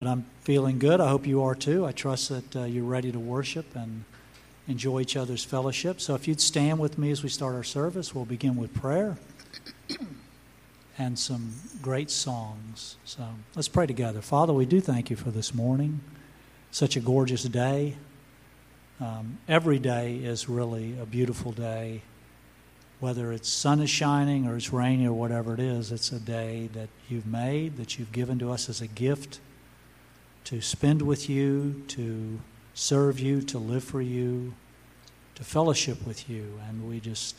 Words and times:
But 0.00 0.10
I'm 0.10 0.26
feeling 0.42 0.78
good. 0.78 1.00
I 1.00 1.08
hope 1.08 1.26
you 1.26 1.42
are 1.42 1.56
too. 1.56 1.84
I 1.84 1.90
trust 1.90 2.28
that 2.28 2.54
uh, 2.56 2.64
you're 2.66 2.84
ready 2.84 3.10
to 3.10 3.18
worship 3.18 3.74
and 3.74 4.04
enjoy 4.68 5.00
each 5.00 5.16
other's 5.16 5.42
fellowship. 5.42 6.00
So 6.00 6.14
if 6.14 6.28
you'd 6.28 6.40
stand 6.40 6.78
with 6.78 6.98
me 6.98 7.10
as 7.10 7.24
we 7.24 7.28
start 7.28 7.56
our 7.56 7.64
service, 7.64 8.14
we'll 8.14 8.24
begin 8.24 8.54
with 8.54 8.72
prayer 8.72 9.18
and 10.98 11.18
some 11.18 11.52
great 11.82 12.12
songs. 12.12 12.94
So 13.04 13.24
let's 13.56 13.66
pray 13.66 13.88
together. 13.88 14.22
Father, 14.22 14.52
we 14.52 14.66
do 14.66 14.80
thank 14.80 15.10
you 15.10 15.16
for 15.16 15.32
this 15.32 15.52
morning. 15.52 16.00
Such 16.70 16.94
a 16.94 17.00
gorgeous 17.00 17.42
day. 17.42 17.96
Um, 19.00 19.38
every 19.48 19.80
day 19.80 20.18
is 20.18 20.48
really 20.48 20.96
a 21.00 21.06
beautiful 21.06 21.50
day. 21.50 22.02
Whether 23.00 23.32
it's 23.32 23.48
sun 23.48 23.80
is 23.80 23.90
shining 23.90 24.46
or 24.46 24.56
it's 24.56 24.72
rainy 24.72 25.08
or 25.08 25.12
whatever 25.12 25.54
it 25.54 25.60
is, 25.60 25.90
it's 25.90 26.12
a 26.12 26.20
day 26.20 26.68
that 26.74 26.88
you've 27.08 27.26
made, 27.26 27.78
that 27.78 27.98
you've 27.98 28.12
given 28.12 28.38
to 28.38 28.52
us 28.52 28.68
as 28.68 28.80
a 28.80 28.86
gift 28.86 29.40
to 30.48 30.62
spend 30.62 31.02
with 31.02 31.28
you, 31.28 31.84
to 31.88 32.40
serve 32.72 33.20
you, 33.20 33.42
to 33.42 33.58
live 33.58 33.84
for 33.84 34.00
you, 34.00 34.54
to 35.34 35.44
fellowship 35.44 36.06
with 36.06 36.30
you. 36.30 36.58
And 36.66 36.88
we 36.88 37.00
just 37.00 37.36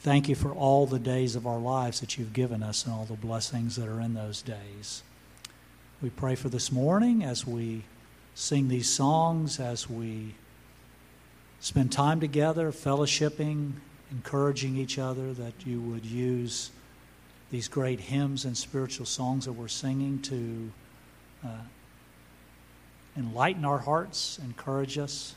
thank 0.00 0.28
you 0.28 0.34
for 0.34 0.52
all 0.52 0.84
the 0.84 0.98
days 0.98 1.36
of 1.36 1.46
our 1.46 1.58
lives 1.58 2.00
that 2.00 2.18
you've 2.18 2.34
given 2.34 2.62
us 2.62 2.84
and 2.84 2.92
all 2.92 3.06
the 3.06 3.14
blessings 3.14 3.76
that 3.76 3.88
are 3.88 3.98
in 3.98 4.12
those 4.12 4.42
days. 4.42 5.02
We 6.02 6.10
pray 6.10 6.34
for 6.34 6.50
this 6.50 6.70
morning 6.70 7.24
as 7.24 7.46
we 7.46 7.84
sing 8.34 8.68
these 8.68 8.90
songs, 8.90 9.58
as 9.58 9.88
we 9.88 10.34
spend 11.60 11.92
time 11.92 12.20
together, 12.20 12.72
fellowshipping, 12.72 13.72
encouraging 14.10 14.76
each 14.76 14.98
other, 14.98 15.32
that 15.32 15.54
you 15.64 15.80
would 15.80 16.04
use 16.04 16.72
these 17.50 17.68
great 17.68 18.00
hymns 18.00 18.44
and 18.44 18.54
spiritual 18.54 19.06
songs 19.06 19.46
that 19.46 19.52
we're 19.54 19.66
singing 19.66 20.20
to. 20.20 20.70
Uh, 21.42 21.62
enlighten 23.16 23.64
our 23.64 23.78
hearts, 23.78 24.38
encourage 24.42 24.98
us, 24.98 25.34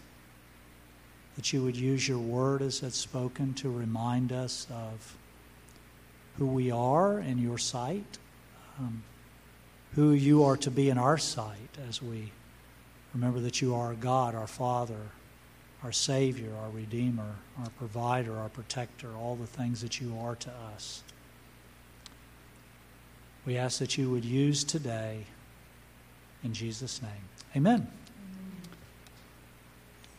that 1.36 1.54
you 1.54 1.64
would 1.64 1.76
use 1.76 2.08
your 2.08 2.20
word 2.20 2.62
as 2.62 2.82
it's 2.82 2.98
spoken 2.98 3.54
to 3.54 3.70
remind 3.70 4.32
us 4.32 4.66
of 4.72 5.16
who 6.38 6.48
we 6.48 6.72
are 6.72 7.20
in 7.20 7.38
your 7.38 7.58
sight, 7.58 8.18
um, 8.80 9.04
who 9.94 10.12
you 10.12 10.44
are 10.44 10.58
to 10.58 10.72
be 10.72 10.90
in 10.90 10.98
our 10.98 11.18
sight 11.18 11.78
as 11.88 12.02
we 12.02 12.32
remember 13.14 13.40
that 13.40 13.62
you 13.62 13.76
are 13.76 13.94
God, 13.94 14.36
our 14.36 14.48
Father, 14.48 15.10
our 15.84 15.92
Savior, 15.92 16.52
our 16.62 16.70
Redeemer, 16.70 17.36
our 17.60 17.70
provider, 17.78 18.38
our 18.38 18.50
protector, 18.50 19.10
all 19.16 19.36
the 19.36 19.48
things 19.48 19.82
that 19.82 20.02
you 20.02 20.18
are 20.20 20.36
to 20.36 20.52
us. 20.76 21.04
We 23.46 23.58
ask 23.58 23.80
that 23.80 23.98
you 23.98 24.10
would 24.12 24.26
use 24.26 24.64
today 24.64 25.26
in 26.44 26.54
Jesus' 26.54 27.02
name. 27.02 27.37
Amen. 27.56 27.88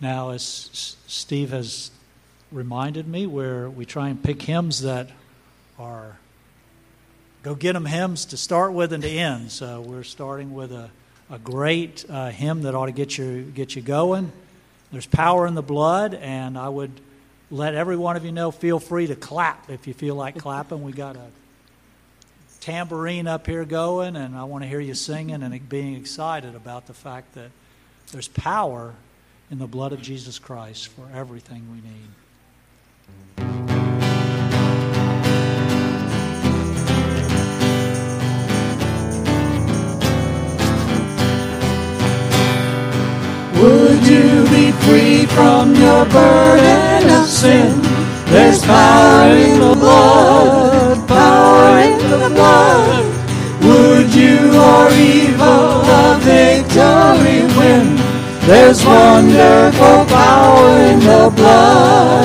Now, 0.01 0.31
as 0.31 0.97
Steve 1.07 1.51
has 1.51 1.91
reminded 2.51 3.07
me, 3.07 3.27
where 3.27 3.69
we 3.69 3.85
try 3.85 4.09
and 4.09 4.23
pick 4.23 4.43
hymns 4.43 4.83
that 4.83 5.11
are 5.79 6.19
go 7.43 7.55
get 7.55 7.73
them 7.73 7.87
hymns 7.87 8.27
to 8.27 8.37
start 8.37 8.73
with 8.73 8.93
and 8.93 9.03
to 9.03 9.09
end. 9.09 9.51
So 9.51 9.81
we're 9.81 10.05
starting 10.05 10.55
with 10.55 10.73
a, 10.73 10.91
a 11.31 11.39
great 11.39 12.05
uh, 12.09 12.31
hymn 12.31 12.63
that 12.63 12.75
ought 12.75 12.87
to 12.87 12.93
get 12.93 13.19
you 13.19 13.43
get 13.43 13.77
you 13.77 13.83
going. 13.83 14.33
There's 14.93 15.07
power 15.07 15.47
in 15.47 15.55
the 15.55 15.63
blood, 15.63 16.15
and 16.15 16.57
I 16.57 16.69
would 16.69 16.93
let 17.51 17.75
every 17.75 17.97
one 17.97 18.17
of 18.17 18.25
you 18.25 18.33
know. 18.33 18.51
Feel 18.51 18.79
free 18.79 19.07
to 19.09 19.17
clap 19.17 19.71
if 19.71 19.87
you 19.87 19.95
feel 19.95 20.15
like 20.15 20.39
clapping. 20.39 20.83
We 20.83 20.93
got 20.93 21.17
a 21.17 21.27
tambourine 22.69 23.27
up 23.27 23.47
here 23.47 23.65
going, 23.65 24.15
and 24.15 24.37
I 24.37 24.45
want 24.45 24.63
to 24.63 24.69
hear 24.69 24.79
you 24.79 24.93
singing 24.93 25.43
and 25.43 25.69
being 25.71 25.95
excited 25.95 26.55
about 26.55 26.87
the 26.87 26.93
fact 26.93 27.33
that 27.33 27.51
there's 28.13 28.29
power 28.29 28.95
in 29.51 29.59
the 29.59 29.67
blood 29.67 29.95
of 29.95 30.03
Jesus 30.03 30.39
Christ 30.39 30.89
for 30.89 31.09
everything 31.15 31.67
we 31.73 31.81
need. 31.81 32.11
Would 43.63 44.07
you 44.07 44.45
be 44.51 44.73
free 44.83 45.25
from 45.25 45.75
your 45.75 46.05
burden 46.05 47.11
of 47.19 47.25
sin? 47.25 47.81
There's 48.27 48.63
power 48.63 49.33
in 49.33 49.59
the 49.59 49.75
blood, 49.75 51.09
power 51.09 51.78
blood. 52.39 53.05
Would 53.67 54.15
you 54.15 54.55
or 54.55 54.87
evil 54.95 55.83
a 55.83 56.19
victory 56.23 57.43
win? 57.59 57.99
There's 58.47 58.81
wonderful 58.85 60.07
power 60.07 60.71
in 60.91 61.01
the 61.01 61.25
blood. 61.35 62.25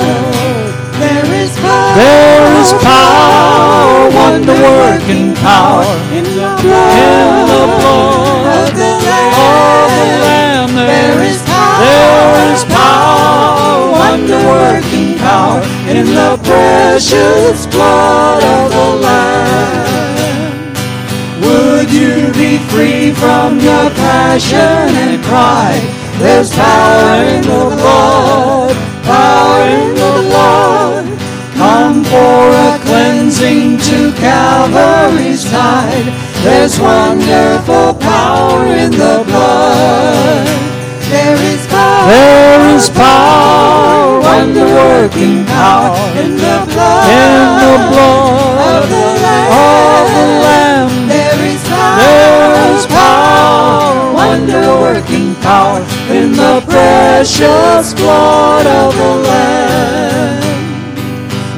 There 1.02 1.30
is 1.42 1.52
power. 1.58 1.94
There 1.98 2.46
is 2.62 2.70
power, 2.80 4.10
wonder 4.14 4.54
working 4.54 5.34
power 5.34 5.84
in 6.18 6.24
the 6.38 6.50
blood, 6.62 6.94
in 7.02 7.26
the 7.52 7.64
blood 7.78 8.44
of 8.56 8.68
the 8.78 8.90
Lamb. 9.06 9.90
The 9.98 10.08
Lamb. 10.26 10.70
There 10.92 11.20
is 11.30 11.38
power. 11.42 11.80
There 11.84 12.54
is 12.54 12.62
power, 12.64 13.90
wonder 14.02 14.40
working 14.54 15.18
power 15.18 15.60
in 15.90 16.06
the 16.18 16.32
precious 16.46 17.66
blood 17.66 18.42
of 18.44 18.73
passion 23.96 24.94
and 25.04 25.22
pride? 25.22 25.84
There's 26.18 26.50
power 26.54 27.24
in 27.34 27.42
the 27.42 27.64
blood, 27.80 28.76
power 29.04 29.62
in 29.66 29.94
the 29.94 30.12
blood. 30.30 31.04
Come 31.56 32.04
for 32.04 32.50
a 32.50 32.78
cleansing 32.86 33.78
to 33.78 34.12
Calvary's 34.12 35.44
tide. 35.50 36.12
There's 36.42 36.78
wonderful 36.78 37.94
power 37.94 38.66
in 38.66 38.90
the 38.90 39.24
blood. 39.26 40.46
There 41.10 41.40
is 41.52 41.66
power. 41.66 42.06
There 42.10 42.76
is 42.76 42.90
power, 42.90 44.20
wonder 44.20 44.66
working 44.66 45.44
power 45.46 45.96
in 46.18 46.36
the 46.36 46.66
blood. 46.70 47.06
In 47.08 47.42
the 47.64 47.76
blood 47.90 48.82
of 48.82 48.90
the 48.90 49.06
Lamb. 49.24 49.50
Of 49.54 50.06
the 50.16 50.26
Lamb. 50.44 51.08
There 51.08 51.40
is 51.46 51.62
power. 51.68 51.96
There 52.02 52.76
is 52.76 52.86
power, 52.86 53.33
wonder 54.34 54.66
working 54.80 55.32
power 55.36 55.80
in 56.10 56.32
the 56.32 56.60
precious 56.66 57.94
blood 57.94 58.66
of 58.66 58.92
the 58.96 59.14
Lamb. 59.28 60.42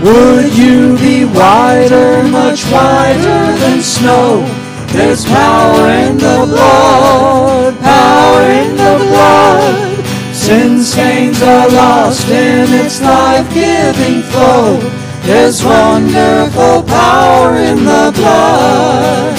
Would 0.05 0.53
you 0.55 0.99
be 0.99 1.25
whiter, 1.25 2.23
much 2.25 2.65
whiter 2.65 3.57
than 3.63 3.81
snow? 3.81 4.45
There's 4.93 5.25
power 5.25 5.89
in 5.89 6.19
the 6.19 6.45
blood, 6.53 7.79
power 7.81 8.43
in 8.43 8.77
the 8.77 8.97
blood. 9.09 10.05
Sin 10.35 10.83
stains 10.83 11.41
are 11.43 11.71
lost 11.71 12.29
in 12.29 12.67
its 12.85 13.01
life-giving 13.01 14.21
flow. 14.33 14.79
There's 15.23 15.65
wonderful 15.65 16.83
power 16.83 17.57
in 17.57 17.79
the 17.87 18.13
blood. 18.15 19.37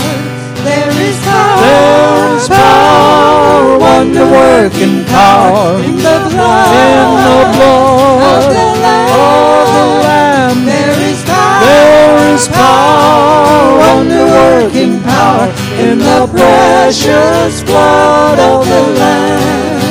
There 0.77 0.93
is 1.09 1.17
power. 1.25 1.57
There 1.65 2.37
is 2.37 2.45
power, 2.47 3.79
wonder-working 3.79 4.97
power 5.05 5.81
in 5.81 5.95
the 5.97 6.17
blood. 6.29 6.69
In 6.77 7.09
the 7.27 7.39
blood 7.57 8.21
of 8.29 8.43
the 8.57 8.69
Lamb. 8.85 9.09
Of 9.17 9.65
the 9.73 9.87
Lamb. 10.05 10.59
There 10.69 10.99
is 11.09 11.19
power. 11.25 11.61
There 11.65 12.17
is 12.35 12.45
power, 12.47 13.77
wonder-working 13.81 14.93
power 15.01 15.47
in 15.85 15.97
the 15.97 16.21
precious 16.29 17.53
blood 17.63 18.37
of 18.37 18.61
the 18.69 18.83
Lamb. 19.01 19.81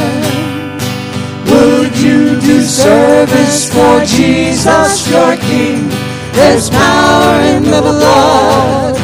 Would 1.51 1.95
you 1.99 2.39
do 2.41 2.57
service 2.63 3.59
for 3.75 4.05
Jesus, 4.05 5.09
your 5.11 5.37
King? 5.37 5.91
There's 6.33 6.69
power 6.71 7.41
in 7.55 7.65
the 7.65 7.81
blood, 7.81 8.95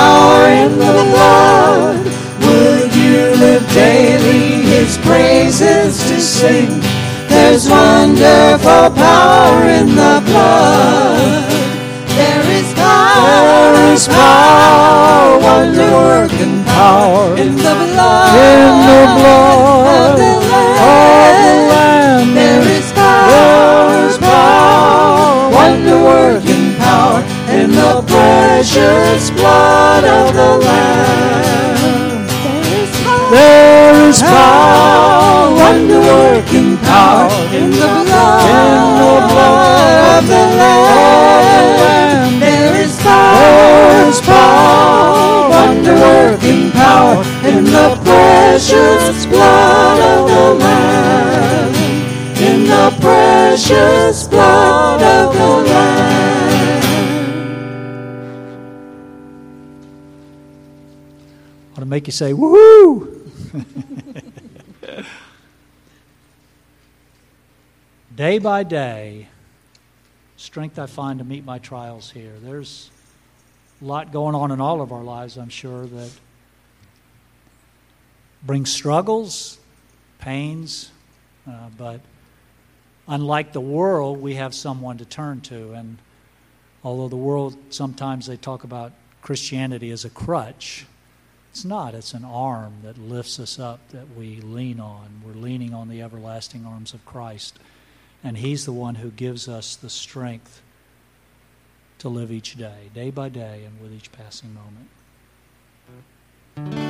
power 0.00 0.44
in 0.64 0.72
the 0.84 0.96
blood. 1.12 2.00
Would 2.44 2.92
you 3.04 3.20
live 3.44 3.64
daily 3.72 4.44
His 4.72 4.92
praises 5.08 5.92
to 6.08 6.16
sing? 6.20 6.72
There's 7.28 7.64
wonderful 7.68 8.86
power 9.04 9.60
in 9.78 9.88
the 10.02 10.16
blood. 10.28 11.44
There 12.18 12.46
is 12.58 12.68
power. 12.74 13.26
There 13.28 13.92
is 13.94 14.04
power, 14.08 15.38
wonder 15.48 15.90
working 16.10 16.56
power 16.76 17.26
in 17.44 17.52
the 17.66 17.74
blood. 17.92 18.32
In 18.52 18.70
the 18.90 19.02
blood 19.18 20.18
of 20.94 21.32
the 21.44 21.56
Lamb. 21.70 22.28
There 22.40 22.66
is 22.78 22.79
in 27.70 27.76
the 27.76 28.02
precious 28.02 29.30
blood 29.30 30.04
of 30.04 30.34
the 30.34 30.66
Lamb. 30.66 32.26
There 33.30 34.08
is 34.08 34.20
power. 34.22 35.54
There 35.54 35.54
wonder 35.54 36.00
working 36.00 36.76
power 36.78 37.30
in 37.54 37.70
the 37.70 37.92
blood, 38.06 38.42
in 38.50 38.74
the 39.00 39.14
blood 39.30 39.98
of 40.16 40.26
the 40.26 40.44
Lamb. 40.58 42.40
There 42.40 42.74
is 42.82 42.96
power, 43.02 44.10
power, 44.20 45.50
wonder 45.50 45.94
working 45.94 46.72
power 46.72 47.22
in 47.46 47.64
the 47.64 47.88
precious 48.04 49.26
blood 49.26 50.00
of 50.12 50.28
the 50.28 50.54
Lamb. 50.64 51.74
In 52.48 52.64
the 52.64 52.90
precious 53.00 54.26
blood 54.26 55.02
of 55.02 55.34
the 55.34 55.70
Lamb. 55.70 56.49
Ought 61.72 61.80
to 61.80 61.86
make 61.86 62.06
you 62.06 62.12
say, 62.12 62.32
woohoo! 62.32 63.16
day 68.16 68.38
by 68.38 68.62
day, 68.62 69.28
strength 70.36 70.78
I 70.78 70.86
find 70.86 71.18
to 71.18 71.24
meet 71.24 71.44
my 71.44 71.58
trials 71.58 72.10
here. 72.10 72.34
There's 72.40 72.90
a 73.80 73.84
lot 73.84 74.12
going 74.12 74.34
on 74.34 74.50
in 74.50 74.60
all 74.60 74.80
of 74.80 74.92
our 74.92 75.02
lives, 75.02 75.36
I'm 75.36 75.48
sure, 75.48 75.86
that 75.86 76.10
brings 78.42 78.72
struggles, 78.72 79.58
pains, 80.18 80.90
uh, 81.48 81.68
but 81.76 82.00
unlike 83.06 83.52
the 83.52 83.60
world, 83.60 84.20
we 84.20 84.34
have 84.34 84.54
someone 84.54 84.98
to 84.98 85.04
turn 85.04 85.40
to. 85.42 85.72
And 85.72 85.98
although 86.82 87.08
the 87.08 87.16
world 87.16 87.56
sometimes 87.70 88.26
they 88.26 88.36
talk 88.36 88.64
about 88.64 88.92
Christianity 89.22 89.90
as 89.90 90.04
a 90.04 90.10
crutch, 90.10 90.86
it's 91.50 91.64
not. 91.64 91.94
It's 91.94 92.14
an 92.14 92.24
arm 92.24 92.74
that 92.84 92.96
lifts 92.96 93.40
us 93.40 93.58
up 93.58 93.80
that 93.90 94.16
we 94.16 94.40
lean 94.40 94.78
on. 94.78 95.22
We're 95.24 95.32
leaning 95.32 95.74
on 95.74 95.88
the 95.88 96.00
everlasting 96.00 96.64
arms 96.64 96.94
of 96.94 97.04
Christ. 97.04 97.58
And 98.22 98.38
He's 98.38 98.64
the 98.64 98.72
one 98.72 98.96
who 98.96 99.10
gives 99.10 99.48
us 99.48 99.74
the 99.74 99.90
strength 99.90 100.62
to 101.98 102.08
live 102.08 102.30
each 102.30 102.56
day, 102.56 102.90
day 102.94 103.10
by 103.10 103.28
day, 103.28 103.64
and 103.64 103.80
with 103.80 103.92
each 103.92 104.12
passing 104.12 104.56
moment. 106.56 106.89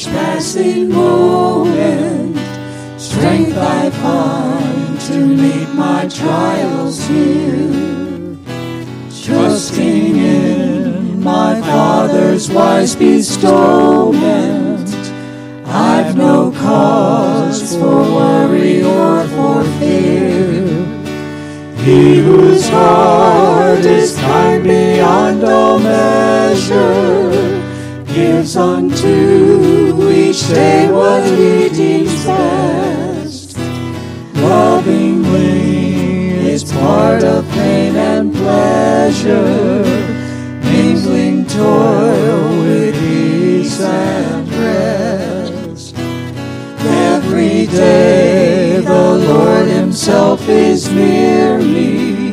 Each 0.00 0.06
passing 0.06 0.88
moment, 0.88 2.34
strength 2.98 3.54
I 3.54 3.90
find 3.90 5.00
to 5.02 5.26
meet 5.26 5.68
my 5.74 6.08
trials 6.08 7.06
here. 7.06 8.38
Trusting 9.22 10.16
in 10.16 11.22
my 11.22 11.60
Father's 11.60 12.50
wise 12.50 12.96
bestowment, 12.96 14.88
I've 15.66 16.16
no 16.16 16.50
cause 16.52 17.76
for 17.76 18.02
worry 18.02 18.82
or 18.82 19.28
for 19.28 19.64
fear. 19.78 20.64
He 21.84 22.20
whose 22.20 22.66
heart 22.70 23.84
is 23.84 24.16
kind 24.16 24.64
beyond 24.64 25.44
all 25.44 25.78
measure 25.78 27.49
gives 28.14 28.56
unto 28.56 30.10
each 30.10 30.48
day 30.48 30.90
what 30.90 31.24
he 31.24 31.68
deems 31.68 32.24
best. 32.24 33.56
Lovingly 34.34 36.30
is 36.50 36.64
part 36.72 37.22
of 37.22 37.48
pain 37.50 37.94
and 37.94 38.34
pleasure, 38.34 39.84
mingling 40.64 41.46
toil 41.46 42.62
with 42.62 42.96
ease 42.96 43.80
and 43.80 44.48
rest. 44.54 45.94
Every 46.78 47.66
day 47.66 48.80
the 48.80 49.18
Lord 49.28 49.68
Himself 49.68 50.48
is 50.48 50.90
near 50.90 51.58
me 51.58 52.32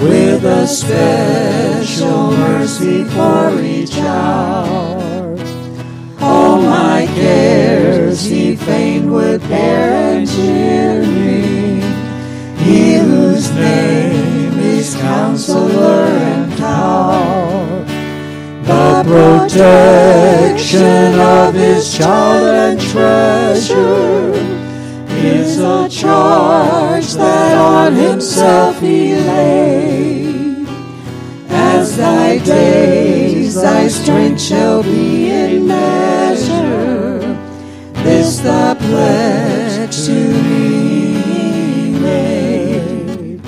with 0.00 0.44
a 0.44 0.66
special 0.66 2.30
mercy 2.32 3.04
for 3.04 3.60
each 3.60 3.96
hour. 3.98 4.85
All 6.26 6.60
my 6.60 7.06
cares 7.14 8.24
He 8.24 8.56
fain 8.56 9.10
would 9.10 9.40
bear 9.48 10.14
and 10.14 10.28
cheer 10.28 11.02
me. 11.02 11.80
He 12.64 12.96
whose 12.98 13.50
name 13.52 14.58
is 14.58 14.94
Counselor 14.96 16.06
and 16.32 16.52
Power 16.58 17.86
the 18.66 19.04
protection 19.48 21.20
of 21.20 21.54
his 21.54 21.96
child 21.96 22.48
and 22.48 22.80
treasure 22.80 24.32
is 25.24 25.58
a 25.60 25.88
charge 25.88 27.12
that 27.14 27.56
on 27.56 27.94
himself 27.94 28.80
he 28.80 29.14
laid. 29.14 30.66
As 31.48 31.96
thy 31.96 32.38
days, 33.46 33.62
thy 33.62 33.88
strength 33.88 34.40
shall 34.40 34.82
be 34.82 35.30
in 35.30 35.66
measure. 35.66 37.18
This 38.02 38.38
the 38.38 38.74
pledge 38.78 40.06
to 40.06 40.42
me 40.42 41.90
made. 42.00 43.40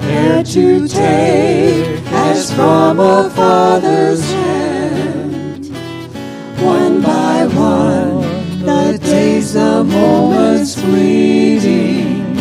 there 0.00 0.42
to 0.42 0.88
take 0.88 2.02
as 2.12 2.52
from 2.52 2.98
a 2.98 3.30
father's 3.30 4.24
hand. 4.32 5.66
One 6.60 7.02
by 7.02 7.46
one, 7.46 8.20
the 8.64 8.98
days, 8.98 9.52
the 9.52 9.84
moments 9.84 10.74
fleeting, 10.74 12.36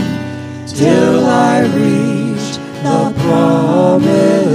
till 0.66 1.26
I 1.26 1.62
reach 1.62 2.58
the 2.84 3.14
promised 3.20 4.47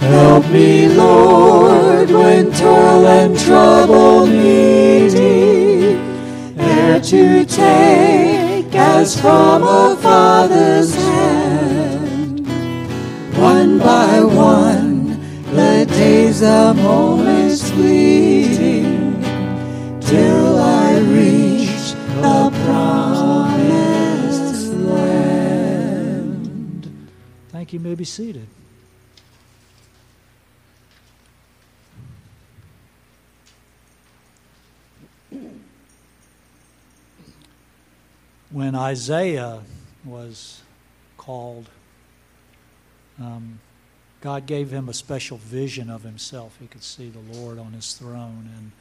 Help 0.00 0.50
me, 0.50 0.88
Lord, 0.88 2.10
when 2.10 2.52
toil 2.52 3.06
and 3.06 3.38
trouble 3.38 4.26
meeting, 4.26 5.98
there 6.56 7.00
to 7.00 7.44
take 7.44 8.74
as 8.74 9.20
from 9.20 9.62
a 9.64 9.96
father's 10.00 10.94
hand. 10.94 12.46
One 13.36 13.78
by 13.78 14.20
one, 14.20 15.20
the 15.52 15.84
days, 15.86 16.40
the 16.40 16.74
moments 16.74 17.70
fleeting, 17.70 18.67
Thank 27.68 27.74
you. 27.74 27.80
You 27.80 27.88
may 27.90 27.94
be 27.96 28.04
seated. 28.04 28.46
When 38.50 38.74
Isaiah 38.74 39.60
was 40.02 40.62
called, 41.18 41.68
um, 43.20 43.60
God 44.22 44.46
gave 44.46 44.70
him 44.70 44.88
a 44.88 44.94
special 44.94 45.36
vision 45.36 45.90
of 45.90 46.04
himself. 46.04 46.56
He 46.58 46.68
could 46.68 46.82
see 46.82 47.10
the 47.10 47.38
Lord 47.38 47.58
on 47.58 47.74
his 47.74 47.92
throne 47.92 48.48
and 48.56 48.72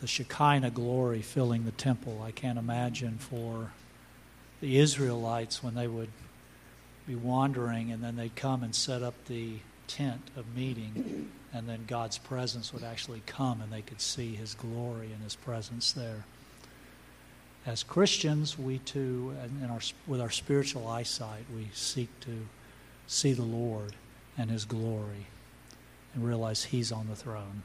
the 0.00 0.08
Shekinah 0.08 0.70
glory 0.70 1.22
filling 1.22 1.66
the 1.66 1.70
temple. 1.70 2.20
I 2.20 2.32
can't 2.32 2.58
imagine 2.58 3.18
for 3.18 3.70
the 4.60 4.78
Israelites 4.78 5.62
when 5.62 5.76
they 5.76 5.86
would 5.86 6.08
be 7.06 7.14
wandering 7.14 7.92
and 7.92 8.02
then 8.02 8.16
they'd 8.16 8.36
come 8.36 8.62
and 8.62 8.74
set 8.74 9.02
up 9.02 9.14
the 9.26 9.58
tent 9.86 10.22
of 10.36 10.56
meeting, 10.56 11.30
and 11.52 11.68
then 11.68 11.84
God's 11.86 12.18
presence 12.18 12.72
would 12.72 12.82
actually 12.82 13.22
come 13.26 13.60
and 13.60 13.72
they 13.72 13.82
could 13.82 14.00
see 14.00 14.34
His 14.34 14.54
glory 14.54 15.12
and 15.12 15.22
His 15.22 15.36
presence 15.36 15.92
there. 15.92 16.24
As 17.66 17.82
Christians, 17.82 18.58
we 18.58 18.78
too, 18.78 19.34
in 19.62 19.70
our, 19.70 19.80
with 20.06 20.20
our 20.20 20.30
spiritual 20.30 20.86
eyesight, 20.86 21.44
we 21.54 21.68
seek 21.72 22.08
to 22.20 22.46
see 23.06 23.32
the 23.32 23.42
Lord 23.42 23.94
and 24.36 24.50
His 24.50 24.64
glory 24.64 25.26
and 26.14 26.24
realize 26.24 26.64
He's 26.64 26.92
on 26.92 27.08
the 27.08 27.16
throne. 27.16 27.62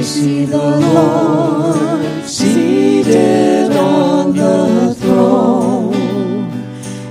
I 0.00 0.02
see 0.02 0.46
the 0.46 0.56
Lord 0.56 2.24
seated 2.24 3.70
on 3.72 4.34
the 4.34 4.94
throne, 4.98 5.92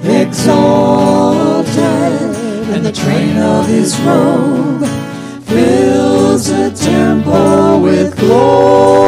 exalted, 0.04 1.78
and 2.74 2.84
the 2.84 2.92
train 2.92 3.38
of 3.38 3.68
his 3.68 3.96
robe 4.00 4.88
fills 5.44 6.48
the 6.48 6.72
temple 6.72 7.82
with 7.82 8.18
glory, 8.18 8.99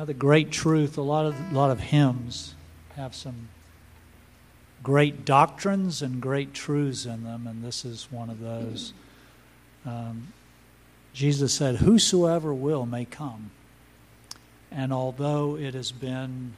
Another 0.00 0.14
great 0.14 0.50
truth. 0.50 0.96
A 0.96 1.02
lot 1.02 1.26
of 1.26 1.34
a 1.52 1.54
lot 1.54 1.70
of 1.70 1.78
hymns 1.78 2.54
have 2.96 3.14
some 3.14 3.50
great 4.82 5.26
doctrines 5.26 6.00
and 6.00 6.22
great 6.22 6.54
truths 6.54 7.04
in 7.04 7.22
them, 7.22 7.46
and 7.46 7.62
this 7.62 7.84
is 7.84 8.08
one 8.10 8.30
of 8.30 8.40
those. 8.40 8.94
Um, 9.84 10.32
Jesus 11.12 11.52
said, 11.52 11.76
"Whosoever 11.76 12.54
will 12.54 12.86
may 12.86 13.04
come." 13.04 13.50
And 14.70 14.90
although 14.90 15.54
it 15.54 15.74
has 15.74 15.92
been 15.92 16.54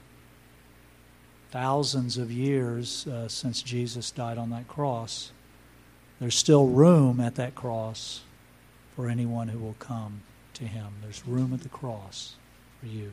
thousands 1.50 2.18
of 2.18 2.30
years 2.30 3.08
uh, 3.08 3.26
since 3.26 3.60
Jesus 3.60 4.12
died 4.12 4.38
on 4.38 4.50
that 4.50 4.68
cross, 4.68 5.32
there's 6.20 6.36
still 6.36 6.68
room 6.68 7.18
at 7.18 7.34
that 7.34 7.56
cross 7.56 8.20
for 8.94 9.08
anyone 9.08 9.48
who 9.48 9.58
will 9.58 9.74
come 9.80 10.22
to 10.54 10.64
Him. 10.64 10.92
There's 11.02 11.26
room 11.26 11.52
at 11.52 11.62
the 11.62 11.68
cross 11.68 12.36
for 12.78 12.86
you. 12.86 13.10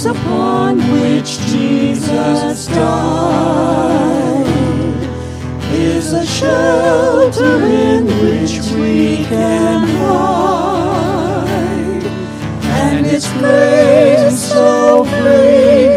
Cross 0.00 0.16
upon 0.16 0.78
which 1.00 1.38
Jesus 1.46 2.66
died 2.66 4.46
is 5.72 6.12
a 6.12 6.26
shelter 6.26 7.64
in 7.64 8.06
which 8.06 8.60
we 8.72 9.24
can 9.24 9.88
hide, 9.98 11.34
and 12.64 13.06
its 13.06 13.30
grace 13.34 14.42
so 14.42 15.04
free 15.04 15.88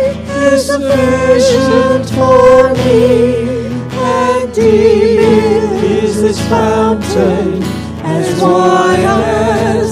is 0.48 0.66
sufficient 0.66 2.10
for 2.10 2.74
me, 2.86 3.02
and 3.92 4.54
deep 4.54 5.20
is 6.02 6.14
the 6.22 6.34
fountain, 6.50 7.64
as 8.04 8.42
wide 8.42 9.00
as 9.00 9.83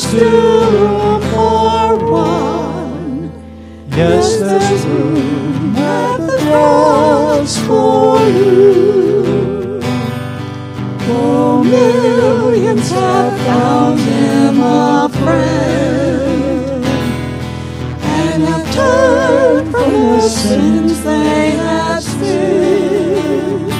still 0.00 0.70
room 0.70 1.20
for 1.32 1.96
one. 2.10 3.32
Yes, 3.90 4.38
there's 4.38 4.86
room 4.86 5.74
at 5.76 6.18
the 6.18 6.38
cross 6.46 7.58
for 7.66 8.20
you. 8.28 9.80
For 11.00 11.64
millions 11.64 12.90
have 12.90 13.40
found 13.40 13.98
him 13.98 14.60
a 14.60 15.08
friend 15.20 16.84
and 18.04 18.42
have 18.44 18.74
turned 18.74 19.70
from 19.72 19.90
the 19.92 20.28
sins 20.28 21.02
they 21.02 21.50
have 21.50 22.02
sinned. 22.04 23.70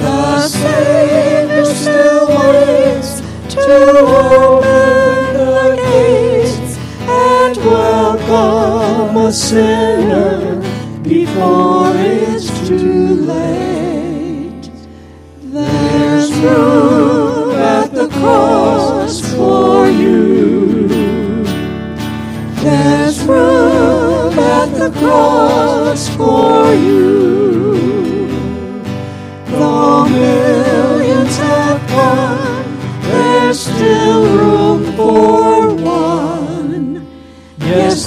The 0.00 0.48
Savior 0.48 1.64
still 1.66 2.28
waits 2.28 3.20
to 3.54 3.98
open 3.98 4.81
welcome 8.28 9.16
a 9.16 9.32
sinner 9.32 10.60
before 11.02 11.92
it's 11.96 12.68
too 12.68 13.16
late. 13.26 14.70
There's 15.42 16.32
room 16.38 17.54
at 17.56 17.92
the 17.92 18.08
cross 18.08 19.20
for 19.34 19.88
you. 19.88 20.88
There's 22.62 23.22
room 23.24 24.38
at 24.38 24.66
the 24.74 24.90
cross 24.98 26.08
for 26.16 26.74
you. 26.74 27.72
The 29.46 30.08
millions 30.10 31.36
have 31.38 31.80
come, 31.88 33.02
there's 33.02 33.60
still 33.60 34.41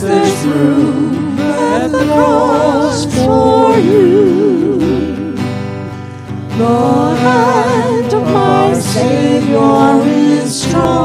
there's 0.06 0.46
room 0.46 1.40
at 1.40 1.88
the 1.88 2.06
cross 2.06 3.06
for 3.06 3.78
you. 3.80 4.78
The 6.58 7.16
hand 7.26 8.14
of 8.14 8.24
my 8.24 8.74
Savior 8.74 10.02
is 10.06 10.62
strong, 10.64 11.05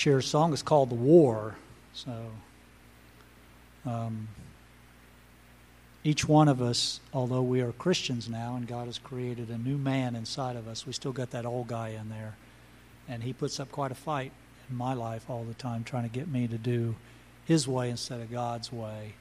share 0.00 0.22
song. 0.22 0.54
It's 0.54 0.62
called 0.62 0.88
"The 0.88 0.94
War." 0.94 1.56
So, 1.92 2.30
um, 3.84 4.28
each 6.02 6.26
one 6.26 6.48
of 6.48 6.62
us, 6.62 7.00
although 7.12 7.42
we 7.42 7.60
are 7.60 7.72
Christians 7.72 8.26
now, 8.26 8.56
and 8.56 8.66
God 8.66 8.86
has 8.86 8.98
created 8.98 9.50
a 9.50 9.58
new 9.58 9.76
man 9.76 10.16
inside 10.16 10.56
of 10.56 10.66
us, 10.66 10.86
we 10.86 10.94
still 10.94 11.12
got 11.12 11.32
that 11.32 11.44
old 11.44 11.68
guy 11.68 11.90
in 11.90 12.08
there, 12.08 12.36
and 13.08 13.22
he 13.22 13.34
puts 13.34 13.60
up 13.60 13.70
quite 13.70 13.92
a 13.92 13.94
fight 13.94 14.32
in 14.70 14.76
my 14.76 14.94
life 14.94 15.28
all 15.28 15.44
the 15.44 15.52
time, 15.52 15.84
trying 15.84 16.08
to 16.08 16.08
get 16.08 16.28
me 16.28 16.48
to 16.48 16.56
do 16.56 16.94
His 17.44 17.68
way 17.68 17.90
instead 17.90 18.22
of 18.22 18.30
God's 18.30 18.72
way. 18.72 19.12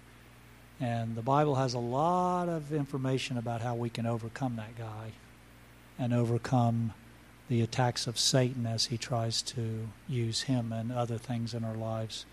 And 0.79 1.17
the 1.17 1.21
Bible 1.21 1.55
has 1.55 1.73
a 1.73 1.79
lot 1.79 2.47
of 2.47 2.71
information 2.71 3.37
about 3.37 3.59
how 3.59 3.75
we 3.75 3.89
can 3.89 4.05
overcome 4.05 4.55
that 4.55 4.77
guy 4.77 5.11
and 5.97 6.13
overcome 6.13 6.93
the 7.49 7.61
attacks 7.61 8.07
of 8.07 8.17
Satan 8.17 8.65
as 8.65 8.85
he 8.85 8.97
tries 8.97 9.41
to 9.41 9.89
use 10.07 10.43
him 10.43 10.71
and 10.71 10.91
other 10.91 11.17
things 11.17 11.53
in 11.53 11.63
our 11.63 11.75
lives. 11.75 12.25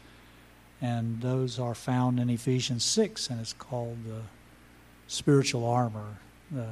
And 0.80 1.22
those 1.22 1.58
are 1.58 1.74
found 1.74 2.20
in 2.20 2.28
Ephesians 2.28 2.84
6, 2.84 3.30
and 3.30 3.40
it's 3.40 3.54
called 3.54 4.04
the 4.06 4.20
spiritual 5.08 5.64
armor, 5.64 6.18
the 6.50 6.68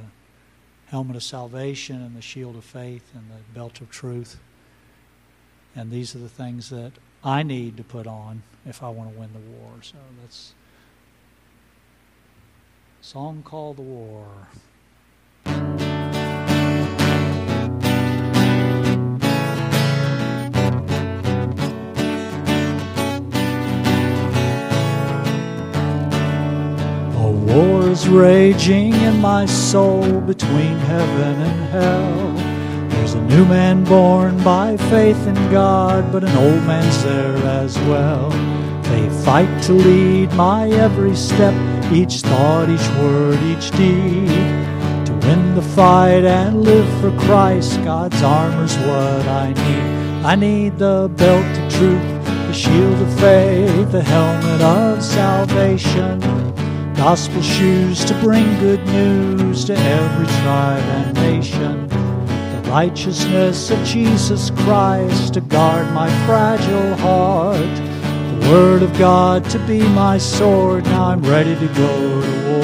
helmet 0.87 1.15
of 1.15 1.23
salvation, 1.23 2.01
and 2.01 2.15
the 2.15 2.21
shield 2.21 2.55
of 2.55 2.63
faith, 2.63 3.11
and 3.15 3.25
the 3.31 3.53
belt 3.53 3.81
of 3.81 3.89
truth. 3.89 4.37
And 5.75 5.89
these 5.89 6.15
are 6.15 6.19
the 6.19 6.29
things 6.29 6.69
that 6.69 6.93
I 7.23 7.41
need 7.41 7.77
to 7.77 7.83
put 7.83 8.05
on 8.05 8.43
if 8.63 8.83
I 8.83 8.89
want 8.89 9.11
to 9.11 9.19
win 9.19 9.33
the 9.33 9.39
war. 9.39 9.71
So 9.81 9.97
that's 10.21 10.53
song 13.01 13.41
called 13.43 13.77
The 13.77 13.81
War. 13.81 14.27
War 27.45 27.87
is 27.89 28.07
raging 28.07 28.93
in 28.93 29.21
my 29.21 29.45
soul 29.45 30.19
between 30.21 30.77
heaven 30.89 31.41
and 31.41 31.69
hell. 31.69 32.89
There's 32.89 33.13
a 33.13 33.21
new 33.21 33.45
man 33.45 33.83
born 33.83 34.43
by 34.43 34.77
faith 34.77 35.27
in 35.27 35.35
God, 35.51 36.11
but 36.11 36.23
an 36.23 36.35
old 36.35 36.63
man's 36.63 37.03
there 37.03 37.37
as 37.45 37.77
well. 37.79 38.29
They 38.83 39.09
fight 39.23 39.63
to 39.63 39.73
lead 39.73 40.33
my 40.33 40.69
every 40.69 41.15
step, 41.15 41.53
each 41.91 42.21
thought, 42.21 42.69
each 42.69 42.89
word, 43.01 43.39
each 43.43 43.69
deed. 43.71 44.29
To 45.07 45.13
win 45.27 45.55
the 45.55 45.61
fight 45.61 46.25
and 46.25 46.63
live 46.63 46.89
for 46.99 47.11
Christ, 47.25 47.83
God's 47.83 48.21
armor's 48.23 48.75
what 48.79 49.27
I 49.27 49.53
need. 49.53 50.25
I 50.25 50.35
need 50.35 50.79
the 50.79 51.11
belt 51.15 51.57
of 51.59 51.73
truth, 51.73 52.25
the 52.25 52.53
shield 52.53 52.99
of 53.01 53.19
faith, 53.19 53.91
the 53.91 54.01
helmet 54.01 54.61
of 54.61 55.03
salvation 55.03 56.19
gospel 56.97 57.41
shoes 57.41 58.05
to 58.05 58.13
bring 58.21 58.45
good 58.59 58.83
news 58.87 59.65
to 59.65 59.73
every 59.73 60.25
tribe 60.41 60.83
and 60.83 61.13
nation. 61.15 61.87
The 61.87 62.69
righteousness 62.69 63.69
of 63.69 63.83
Jesus 63.83 64.49
Christ 64.51 65.33
to 65.33 65.41
guard 65.41 65.91
my 65.93 66.09
fragile 66.25 66.95
heart. 66.95 67.59
The 67.59 68.49
word 68.49 68.81
of 68.81 68.97
God 68.97 69.43
to 69.49 69.59
be 69.67 69.81
my 69.89 70.17
sword. 70.17 70.85
Now 70.85 71.05
I'm 71.09 71.21
ready 71.21 71.55
to 71.55 71.67
go 71.73 72.21
to 72.21 72.49
war. 72.49 72.54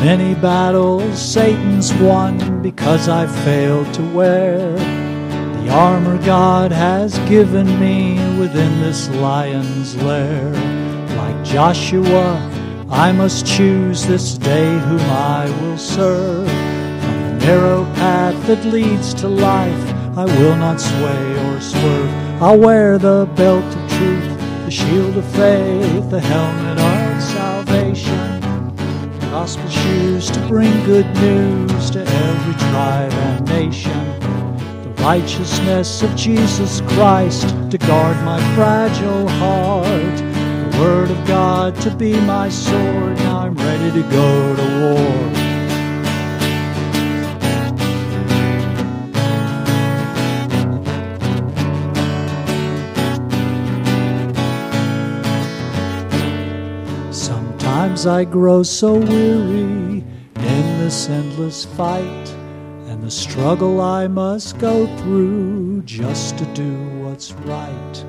Many 0.00 0.34
battles 0.34 1.20
Satan's 1.20 1.92
won 1.92 2.62
because 2.62 3.06
I 3.06 3.26
failed 3.44 3.92
to 3.92 4.02
wear 4.14 4.72
the 4.72 5.68
armor 5.68 6.16
God 6.24 6.72
has 6.72 7.18
given 7.28 7.78
me 7.78 8.14
within 8.38 8.80
this 8.80 9.10
lion's 9.10 9.94
lair. 10.02 10.52
Like 11.18 11.44
Joshua, 11.44 12.32
I 12.88 13.12
must 13.12 13.44
choose 13.46 14.06
this 14.06 14.38
day 14.38 14.78
whom 14.78 15.00
I 15.00 15.50
will 15.60 15.76
serve. 15.76 16.48
On 16.48 17.38
the 17.38 17.44
narrow 17.44 17.84
path 17.96 18.46
that 18.46 18.64
leads 18.64 19.12
to 19.20 19.28
life, 19.28 19.94
I 20.16 20.24
will 20.24 20.56
not 20.56 20.80
sway 20.80 21.46
or 21.46 21.60
swerve. 21.60 22.42
I'll 22.42 22.58
wear 22.58 22.96
the 22.96 23.28
belt 23.36 23.66
of 23.66 23.90
truth, 23.90 24.38
the 24.64 24.70
shield 24.70 25.18
of 25.18 25.26
faith, 25.32 26.08
the 26.08 26.20
helmet 26.20 26.78
of 26.78 26.99
gospel 29.30 29.68
shoes 29.68 30.28
to 30.28 30.40
bring 30.48 30.72
good 30.84 31.06
news 31.14 31.88
to 31.90 32.00
every 32.00 32.54
tribe 32.54 33.12
and 33.12 33.46
nation. 33.46 34.18
The 34.82 35.02
righteousness 35.04 36.02
of 36.02 36.16
Jesus 36.16 36.80
Christ 36.80 37.48
to 37.70 37.78
guard 37.78 38.16
my 38.24 38.40
fragile 38.56 39.28
heart. 39.28 40.16
The 40.16 40.78
Word 40.80 41.10
of 41.12 41.26
God 41.28 41.80
to 41.82 41.90
be 41.94 42.20
my 42.22 42.48
sword. 42.48 43.16
Now 43.18 43.38
I'm 43.42 43.54
ready 43.54 44.02
to 44.02 44.10
go 44.10 44.56
to 44.56 44.62
war. 44.80 45.39
Sometimes 58.00 58.18
I 58.18 58.32
grow 58.32 58.62
so 58.62 58.94
weary 58.94 60.02
in 60.36 60.78
this 60.78 61.10
endless 61.10 61.66
fight 61.66 62.28
and 62.88 63.02
the 63.02 63.10
struggle 63.10 63.82
I 63.82 64.08
must 64.08 64.58
go 64.58 64.86
through 64.96 65.82
just 65.82 66.38
to 66.38 66.46
do 66.54 66.72
what's 67.00 67.32
right. 67.32 68.04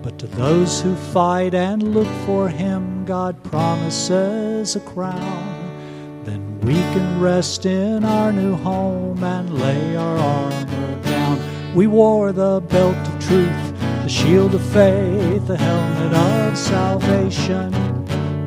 But 0.00 0.16
to 0.20 0.28
those 0.28 0.80
who 0.80 0.94
fight 0.94 1.54
and 1.54 1.92
look 1.92 2.06
for 2.24 2.48
Him, 2.48 3.04
God 3.04 3.42
promises 3.42 4.76
a 4.76 4.80
crown. 4.80 6.22
Then 6.22 6.60
we 6.60 6.74
can 6.74 7.20
rest 7.20 7.66
in 7.66 8.04
our 8.04 8.30
new 8.32 8.54
home 8.54 9.24
and 9.24 9.58
lay 9.58 9.96
our 9.96 10.18
armor 10.18 11.02
down. 11.02 11.74
We 11.74 11.88
wore 11.88 12.30
the 12.30 12.60
belt 12.68 13.08
of 13.08 13.26
truth, 13.26 13.80
the 14.04 14.08
shield 14.08 14.54
of 14.54 14.62
faith, 14.66 15.48
the 15.48 15.56
helmet 15.56 16.14
of 16.14 16.56
salvation 16.56 17.81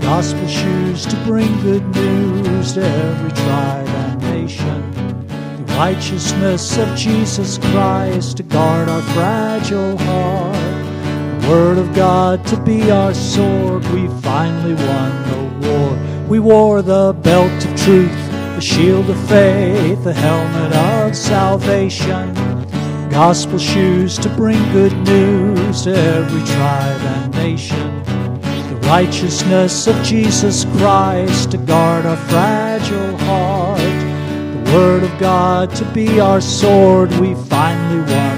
gospel 0.06 0.48
shoes 0.48 1.04
to 1.04 1.16
bring 1.26 1.52
good 1.62 1.84
news 1.96 2.74
to 2.74 2.82
every 2.86 3.32
tribe 3.32 3.88
and 3.88 4.22
nation. 4.22 4.92
The 5.66 5.74
righteousness 5.74 6.78
of 6.78 6.96
Jesus 6.96 7.58
Christ 7.58 8.38
to 8.38 8.44
guard 8.44 8.88
our 8.88 9.02
fragile 9.02 9.98
heart. 9.98 11.42
The 11.42 11.48
Word 11.50 11.78
of 11.80 11.96
God 11.96 12.46
to 12.46 12.58
be 12.62 12.92
our 12.92 13.16
sword. 13.16 13.84
We 13.86 14.08
finally 14.22 14.76
won 14.76 15.12
the 15.32 15.68
war. 15.68 16.28
We 16.28 16.40
wore 16.40 16.84
the 16.84 17.14
belt 17.14 17.66
of 17.66 17.76
truth, 17.76 18.30
the 18.30 18.62
shield 18.62 19.10
of 19.10 19.20
faith, 19.28 20.04
the 20.04 20.14
helmet 20.14 20.72
of 20.72 21.16
salvation. 21.16 22.32
Gospel 23.10 23.58
shoes 23.58 24.20
to 24.20 24.30
bring 24.30 24.62
good 24.72 24.96
news 25.00 25.82
to 25.82 25.96
every 25.96 26.44
tribe 26.44 27.02
and 27.02 27.34
nation 27.34 27.95
righteousness 28.86 29.88
of 29.88 29.96
Jesus 30.04 30.66
Christ 30.78 31.52
to 31.52 31.58
guard 31.58 32.06
our 32.06 32.18
fragile 32.18 33.18
heart. 33.18 33.80
The 33.80 34.72
Word 34.74 35.04
of 35.04 35.20
God 35.20 35.76
to 35.76 35.86
be 35.94 36.20
our 36.20 36.40
sword. 36.40 37.12
We 37.14 37.34
finally 37.34 38.02
won 38.12 38.35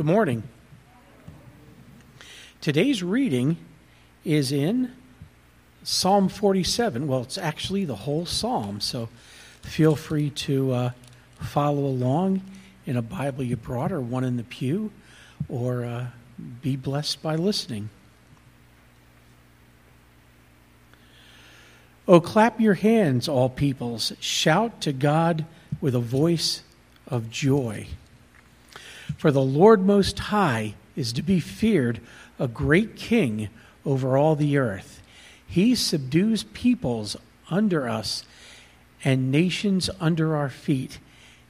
Good 0.00 0.06
morning. 0.06 0.44
Today's 2.62 3.02
reading 3.02 3.58
is 4.24 4.50
in 4.50 4.92
Psalm 5.82 6.30
47. 6.30 7.06
Well, 7.06 7.20
it's 7.20 7.36
actually 7.36 7.84
the 7.84 7.96
whole 7.96 8.24
psalm, 8.24 8.80
so 8.80 9.10
feel 9.60 9.94
free 9.96 10.30
to 10.30 10.72
uh, 10.72 10.90
follow 11.38 11.84
along 11.84 12.40
in 12.86 12.96
a 12.96 13.02
Bible 13.02 13.44
you 13.44 13.56
brought 13.56 13.92
or 13.92 14.00
one 14.00 14.24
in 14.24 14.38
the 14.38 14.42
pew, 14.42 14.90
or 15.50 15.84
uh, 15.84 16.06
be 16.62 16.76
blessed 16.76 17.22
by 17.22 17.36
listening. 17.36 17.90
Oh, 22.08 22.22
clap 22.22 22.58
your 22.58 22.72
hands, 22.72 23.28
all 23.28 23.50
peoples. 23.50 24.14
Shout 24.18 24.80
to 24.80 24.94
God 24.94 25.44
with 25.82 25.94
a 25.94 26.00
voice 26.00 26.62
of 27.06 27.30
joy. 27.30 27.86
For 29.20 29.30
the 29.30 29.42
Lord 29.42 29.84
Most 29.84 30.18
High 30.18 30.76
is 30.96 31.12
to 31.12 31.22
be 31.22 31.40
feared, 31.40 32.00
a 32.38 32.48
great 32.48 32.96
king 32.96 33.50
over 33.84 34.16
all 34.16 34.34
the 34.34 34.56
earth. 34.56 35.02
He 35.46 35.74
subdues 35.74 36.44
peoples 36.44 37.18
under 37.50 37.86
us 37.86 38.24
and 39.04 39.30
nations 39.30 39.90
under 40.00 40.34
our 40.34 40.48
feet. 40.48 41.00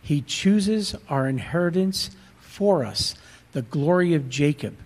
He 0.03 0.21
chooses 0.21 0.97
our 1.09 1.29
inheritance 1.29 2.11
for 2.41 2.85
us, 2.85 3.15
the 3.53 3.63
glory 3.63 4.15
of 4.15 4.29
Jacob, 4.29 4.77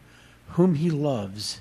whom 0.49 0.75
he 0.75 0.91
loves. 0.91 1.61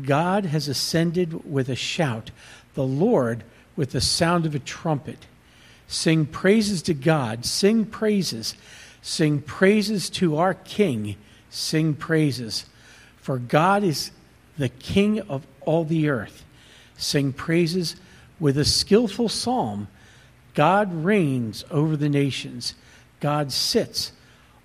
God 0.00 0.44
has 0.44 0.68
ascended 0.68 1.50
with 1.50 1.68
a 1.68 1.74
shout, 1.74 2.30
the 2.74 2.86
Lord 2.86 3.42
with 3.74 3.90
the 3.90 4.00
sound 4.00 4.46
of 4.46 4.54
a 4.54 4.60
trumpet. 4.60 5.26
Sing 5.88 6.24
praises 6.24 6.82
to 6.82 6.94
God, 6.94 7.44
sing 7.44 7.84
praises. 7.84 8.54
Sing 9.06 9.40
praises 9.40 10.10
to 10.10 10.36
our 10.36 10.52
King. 10.52 11.14
Sing 11.48 11.94
praises. 11.94 12.66
For 13.18 13.38
God 13.38 13.84
is 13.84 14.10
the 14.58 14.68
King 14.68 15.20
of 15.20 15.46
all 15.60 15.84
the 15.84 16.08
earth. 16.08 16.44
Sing 16.96 17.32
praises 17.32 17.94
with 18.40 18.58
a 18.58 18.64
skillful 18.64 19.28
psalm. 19.28 19.86
God 20.54 20.92
reigns 21.04 21.64
over 21.70 21.96
the 21.96 22.08
nations. 22.08 22.74
God 23.20 23.52
sits 23.52 24.10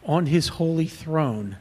on 0.06 0.25
his 0.25 0.47
holy 0.47 0.88
throne. 0.88 1.58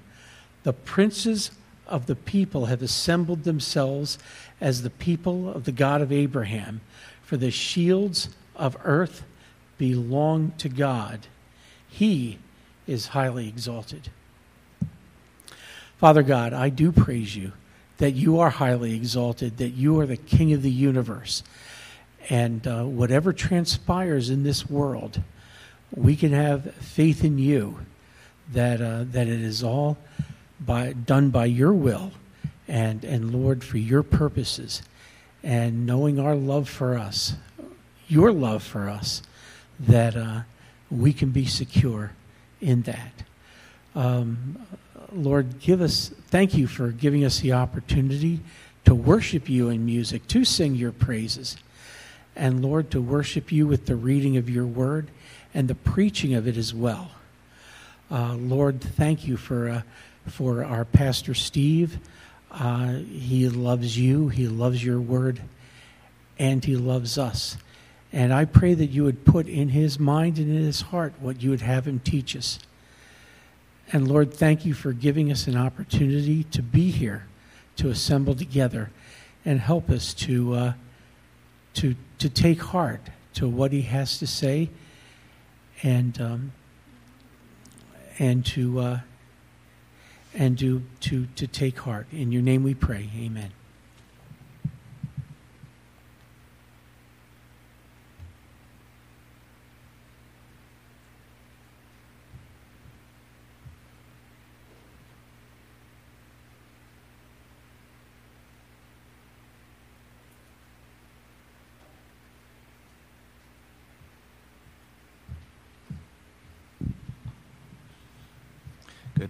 The 0.62 0.73
princes 0.73 1.51
of 1.87 2.07
the 2.07 2.16
people 2.16 2.64
have 2.64 2.81
assembled 2.81 3.45
themselves 3.45 4.16
as 4.59 4.81
the 4.81 4.88
people 4.88 5.51
of 5.51 5.64
the 5.64 5.73
God 5.73 6.01
of 6.01 6.11
Abraham, 6.11 6.81
for 7.23 7.37
the 7.37 7.51
shields 7.51 8.31
of 8.57 8.75
earth 8.85 9.23
belong 9.77 10.55
to 10.57 10.71
God. 10.71 11.27
He 11.87 12.38
is 12.90 13.09
highly 13.09 13.48
exalted. 13.48 14.11
Father 15.98 16.22
God, 16.22 16.53
I 16.53 16.70
do 16.70 16.90
praise 16.90 17.37
you 17.37 17.53
that 17.98 18.12
you 18.12 18.40
are 18.40 18.50
highly 18.50 18.94
exalted, 18.94 19.59
that 19.59 19.70
you 19.70 20.00
are 20.00 20.07
the 20.07 20.16
King 20.16 20.53
of 20.55 20.62
the 20.62 20.70
universe. 20.70 21.42
And 22.29 22.66
uh, 22.66 22.85
whatever 22.85 23.33
transpires 23.33 24.31
in 24.31 24.42
this 24.42 24.68
world, 24.68 25.22
we 25.94 26.16
can 26.16 26.33
have 26.33 26.74
faith 26.76 27.22
in 27.22 27.38
you 27.38 27.81
that, 28.53 28.81
uh, 28.81 29.05
that 29.12 29.29
it 29.29 29.40
is 29.40 29.62
all 29.62 29.98
by, 30.59 30.94
done 30.94 31.31
by 31.31 31.44
your 31.44 31.72
will 31.72 32.12
and, 32.66 33.05
and, 33.05 33.33
Lord, 33.33 33.62
for 33.62 33.79
your 33.79 34.03
purposes. 34.03 34.83
And 35.42 35.87
knowing 35.87 36.18
our 36.18 36.35
love 36.35 36.68
for 36.68 36.96
us, 36.96 37.35
your 38.09 38.33
love 38.33 38.62
for 38.62 38.88
us, 38.88 39.22
that 39.79 40.16
uh, 40.16 40.40
we 40.90 41.12
can 41.12 41.31
be 41.31 41.46
secure 41.46 42.12
in 42.61 42.83
that. 42.83 43.23
Um, 43.94 44.66
Lord, 45.12 45.61
give 45.61 45.81
us, 45.81 46.12
thank 46.29 46.55
you 46.55 46.66
for 46.66 46.88
giving 46.88 47.25
us 47.25 47.40
the 47.40 47.53
opportunity 47.53 48.40
to 48.85 48.94
worship 48.94 49.49
you 49.49 49.68
in 49.68 49.85
music, 49.85 50.27
to 50.29 50.44
sing 50.44 50.75
your 50.75 50.92
praises. 50.92 51.57
And 52.37 52.62
Lord, 52.62 52.90
to 52.92 53.01
worship 53.01 53.51
you 53.51 53.66
with 53.66 53.87
the 53.87 53.96
reading 53.96 54.37
of 54.37 54.49
your 54.49 54.66
word 54.66 55.11
and 55.53 55.68
the 55.68 55.75
preaching 55.75 56.35
of 56.35 56.46
it 56.46 56.57
as 56.57 56.73
well. 56.73 57.11
Uh, 58.11 58.35
Lord, 58.35 58.81
thank 58.81 59.27
you 59.27 59.37
for, 59.37 59.68
uh, 59.68 59.83
for 60.27 60.64
our 60.64 60.85
Pastor 60.85 61.35
Steve. 61.35 61.99
Uh, 62.51 62.94
he 62.94 63.49
loves 63.49 63.99
you, 63.99 64.29
he 64.29 64.49
loves 64.49 64.85
your 64.85 65.01
word, 65.01 65.40
and 66.38 66.64
he 66.64 66.77
loves 66.77 67.18
us. 67.18 67.57
And 68.12 68.33
I 68.33 68.44
pray 68.44 68.75
that 68.75 68.87
you 68.87 69.05
would 69.05 69.25
put 69.25 69.46
in 69.46 69.68
his 69.68 69.99
mind 69.99 70.38
and 70.38 70.51
in 70.51 70.64
his 70.64 70.81
heart 70.81 71.14
what 71.20 71.42
you 71.42 71.51
would 71.51 71.61
have 71.61 71.87
him 71.87 72.01
teach 72.01 72.37
us. 72.37 72.59
And 73.92 74.09
Lord, 74.09 74.33
thank 74.33 74.64
you 74.64 74.75
for 74.75 74.92
giving 74.92 75.31
us 75.31 75.46
an 75.46 75.57
opportunity 75.57 76.44
to 76.44 76.62
be 76.62 76.90
here, 76.90 77.27
to 77.77 77.88
assemble 77.88 78.35
together, 78.35 78.90
and 79.44 79.61
help 79.61 79.90
us 79.90 80.14
to, 80.14 80.55
uh, 80.55 80.73
to, 81.75 81.94
to 82.18 82.29
take 82.29 82.62
heart 82.62 83.01
to 83.35 83.49
what 83.49 83.73
he 83.73 83.83
has 83.83 84.18
to 84.18 84.27
say 84.27 84.70
and, 85.83 86.20
um, 86.20 86.53
and, 88.18 88.44
to, 88.46 88.81
uh, 88.81 89.01
and 90.35 90.59
to, 90.59 90.83
to, 91.01 91.27
to 91.37 91.46
take 91.46 91.79
heart. 91.79 92.07
In 92.12 92.33
your 92.33 92.42
name 92.42 92.62
we 92.62 92.75
pray. 92.75 93.09
Amen. 93.16 93.51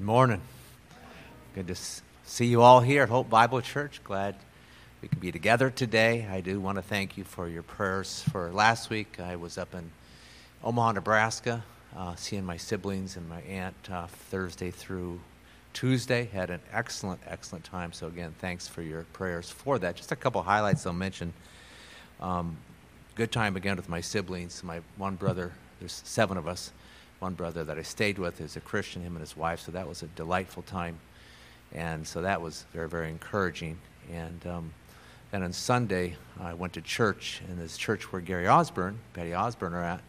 Good 0.00 0.06
morning. 0.06 0.40
Good 1.54 1.66
to 1.66 1.76
see 2.24 2.46
you 2.46 2.62
all 2.62 2.80
here 2.80 3.02
at 3.02 3.10
Hope 3.10 3.28
Bible 3.28 3.60
Church. 3.60 4.00
Glad 4.02 4.34
we 5.02 5.08
can 5.08 5.18
be 5.18 5.30
together 5.30 5.68
today. 5.68 6.26
I 6.32 6.40
do 6.40 6.58
want 6.58 6.76
to 6.76 6.82
thank 6.82 7.18
you 7.18 7.24
for 7.24 7.46
your 7.46 7.62
prayers 7.62 8.24
for 8.30 8.50
last 8.50 8.88
week. 8.88 9.20
I 9.20 9.36
was 9.36 9.58
up 9.58 9.74
in 9.74 9.90
Omaha, 10.64 10.92
Nebraska, 10.92 11.62
uh, 11.94 12.14
seeing 12.14 12.46
my 12.46 12.56
siblings 12.56 13.18
and 13.18 13.28
my 13.28 13.42
aunt 13.42 13.76
uh, 13.92 14.06
Thursday 14.06 14.70
through 14.70 15.20
Tuesday. 15.74 16.30
Had 16.32 16.48
an 16.48 16.60
excellent, 16.72 17.20
excellent 17.26 17.66
time. 17.66 17.92
So, 17.92 18.06
again, 18.06 18.34
thanks 18.38 18.66
for 18.66 18.80
your 18.80 19.02
prayers 19.12 19.50
for 19.50 19.78
that. 19.80 19.96
Just 19.96 20.12
a 20.12 20.16
couple 20.16 20.42
highlights 20.42 20.86
I'll 20.86 20.94
mention. 20.94 21.34
Um, 22.22 22.56
good 23.16 23.32
time 23.32 23.54
again 23.54 23.76
with 23.76 23.90
my 23.90 24.00
siblings. 24.00 24.64
My 24.64 24.80
one 24.96 25.16
brother, 25.16 25.52
there's 25.78 26.00
seven 26.06 26.38
of 26.38 26.48
us 26.48 26.72
one 27.20 27.34
brother 27.34 27.64
that 27.64 27.78
I 27.78 27.82
stayed 27.82 28.18
with 28.18 28.40
is 28.40 28.56
a 28.56 28.60
Christian, 28.60 29.02
him 29.02 29.14
and 29.14 29.20
his 29.20 29.36
wife, 29.36 29.60
so 29.60 29.72
that 29.72 29.86
was 29.86 30.02
a 30.02 30.06
delightful 30.08 30.62
time. 30.62 30.98
And 31.72 32.06
so 32.06 32.22
that 32.22 32.40
was 32.40 32.64
very, 32.72 32.88
very 32.88 33.10
encouraging. 33.10 33.78
And 34.10 34.44
um, 34.46 34.72
then 35.30 35.42
on 35.42 35.52
Sunday, 35.52 36.16
I 36.40 36.54
went 36.54 36.72
to 36.72 36.80
church, 36.80 37.42
in 37.48 37.58
this 37.58 37.76
church 37.76 38.10
where 38.10 38.20
Gary 38.20 38.48
Osborne, 38.48 38.98
Patty 39.12 39.34
Osborne 39.34 39.74
are 39.74 39.84
at. 39.84 40.00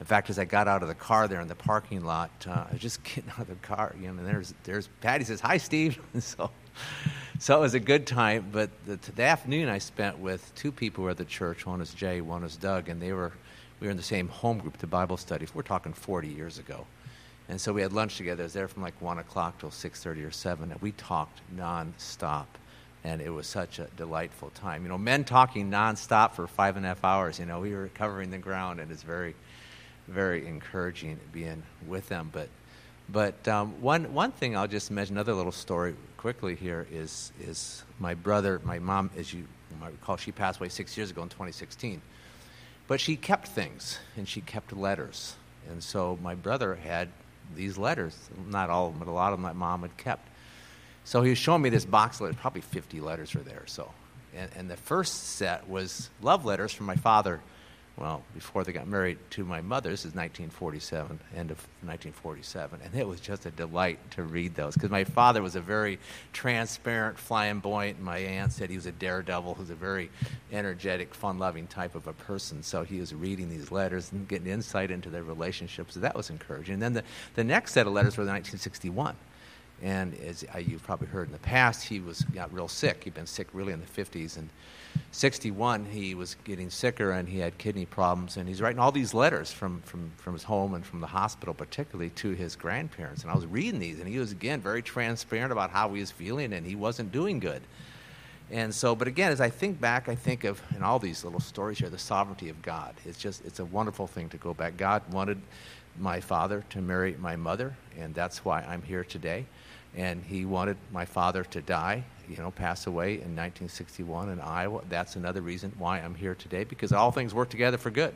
In 0.00 0.06
fact, 0.06 0.30
as 0.30 0.38
I 0.38 0.44
got 0.44 0.66
out 0.66 0.82
of 0.82 0.88
the 0.88 0.94
car 0.94 1.28
there 1.28 1.40
in 1.40 1.48
the 1.48 1.54
parking 1.54 2.04
lot, 2.04 2.30
uh, 2.46 2.64
I 2.68 2.72
was 2.72 2.80
just 2.80 3.02
getting 3.04 3.30
out 3.30 3.40
of 3.40 3.48
the 3.48 3.54
car, 3.56 3.94
you 4.00 4.06
know, 4.06 4.18
and 4.18 4.26
there's, 4.26 4.54
there's 4.64 4.88
Patty 5.00 5.24
says, 5.24 5.40
Hi, 5.40 5.58
Steve. 5.58 6.00
so, 6.20 6.50
so 7.38 7.58
it 7.58 7.60
was 7.60 7.74
a 7.74 7.80
good 7.80 8.06
time. 8.06 8.46
But 8.52 8.70
the, 8.86 8.98
the 9.14 9.24
afternoon 9.24 9.68
I 9.68 9.78
spent 9.78 10.18
with 10.18 10.54
two 10.54 10.70
people 10.70 11.02
who 11.02 11.04
were 11.06 11.10
at 11.10 11.18
the 11.18 11.24
church. 11.24 11.66
One 11.66 11.80
is 11.80 11.92
Jay, 11.92 12.20
one 12.20 12.44
is 12.44 12.56
Doug, 12.56 12.88
and 12.88 13.02
they 13.02 13.12
were 13.12 13.32
we 13.82 13.88
were 13.88 13.90
in 13.90 13.96
the 13.96 14.02
same 14.04 14.28
home 14.28 14.58
group 14.58 14.78
to 14.78 14.86
Bible 14.86 15.16
study. 15.16 15.44
We're 15.52 15.62
talking 15.62 15.92
40 15.92 16.28
years 16.28 16.58
ago. 16.58 16.86
And 17.48 17.60
so 17.60 17.72
we 17.72 17.82
had 17.82 17.92
lunch 17.92 18.16
together. 18.16 18.44
I 18.44 18.46
was 18.46 18.52
there 18.52 18.68
from 18.68 18.80
like 18.80 18.94
1 19.02 19.18
o'clock 19.18 19.58
till 19.58 19.70
6.30 19.70 20.24
or 20.24 20.30
7. 20.30 20.70
And 20.70 20.80
we 20.80 20.92
talked 20.92 21.40
nonstop. 21.56 22.46
And 23.02 23.20
it 23.20 23.30
was 23.30 23.48
such 23.48 23.80
a 23.80 23.88
delightful 23.96 24.50
time. 24.50 24.84
You 24.84 24.88
know, 24.88 24.98
men 24.98 25.24
talking 25.24 25.68
nonstop 25.68 26.30
for 26.30 26.46
five 26.46 26.76
and 26.76 26.86
a 26.86 26.90
half 26.90 27.04
hours. 27.04 27.40
You 27.40 27.46
know, 27.46 27.58
we 27.58 27.74
were 27.74 27.88
covering 27.88 28.30
the 28.30 28.38
ground. 28.38 28.78
And 28.78 28.92
it's 28.92 29.02
very, 29.02 29.34
very 30.06 30.46
encouraging 30.46 31.18
being 31.32 31.64
with 31.88 32.08
them. 32.08 32.30
But, 32.32 32.50
but 33.08 33.48
um, 33.48 33.82
one, 33.82 34.14
one 34.14 34.30
thing 34.30 34.56
I'll 34.56 34.68
just 34.68 34.92
mention, 34.92 35.16
another 35.16 35.34
little 35.34 35.50
story 35.50 35.96
quickly 36.18 36.54
here 36.54 36.86
is, 36.92 37.32
is 37.40 37.82
my 37.98 38.14
brother, 38.14 38.60
my 38.62 38.78
mom, 38.78 39.10
as 39.16 39.34
you 39.34 39.44
might 39.80 39.90
recall, 39.90 40.16
she 40.16 40.30
passed 40.30 40.60
away 40.60 40.68
six 40.68 40.96
years 40.96 41.10
ago 41.10 41.24
in 41.24 41.28
2016. 41.28 42.00
But 42.86 43.00
she 43.00 43.16
kept 43.16 43.48
things, 43.48 43.98
and 44.16 44.28
she 44.28 44.40
kept 44.40 44.72
letters. 44.72 45.36
And 45.70 45.82
so 45.82 46.18
my 46.22 46.34
brother 46.34 46.74
had 46.74 47.08
these 47.54 47.78
letters, 47.78 48.16
not 48.48 48.70
all 48.70 48.88
of 48.88 48.92
them, 48.92 49.00
but 49.00 49.10
a 49.10 49.14
lot 49.14 49.32
of 49.32 49.38
them 49.38 49.42
my 49.42 49.52
mom 49.52 49.82
had 49.82 49.96
kept. 49.96 50.28
So 51.04 51.22
he 51.22 51.30
was 51.30 51.38
showing 51.38 51.62
me 51.62 51.70
this 51.70 51.84
box 51.84 52.16
of 52.16 52.22
letters, 52.22 52.36
probably 52.40 52.60
50 52.60 53.00
letters 53.00 53.34
were 53.34 53.42
there. 53.42 53.64
So, 53.66 53.92
and, 54.34 54.50
and 54.56 54.70
the 54.70 54.76
first 54.76 55.36
set 55.36 55.68
was 55.68 56.10
love 56.20 56.44
letters 56.44 56.72
from 56.72 56.86
my 56.86 56.96
father 56.96 57.40
well, 57.96 58.22
before 58.34 58.64
they 58.64 58.72
got 58.72 58.88
married 58.88 59.18
to 59.30 59.44
my 59.44 59.60
mother. 59.60 59.90
This 59.90 60.00
is 60.00 60.14
1947, 60.14 61.20
end 61.36 61.50
of 61.50 61.58
1947. 61.82 62.80
And 62.82 62.94
it 62.94 63.06
was 63.06 63.20
just 63.20 63.44
a 63.44 63.50
delight 63.50 63.98
to 64.12 64.22
read 64.22 64.54
those 64.54 64.74
because 64.74 64.90
my 64.90 65.04
father 65.04 65.42
was 65.42 65.56
a 65.56 65.60
very 65.60 65.98
transparent, 66.32 67.18
flamboyant. 67.18 68.00
My 68.00 68.18
aunt 68.18 68.52
said 68.52 68.70
he 68.70 68.76
was 68.76 68.86
a 68.86 68.92
daredevil 68.92 69.54
who's 69.54 69.68
a 69.68 69.74
very 69.74 70.10
energetic, 70.52 71.14
fun 71.14 71.38
loving 71.38 71.66
type 71.66 71.94
of 71.94 72.06
a 72.06 72.14
person. 72.14 72.62
So 72.62 72.82
he 72.82 72.98
was 72.98 73.14
reading 73.14 73.50
these 73.50 73.70
letters 73.70 74.10
and 74.12 74.26
getting 74.26 74.46
insight 74.46 74.90
into 74.90 75.10
their 75.10 75.24
relationships. 75.24 75.94
So 75.94 76.00
that 76.00 76.14
was 76.14 76.30
encouraging. 76.30 76.74
And 76.74 76.82
then 76.82 76.92
the, 76.94 77.04
the 77.34 77.44
next 77.44 77.72
set 77.72 77.86
of 77.86 77.92
letters 77.92 78.16
were 78.16 78.24
1961. 78.24 79.16
And 79.82 80.14
as 80.20 80.44
uh, 80.54 80.58
you've 80.58 80.82
probably 80.82 81.08
heard 81.08 81.26
in 81.26 81.32
the 81.32 81.40
past, 81.40 81.86
he 81.86 82.00
was 82.00 82.22
got 82.22 82.52
real 82.54 82.68
sick. 82.68 83.04
He'd 83.04 83.14
been 83.14 83.26
sick 83.26 83.48
really 83.52 83.72
in 83.72 83.80
the 83.80 84.02
50s. 84.02 84.38
And 84.38 84.48
61, 85.12 85.84
he 85.86 86.14
was 86.14 86.36
getting 86.44 86.70
sicker 86.70 87.12
and 87.12 87.28
he 87.28 87.38
had 87.38 87.58
kidney 87.58 87.84
problems. 87.84 88.36
And 88.36 88.48
he's 88.48 88.62
writing 88.62 88.78
all 88.78 88.92
these 88.92 89.12
letters 89.12 89.52
from, 89.52 89.82
from, 89.82 90.10
from 90.16 90.32
his 90.32 90.42
home 90.42 90.74
and 90.74 90.84
from 90.84 91.00
the 91.00 91.06
hospital, 91.06 91.54
particularly 91.54 92.10
to 92.10 92.30
his 92.30 92.56
grandparents. 92.56 93.22
And 93.22 93.30
I 93.30 93.34
was 93.34 93.46
reading 93.46 93.78
these, 93.78 93.98
and 93.98 94.08
he 94.08 94.18
was, 94.18 94.32
again, 94.32 94.60
very 94.60 94.82
transparent 94.82 95.52
about 95.52 95.70
how 95.70 95.92
he 95.92 96.00
was 96.00 96.10
feeling, 96.10 96.52
and 96.52 96.66
he 96.66 96.74
wasn't 96.74 97.12
doing 97.12 97.40
good. 97.40 97.62
And 98.50 98.74
so, 98.74 98.94
but 98.94 99.08
again, 99.08 99.32
as 99.32 99.40
I 99.40 99.48
think 99.48 99.80
back, 99.80 100.08
I 100.08 100.14
think 100.14 100.44
of, 100.44 100.60
in 100.76 100.82
all 100.82 100.98
these 100.98 101.24
little 101.24 101.40
stories 101.40 101.78
here, 101.78 101.88
the 101.88 101.98
sovereignty 101.98 102.50
of 102.50 102.60
God. 102.60 102.94
It's 103.06 103.18
just, 103.18 103.44
it's 103.46 103.60
a 103.60 103.64
wonderful 103.64 104.06
thing 104.06 104.28
to 104.30 104.36
go 104.36 104.52
back. 104.52 104.76
God 104.76 105.02
wanted 105.10 105.40
my 105.98 106.20
father 106.20 106.64
to 106.70 106.82
marry 106.82 107.16
my 107.18 107.36
mother, 107.36 107.76
and 107.98 108.14
that's 108.14 108.44
why 108.44 108.62
I'm 108.62 108.82
here 108.82 109.04
today. 109.04 109.46
And 109.96 110.22
he 110.22 110.44
wanted 110.44 110.76
my 110.90 111.04
father 111.04 111.44
to 111.44 111.60
die, 111.60 112.04
you 112.28 112.36
know, 112.36 112.50
pass 112.50 112.86
away 112.86 113.12
in 113.14 113.36
1961 113.36 114.30
in 114.30 114.40
Iowa. 114.40 114.82
That's 114.88 115.16
another 115.16 115.40
reason 115.40 115.72
why 115.78 115.98
I'm 115.98 116.14
here 116.14 116.34
today, 116.34 116.64
because 116.64 116.92
all 116.92 117.10
things 117.10 117.34
work 117.34 117.50
together 117.50 117.78
for 117.78 117.90
good. 117.90 118.14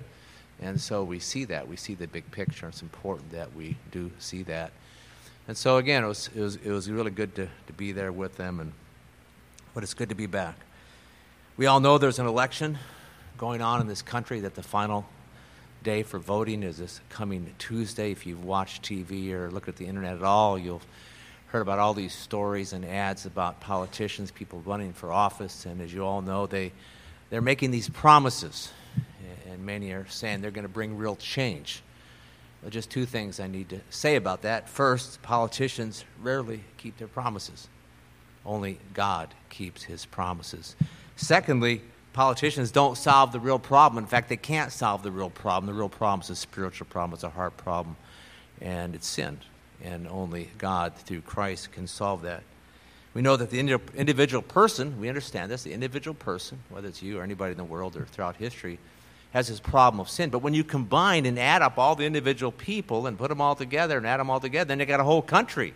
And 0.61 0.81
so 0.81 1.05
we 1.05 1.19
see 1.19 1.45
that. 1.47 1.69
We 1.69 1.77
see 1.77 1.95
the 1.95 2.07
big 2.07 2.31
picture. 2.31 2.69
It's 2.69 2.83
important 2.83 3.31
that 3.33 3.55
we 3.55 3.77
do 3.91 4.11
see 4.19 4.43
that. 4.45 4.73
And 5.49 5.57
so, 5.57 5.77
again, 5.77 6.03
it 6.03 6.07
was, 6.07 6.31
it 6.35 6.41
was, 6.41 6.57
it 6.57 6.71
was 6.71 6.91
really 6.91 7.11
good 7.11 7.35
to, 7.37 7.49
to 7.67 7.73
be 7.73 7.93
there 7.93 8.11
with 8.11 8.37
them, 8.37 8.59
and, 8.59 8.73
but 9.75 9.83
it's 9.83 9.95
good 9.95 10.09
to 10.09 10.15
be 10.15 10.27
back. 10.27 10.57
We 11.57 11.67
all 11.67 11.79
know 11.79 11.99
there's 11.99 12.19
an 12.19 12.27
election 12.27 12.79
going 13.39 13.63
on 13.63 13.81
in 13.81 13.87
this 13.87 14.03
country, 14.03 14.41
that 14.41 14.55
the 14.55 14.63
final 14.63 15.07
day 15.83 16.03
for 16.03 16.19
voting 16.19 16.63
is 16.63 16.79
this 16.79 17.01
coming 17.11 17.55
Tuesday. 17.59 18.11
If 18.11 18.27
you've 18.27 18.45
watched 18.45 18.83
TV 18.83 19.31
or 19.31 19.51
looked 19.51 19.69
at 19.69 19.77
the 19.77 19.87
internet 19.87 20.17
at 20.17 20.23
all, 20.23 20.59
you'll 20.59 20.83
heard 21.49 21.63
about 21.63 21.79
all 21.79 21.95
these 21.95 22.15
stories 22.15 22.73
and 22.73 22.85
ads 22.85 23.25
about 23.25 23.61
politicians, 23.61 24.31
people 24.31 24.63
running 24.67 24.93
for 24.93 25.13
office, 25.13 25.67
and 25.67 25.81
as 25.81 25.93
you 25.93 26.05
all 26.05 26.21
know, 26.21 26.47
they, 26.47 26.73
they're 27.31 27.41
making 27.41 27.71
these 27.71 27.89
promises, 27.89 28.71
and 29.49 29.65
many 29.65 29.93
are 29.93 30.07
saying 30.09 30.41
they're 30.41 30.51
going 30.51 30.67
to 30.67 30.69
bring 30.69 30.97
real 30.97 31.17
change. 31.17 31.83
Well, 32.63 32.71
just 32.71 32.91
two 32.91 33.07
things 33.07 33.39
I 33.39 33.47
need 33.47 33.69
to 33.69 33.81
say 33.91 34.17
about 34.17 34.43
that. 34.43 34.69
First, 34.69 35.23
politicians 35.23 36.05
rarely 36.21 36.65
keep 36.79 36.99
their 36.99 37.09
promises, 37.09 37.69
only 38.45 38.79
God 38.93 39.33
keeps 39.49 39.85
his 39.85 40.05
promises. 40.05 40.75
Secondly, 41.15 41.81
politicians 42.13 42.73
don't 42.73 42.99
solve 42.99 43.31
the 43.31 43.41
real 43.41 43.59
problem. 43.59 44.03
In 44.03 44.09
fact, 44.09 44.29
they 44.29 44.37
can't 44.37 44.73
solve 44.73 45.03
the 45.03 45.13
real 45.13 45.31
problem. 45.31 45.67
The 45.67 45.79
real 45.79 45.89
problem 45.89 46.21
is 46.23 46.31
a 46.31 46.37
spiritual 46.37 46.87
problem, 46.91 47.15
it's 47.15 47.25
a 47.25 47.31
heart 47.31 47.57
problem, 47.57 47.97
and 48.61 48.95
it's 48.95 49.07
sin 49.07 49.39
and 49.83 50.07
only 50.09 50.51
God 50.59 50.95
through 50.95 51.23
Christ 51.23 51.73
can 51.73 51.87
solve 51.87 52.23
that. 52.23 52.43
We 53.15 53.23
know 53.23 53.37
that 53.37 53.51
the 53.51 53.59
individual 53.59 54.43
person, 54.43 55.01
we 55.01 55.09
understand 55.09 55.51
this, 55.51 55.63
the 55.63 55.73
individual 55.73 56.15
person, 56.15 56.59
whether 56.69 56.89
it's 56.89 57.03
you 57.03 57.19
or 57.19 57.23
anybody 57.23 57.53
in 57.53 57.57
the 57.57 57.65
world 57.65 57.97
or 57.97 58.05
throughout 58.05 58.37
history, 58.37 58.79
has 59.33 59.49
this 59.49 59.61
problem 59.61 60.01
of 60.01 60.09
sin. 60.09 60.31
But 60.31 60.41
when 60.41 60.55
you 60.55 60.65
combine 60.65 61.25
and 61.25 61.39
add 61.39 61.63
up 61.63 61.79
all 61.79 61.95
the 61.95 62.05
individual 62.05 62.53
people 62.53 63.07
and 63.07 63.19
put 63.19 63.29
them 63.29 63.41
all 63.41 63.55
together 63.55 63.97
and 63.97 64.07
add 64.07 64.19
them 64.19 64.29
all 64.29 64.41
together, 64.41 64.69
then 64.69 64.81
you 64.81 64.87
got 64.87 65.01
a 65.01 65.05
whole 65.05 65.23
country 65.23 65.73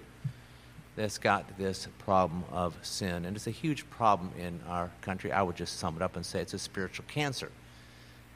that's 0.96 1.18
got 1.18 1.56
this 1.56 1.88
problem 1.98 2.44
of 2.50 2.76
sin. 2.82 3.24
And 3.24 3.36
it's 3.36 3.46
a 3.46 3.52
huge 3.52 3.88
problem 3.88 4.32
in 4.38 4.60
our 4.68 4.90
country. 5.00 5.32
I 5.32 5.42
would 5.42 5.56
just 5.56 5.78
sum 5.78 5.96
it 5.96 6.02
up 6.02 6.16
and 6.16 6.26
say 6.26 6.40
it's 6.40 6.52
a 6.52 6.58
spiritual 6.58 7.06
cancer. 7.08 7.50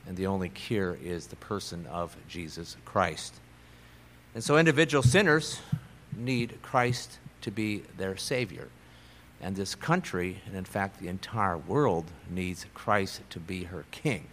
And 0.07 0.17
the 0.17 0.27
only 0.27 0.49
cure 0.49 0.97
is 1.03 1.27
the 1.27 1.37
person 1.37 1.87
of 1.87 2.17
Jesus 2.29 2.77
Christ. 2.85 3.35
And 4.35 4.43
so 4.43 4.59
individual 4.59 5.03
sinners 5.03 5.61
need 6.17 6.59
Christ 6.63 7.19
to 7.43 7.51
be 7.51 7.83
their 7.97 8.17
Savior. 8.17 8.69
And 9.41 9.55
this 9.55 9.75
country, 9.75 10.41
and 10.47 10.57
in 10.57 10.65
fact 10.65 11.01
the 11.01 11.09
entire 11.09 11.57
world, 11.57 12.07
needs 12.29 12.67
Christ 12.75 13.21
to 13.31 13.39
be 13.39 13.65
her 13.65 13.85
king. 13.91 14.27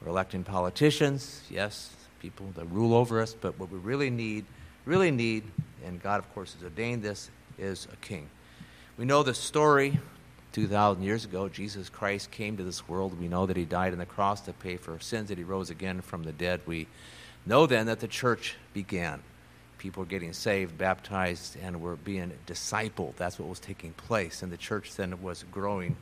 We're 0.00 0.08
electing 0.08 0.44
politicians, 0.44 1.42
yes, 1.50 1.94
people 2.20 2.46
that 2.54 2.64
rule 2.66 2.94
over 2.94 3.20
us, 3.20 3.34
but 3.38 3.58
what 3.58 3.70
we 3.70 3.78
really 3.78 4.10
need, 4.10 4.44
really 4.86 5.10
need, 5.10 5.44
and 5.84 6.02
God, 6.02 6.18
of 6.18 6.32
course, 6.34 6.54
has 6.54 6.62
ordained 6.62 7.02
this, 7.02 7.30
is 7.58 7.86
a 7.92 7.96
king. 7.96 8.28
We 8.96 9.04
know 9.04 9.22
the 9.22 9.34
story 9.34 9.98
2,000 10.52 11.02
years 11.02 11.24
ago. 11.24 11.48
Jesus 11.48 11.88
Christ 11.88 12.30
came 12.30 12.56
to 12.56 12.62
this 12.62 12.88
world. 12.88 13.18
We 13.18 13.28
know 13.28 13.46
that 13.46 13.56
he 13.56 13.64
died 13.64 13.92
on 13.92 13.98
the 13.98 14.06
cross 14.06 14.40
to 14.42 14.52
pay 14.52 14.76
for 14.76 14.92
our 14.92 15.00
sins, 15.00 15.28
that 15.28 15.38
he 15.38 15.44
rose 15.44 15.70
again 15.70 16.00
from 16.00 16.22
the 16.22 16.32
dead. 16.32 16.60
We 16.66 16.86
know 17.46 17.66
then 17.66 17.86
that 17.86 18.00
the 18.00 18.08
church 18.08 18.56
began. 18.72 19.22
People 19.78 20.04
were 20.04 20.08
getting 20.08 20.32
saved, 20.32 20.78
baptized, 20.78 21.56
and 21.60 21.80
were 21.80 21.96
being 21.96 22.32
discipled. 22.46 23.16
That's 23.16 23.38
what 23.38 23.48
was 23.48 23.58
taking 23.58 23.92
place. 23.94 24.42
And 24.42 24.52
the 24.52 24.56
church 24.56 24.94
then 24.94 25.20
was 25.22 25.44
growing. 25.50 25.96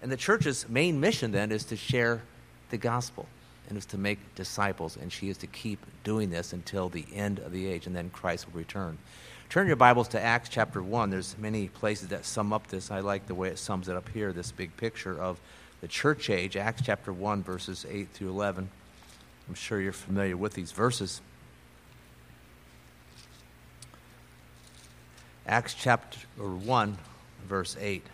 And 0.00 0.12
the 0.12 0.16
church's 0.16 0.68
main 0.68 1.00
mission 1.00 1.32
then 1.32 1.50
is 1.50 1.64
to 1.64 1.76
share 1.76 2.22
the 2.70 2.78
gospel 2.78 3.26
and 3.68 3.76
is 3.76 3.86
to 3.86 3.98
make 3.98 4.18
disciples. 4.36 4.96
And 4.96 5.12
she 5.12 5.28
is 5.28 5.36
to 5.38 5.46
keep 5.48 5.84
doing 6.04 6.30
this 6.30 6.52
until 6.52 6.88
the 6.88 7.04
end 7.12 7.40
of 7.40 7.50
the 7.50 7.66
age, 7.66 7.86
and 7.86 7.96
then 7.96 8.10
Christ 8.10 8.46
will 8.46 8.58
return. 8.58 8.98
Turn 9.48 9.66
your 9.66 9.76
Bibles 9.76 10.08
to 10.08 10.20
Acts 10.20 10.48
chapter 10.48 10.82
1. 10.82 11.10
There's 11.10 11.36
many 11.38 11.68
places 11.68 12.08
that 12.08 12.24
sum 12.24 12.52
up 12.52 12.66
this. 12.68 12.90
I 12.90 13.00
like 13.00 13.26
the 13.26 13.34
way 13.34 13.48
it 13.48 13.58
sums 13.58 13.88
it 13.88 13.96
up 13.96 14.08
here, 14.08 14.32
this 14.32 14.52
big 14.52 14.76
picture 14.76 15.20
of 15.20 15.40
the 15.80 15.88
church 15.88 16.30
age. 16.30 16.56
Acts 16.56 16.82
chapter 16.84 17.12
1, 17.12 17.42
verses 17.42 17.86
8 17.88 18.08
through 18.12 18.28
11. 18.30 18.68
I'm 19.48 19.54
sure 19.54 19.80
you're 19.80 19.92
familiar 19.92 20.36
with 20.36 20.54
these 20.54 20.72
verses. 20.72 21.20
Acts 25.46 25.74
chapter 25.74 26.18
1, 26.36 26.98
verse 27.48 27.76
8. 27.80 28.04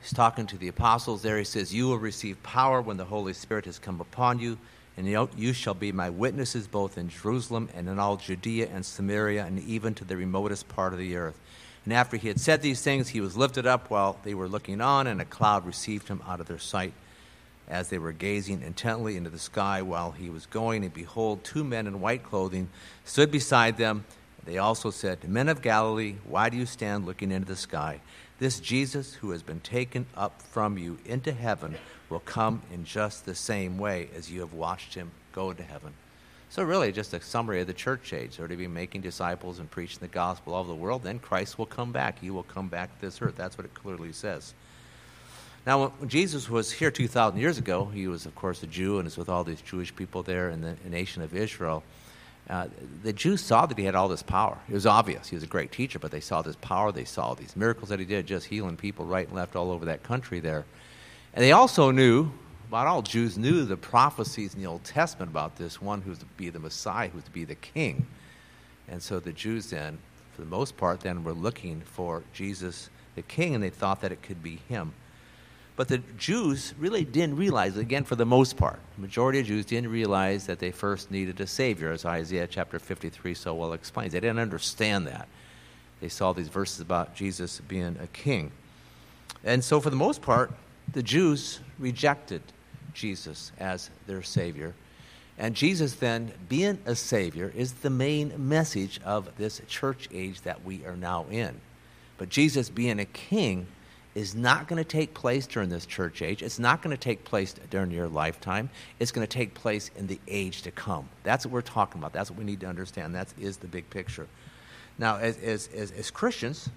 He's 0.00 0.12
talking 0.12 0.46
to 0.46 0.56
the 0.56 0.68
apostles 0.68 1.22
there. 1.22 1.38
He 1.38 1.44
says, 1.44 1.74
You 1.74 1.88
will 1.88 1.98
receive 1.98 2.42
power 2.42 2.80
when 2.80 2.96
the 2.96 3.04
Holy 3.04 3.34
Spirit 3.34 3.66
has 3.66 3.78
come 3.78 4.00
upon 4.00 4.38
you 4.38 4.58
and 4.96 5.28
you 5.36 5.52
shall 5.52 5.74
be 5.74 5.90
my 5.90 6.10
witnesses 6.10 6.66
both 6.66 6.98
in 6.98 7.08
Jerusalem 7.08 7.68
and 7.74 7.88
in 7.88 7.98
all 7.98 8.16
Judea 8.16 8.68
and 8.72 8.84
Samaria 8.84 9.44
and 9.44 9.58
even 9.60 9.94
to 9.94 10.04
the 10.04 10.16
remotest 10.16 10.68
part 10.68 10.92
of 10.92 10.98
the 10.98 11.16
earth. 11.16 11.38
And 11.84 11.92
after 11.92 12.16
he 12.16 12.28
had 12.28 12.38
said 12.38 12.62
these 12.62 12.82
things, 12.82 13.08
he 13.08 13.20
was 13.20 13.36
lifted 13.36 13.66
up 13.66 13.90
while 13.90 14.18
they 14.22 14.34
were 14.34 14.48
looking 14.48 14.80
on, 14.80 15.06
and 15.06 15.20
a 15.20 15.24
cloud 15.24 15.66
received 15.66 16.08
him 16.08 16.22
out 16.28 16.40
of 16.40 16.46
their 16.46 16.58
sight 16.58 16.92
as 17.68 17.88
they 17.88 17.98
were 17.98 18.12
gazing 18.12 18.62
intently 18.62 19.16
into 19.16 19.30
the 19.30 19.38
sky 19.38 19.82
while 19.82 20.12
he 20.12 20.30
was 20.30 20.46
going. 20.46 20.84
And 20.84 20.92
behold, 20.92 21.44
two 21.44 21.64
men 21.64 21.86
in 21.86 22.00
white 22.00 22.22
clothing 22.22 22.68
stood 23.04 23.30
beside 23.30 23.76
them. 23.76 24.04
They 24.44 24.58
also 24.58 24.90
said, 24.90 25.28
Men 25.28 25.48
of 25.48 25.62
Galilee, 25.62 26.16
why 26.26 26.48
do 26.48 26.56
you 26.56 26.66
stand 26.66 27.06
looking 27.06 27.30
into 27.30 27.46
the 27.46 27.56
sky? 27.56 28.00
This 28.38 28.58
Jesus 28.58 29.14
who 29.14 29.30
has 29.30 29.42
been 29.42 29.60
taken 29.60 30.06
up 30.16 30.42
from 30.42 30.76
you 30.76 30.98
into 31.04 31.32
heaven 31.32 31.76
will 32.10 32.20
come 32.20 32.62
in 32.72 32.84
just 32.84 33.24
the 33.24 33.36
same 33.36 33.78
way 33.78 34.08
as 34.16 34.30
you 34.30 34.40
have 34.40 34.52
watched 34.52 34.94
him 34.94 35.12
go 35.32 35.50
into 35.50 35.62
heaven. 35.62 35.92
So, 36.50 36.62
really, 36.62 36.92
just 36.92 37.14
a 37.14 37.20
summary 37.22 37.62
of 37.62 37.66
the 37.66 37.72
church 37.72 38.12
age. 38.12 38.36
They're 38.36 38.46
to 38.46 38.56
be 38.56 38.66
making 38.66 39.00
disciples 39.00 39.58
and 39.58 39.70
preaching 39.70 40.00
the 40.00 40.08
gospel 40.08 40.52
all 40.52 40.60
over 40.60 40.68
the 40.68 40.74
world. 40.74 41.02
Then 41.02 41.18
Christ 41.18 41.56
will 41.56 41.64
come 41.64 41.92
back. 41.92 42.18
He 42.18 42.30
will 42.30 42.42
come 42.42 42.68
back 42.68 42.94
to 42.94 43.06
this 43.06 43.22
earth. 43.22 43.36
That's 43.36 43.56
what 43.56 43.64
it 43.64 43.72
clearly 43.72 44.12
says. 44.12 44.52
Now, 45.64 45.88
when 45.88 46.08
Jesus 46.08 46.50
was 46.50 46.72
here 46.72 46.90
2,000 46.90 47.38
years 47.38 47.56
ago, 47.56 47.84
he 47.84 48.08
was, 48.08 48.26
of 48.26 48.34
course, 48.34 48.62
a 48.64 48.66
Jew 48.66 48.98
and 48.98 49.06
is 49.06 49.16
with 49.16 49.28
all 49.28 49.44
these 49.44 49.62
Jewish 49.62 49.94
people 49.94 50.24
there 50.24 50.50
in 50.50 50.60
the 50.60 50.76
nation 50.88 51.22
of 51.22 51.36
Israel. 51.36 51.84
Uh, 52.50 52.66
the 53.04 53.12
Jews 53.12 53.40
saw 53.40 53.66
that 53.66 53.78
he 53.78 53.84
had 53.84 53.94
all 53.94 54.08
this 54.08 54.24
power. 54.24 54.58
It 54.68 54.74
was 54.74 54.86
obvious. 54.86 55.28
He 55.28 55.36
was 55.36 55.44
a 55.44 55.48
great 55.48 55.70
teacher, 55.70 56.00
but 56.00 56.10
they 56.10 56.20
saw 56.20 56.42
this 56.42 56.56
power. 56.56 56.90
They 56.90 57.04
saw 57.04 57.34
these 57.34 57.54
miracles 57.54 57.90
that 57.90 58.00
he 58.00 58.04
did, 58.04 58.26
just 58.26 58.46
healing 58.46 58.76
people 58.76 59.04
right 59.04 59.26
and 59.26 59.36
left 59.36 59.54
all 59.54 59.70
over 59.70 59.84
that 59.84 60.02
country 60.02 60.40
there. 60.40 60.64
And 61.32 61.44
they 61.44 61.52
also 61.52 61.92
knew, 61.92 62.32
about 62.68 62.88
all 62.88 63.02
Jews 63.02 63.38
knew 63.38 63.64
the 63.64 63.76
prophecies 63.76 64.54
in 64.54 64.60
the 64.60 64.66
Old 64.66 64.82
Testament 64.82 65.30
about 65.30 65.56
this 65.56 65.80
one 65.80 66.02
who 66.02 66.10
was 66.10 66.18
to 66.18 66.26
be 66.36 66.50
the 66.50 66.58
Messiah, 66.58 67.08
who 67.08 67.16
was 67.16 67.24
to 67.24 67.30
be 67.30 67.44
the 67.44 67.54
king. 67.54 68.06
And 68.88 69.00
so 69.00 69.20
the 69.20 69.32
Jews 69.32 69.70
then, 69.70 69.98
for 70.34 70.42
the 70.42 70.48
most 70.48 70.76
part, 70.76 71.00
then 71.00 71.22
were 71.22 71.32
looking 71.32 71.82
for 71.82 72.24
Jesus 72.32 72.90
the 73.14 73.22
king, 73.22 73.54
and 73.54 73.62
they 73.62 73.70
thought 73.70 74.00
that 74.00 74.10
it 74.10 74.22
could 74.22 74.42
be 74.42 74.56
him. 74.68 74.92
But 75.82 75.88
the 75.88 75.98
Jews 76.16 76.74
really 76.78 77.04
didn't 77.04 77.34
realize, 77.34 77.76
again, 77.76 78.04
for 78.04 78.14
the 78.14 78.24
most 78.24 78.56
part, 78.56 78.78
the 78.94 79.00
majority 79.00 79.40
of 79.40 79.46
Jews 79.46 79.66
didn't 79.66 79.90
realize 79.90 80.46
that 80.46 80.60
they 80.60 80.70
first 80.70 81.10
needed 81.10 81.40
a 81.40 81.46
Savior, 81.48 81.90
as 81.90 82.04
Isaiah 82.06 82.46
chapter 82.46 82.78
53 82.78 83.34
so 83.34 83.52
well 83.52 83.72
explains. 83.72 84.12
They 84.12 84.20
didn't 84.20 84.38
understand 84.38 85.08
that. 85.08 85.26
They 86.00 86.08
saw 86.08 86.32
these 86.34 86.46
verses 86.46 86.78
about 86.78 87.16
Jesus 87.16 87.60
being 87.66 87.96
a 88.00 88.06
king. 88.06 88.52
And 89.42 89.64
so, 89.64 89.80
for 89.80 89.90
the 89.90 89.96
most 89.96 90.22
part, 90.22 90.52
the 90.92 91.02
Jews 91.02 91.58
rejected 91.80 92.42
Jesus 92.94 93.50
as 93.58 93.90
their 94.06 94.22
Savior. 94.22 94.74
And 95.36 95.56
Jesus, 95.56 95.94
then, 95.94 96.30
being 96.48 96.78
a 96.86 96.94
Savior, 96.94 97.52
is 97.56 97.72
the 97.72 97.90
main 97.90 98.32
message 98.48 99.00
of 99.04 99.36
this 99.36 99.60
church 99.66 100.08
age 100.14 100.42
that 100.42 100.64
we 100.64 100.86
are 100.86 100.96
now 100.96 101.26
in. 101.28 101.60
But 102.18 102.28
Jesus, 102.28 102.68
being 102.68 103.00
a 103.00 103.04
king, 103.04 103.66
is 104.14 104.34
not 104.34 104.68
going 104.68 104.82
to 104.82 104.88
take 104.88 105.14
place 105.14 105.46
during 105.46 105.68
this 105.68 105.86
church 105.86 106.20
age. 106.20 106.42
It's 106.42 106.58
not 106.58 106.82
going 106.82 106.94
to 106.94 107.00
take 107.00 107.24
place 107.24 107.54
during 107.70 107.90
your 107.90 108.08
lifetime. 108.08 108.68
It's 108.98 109.10
going 109.10 109.26
to 109.26 109.32
take 109.32 109.54
place 109.54 109.90
in 109.96 110.06
the 110.06 110.20
age 110.28 110.62
to 110.62 110.70
come. 110.70 111.08
That's 111.22 111.46
what 111.46 111.52
we're 111.52 111.62
talking 111.62 112.00
about. 112.00 112.12
That's 112.12 112.30
what 112.30 112.38
we 112.38 112.44
need 112.44 112.60
to 112.60 112.66
understand. 112.66 113.14
That 113.14 113.28
is 113.40 113.56
the 113.56 113.68
big 113.68 113.88
picture. 113.88 114.26
Now, 114.98 115.16
as, 115.16 115.38
as, 115.38 115.68
as, 115.74 115.92
as 115.92 116.10
Christians, 116.10 116.68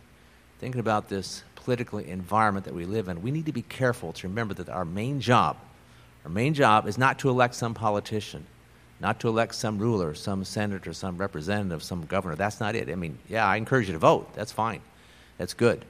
thinking 0.59 0.79
about 0.79 1.09
this 1.09 1.43
political 1.55 1.99
environment 1.99 2.65
that 2.65 2.73
we 2.73 2.85
live 2.85 3.09
in, 3.09 3.21
we 3.21 3.31
need 3.31 3.47
to 3.47 3.51
be 3.51 3.63
careful 3.63 4.13
to 4.13 4.27
remember 4.27 4.53
that 4.53 4.69
our 4.69 4.85
main 4.85 5.19
job, 5.19 5.57
our 6.23 6.31
main 6.31 6.53
job 6.53 6.87
is 6.87 6.97
not 6.97 7.19
to 7.19 7.29
elect 7.29 7.55
some 7.55 7.73
politician, 7.73 8.45
not 9.01 9.19
to 9.19 9.27
elect 9.27 9.55
some 9.55 9.77
ruler, 9.77 10.15
some 10.15 10.45
senator, 10.45 10.93
some 10.93 11.17
representative, 11.17 11.83
some 11.83 12.05
governor. 12.05 12.35
That's 12.35 12.61
not 12.61 12.75
it. 12.75 12.89
I 12.89 12.95
mean, 12.95 13.17
yeah, 13.27 13.45
I 13.45 13.57
encourage 13.57 13.87
you 13.87 13.93
to 13.93 13.99
vote. 13.99 14.33
That's 14.35 14.53
fine. 14.53 14.81
That's 15.37 15.53
good. 15.53 15.83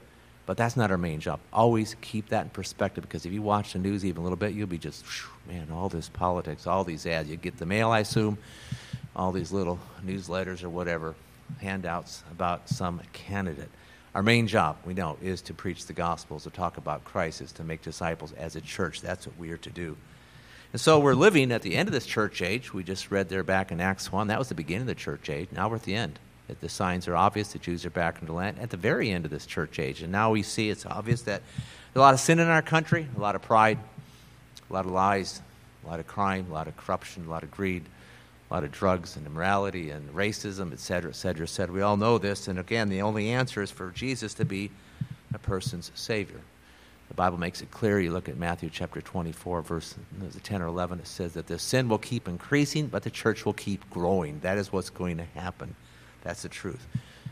But 0.45 0.57
that's 0.57 0.77
not 0.77 0.91
our 0.91 0.97
main 0.97 1.19
job. 1.19 1.39
Always 1.51 1.95
keep 2.01 2.29
that 2.29 2.43
in 2.43 2.49
perspective 2.49 3.03
because 3.03 3.25
if 3.25 3.33
you 3.33 3.41
watch 3.41 3.73
the 3.73 3.79
news 3.79 4.05
even 4.05 4.19
a 4.19 4.23
little 4.23 4.37
bit, 4.37 4.53
you'll 4.53 4.67
be 4.67 4.77
just, 4.77 5.03
man, 5.47 5.69
all 5.71 5.89
this 5.89 6.07
politics, 6.09 6.67
all 6.67 6.83
these 6.83 7.05
ads. 7.07 7.29
You 7.29 7.35
get 7.35 7.57
the 7.57 7.65
mail, 7.65 7.89
I 7.89 7.99
assume, 7.99 8.37
all 9.15 9.31
these 9.31 9.51
little 9.51 9.79
newsletters 10.05 10.63
or 10.63 10.69
whatever, 10.69 11.15
handouts 11.61 12.23
about 12.31 12.69
some 12.69 13.01
candidate. 13.11 13.69
Our 14.13 14.23
main 14.23 14.47
job, 14.47 14.77
we 14.85 14.93
know, 14.93 15.17
is 15.21 15.41
to 15.43 15.53
preach 15.53 15.87
the 15.87 15.93
gospel, 15.93 16.39
to 16.39 16.49
talk 16.49 16.77
about 16.77 17.03
Christ, 17.03 17.41
is 17.41 17.51
to 17.53 17.63
make 17.63 17.81
disciples 17.81 18.31
as 18.33 18.55
a 18.55 18.61
church. 18.61 19.01
That's 19.01 19.27
what 19.27 19.37
we 19.37 19.51
are 19.51 19.57
to 19.57 19.69
do. 19.69 19.97
And 20.71 20.79
so 20.79 20.99
we're 20.99 21.15
living 21.15 21.51
at 21.51 21.63
the 21.63 21.75
end 21.75 21.89
of 21.89 21.93
this 21.93 22.05
church 22.05 22.41
age. 22.41 22.73
We 22.73 22.83
just 22.83 23.09
read 23.11 23.29
there 23.29 23.43
back 23.43 23.71
in 23.71 23.81
Acts 23.81 24.11
1. 24.11 24.27
That 24.27 24.39
was 24.39 24.49
the 24.49 24.55
beginning 24.55 24.83
of 24.83 24.87
the 24.87 24.95
church 24.95 25.29
age. 25.29 25.49
Now 25.51 25.69
we're 25.69 25.77
at 25.77 25.83
the 25.83 25.95
end. 25.95 26.19
That 26.47 26.61
the 26.61 26.69
signs 26.69 27.07
are 27.07 27.15
obvious. 27.15 27.53
The 27.53 27.59
Jews 27.59 27.85
are 27.85 27.89
back 27.89 28.19
in 28.21 28.27
the 28.27 28.33
land 28.33 28.59
at 28.59 28.69
the 28.69 28.77
very 28.77 29.09
end 29.09 29.25
of 29.25 29.31
this 29.31 29.45
church 29.45 29.79
age. 29.79 30.01
And 30.01 30.11
now 30.11 30.31
we 30.31 30.43
see 30.43 30.69
it's 30.69 30.85
obvious 30.85 31.23
that 31.23 31.41
there's 31.93 32.01
a 32.01 32.05
lot 32.05 32.13
of 32.13 32.19
sin 32.19 32.39
in 32.39 32.47
our 32.47 32.61
country, 32.61 33.07
a 33.15 33.19
lot 33.19 33.35
of 33.35 33.41
pride, 33.41 33.79
a 34.69 34.73
lot 34.73 34.85
of 34.85 34.91
lies, 34.91 35.41
a 35.83 35.87
lot 35.87 35.99
of 35.99 36.07
crime, 36.07 36.47
a 36.49 36.53
lot 36.53 36.67
of 36.67 36.77
corruption, 36.77 37.25
a 37.25 37.29
lot 37.29 37.43
of 37.43 37.51
greed, 37.51 37.83
a 38.49 38.53
lot 38.53 38.63
of 38.63 38.71
drugs 38.71 39.15
and 39.15 39.25
immorality 39.25 39.89
and 39.89 40.13
racism, 40.13 40.71
et 40.71 40.79
cetera, 40.79 41.09
et 41.09 41.15
cetera, 41.15 41.43
et 41.43 41.49
cetera. 41.49 41.73
We 41.73 41.81
all 41.81 41.97
know 41.97 42.17
this. 42.17 42.47
And 42.47 42.59
again, 42.59 42.89
the 42.89 43.01
only 43.01 43.29
answer 43.29 43.61
is 43.61 43.71
for 43.71 43.89
Jesus 43.91 44.33
to 44.35 44.45
be 44.45 44.69
a 45.33 45.39
person's 45.39 45.91
Savior. 45.95 46.41
The 47.07 47.13
Bible 47.13 47.37
makes 47.37 47.61
it 47.61 47.71
clear. 47.71 47.99
You 47.99 48.11
look 48.11 48.29
at 48.29 48.37
Matthew 48.37 48.69
chapter 48.71 49.01
24, 49.01 49.61
verse 49.61 49.95
10 50.43 50.61
or 50.61 50.67
11, 50.67 50.99
it 50.99 51.07
says 51.07 51.33
that 51.33 51.47
the 51.47 51.59
sin 51.59 51.87
will 51.87 51.99
keep 51.99 52.27
increasing, 52.27 52.87
but 52.87 53.03
the 53.03 53.11
church 53.11 53.45
will 53.45 53.53
keep 53.53 53.87
growing. 53.89 54.39
That 54.39 54.57
is 54.57 54.71
what's 54.71 54.89
going 54.89 55.17
to 55.17 55.25
happen. 55.39 55.75
That's 56.25 56.41
the 56.41 56.49
truth. 56.49 56.85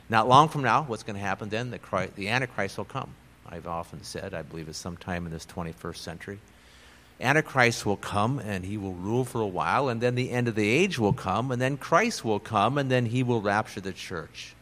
Not 0.08 0.30
long 0.30 0.48
from 0.48 0.62
now, 0.62 0.84
what's 0.84 1.04
going 1.04 1.16
to 1.16 1.22
happen 1.22 1.50
then? 1.50 1.72
The, 1.72 1.80
Christ, 1.80 2.16
the 2.16 2.30
Antichrist 2.30 2.78
will 2.78 2.86
come. 2.86 3.10
I've 3.50 3.68
often 3.68 4.04
said, 4.04 4.34
I 4.34 4.44
believe 4.44 4.70
it's 4.70 4.78
sometime 4.78 5.26
in 5.26 5.32
this 5.32 5.46
21st 5.48 5.98
century. 5.98 6.40
Antichrist 7.20 7.86
will 7.86 7.98
come 7.98 8.40
and 8.40 8.64
he 8.64 8.78
will 8.78 8.94
rule 8.94 9.26
for 9.26 9.42
a 9.42 9.48
while, 9.48 9.90
and 9.90 10.00
then 10.00 10.14
the 10.14 10.30
end 10.30 10.48
of 10.48 10.56
the 10.56 10.70
age 10.70 11.00
will 11.00 11.14
come, 11.14 11.52
and 11.52 11.62
then 11.62 11.78
Christ 11.78 12.24
will 12.24 12.40
come, 12.40 12.78
and 12.78 12.90
then 12.90 13.08
he 13.08 13.24
will 13.24 13.42
rapture 13.42 13.82
the 13.82 13.94
church, 13.94 14.56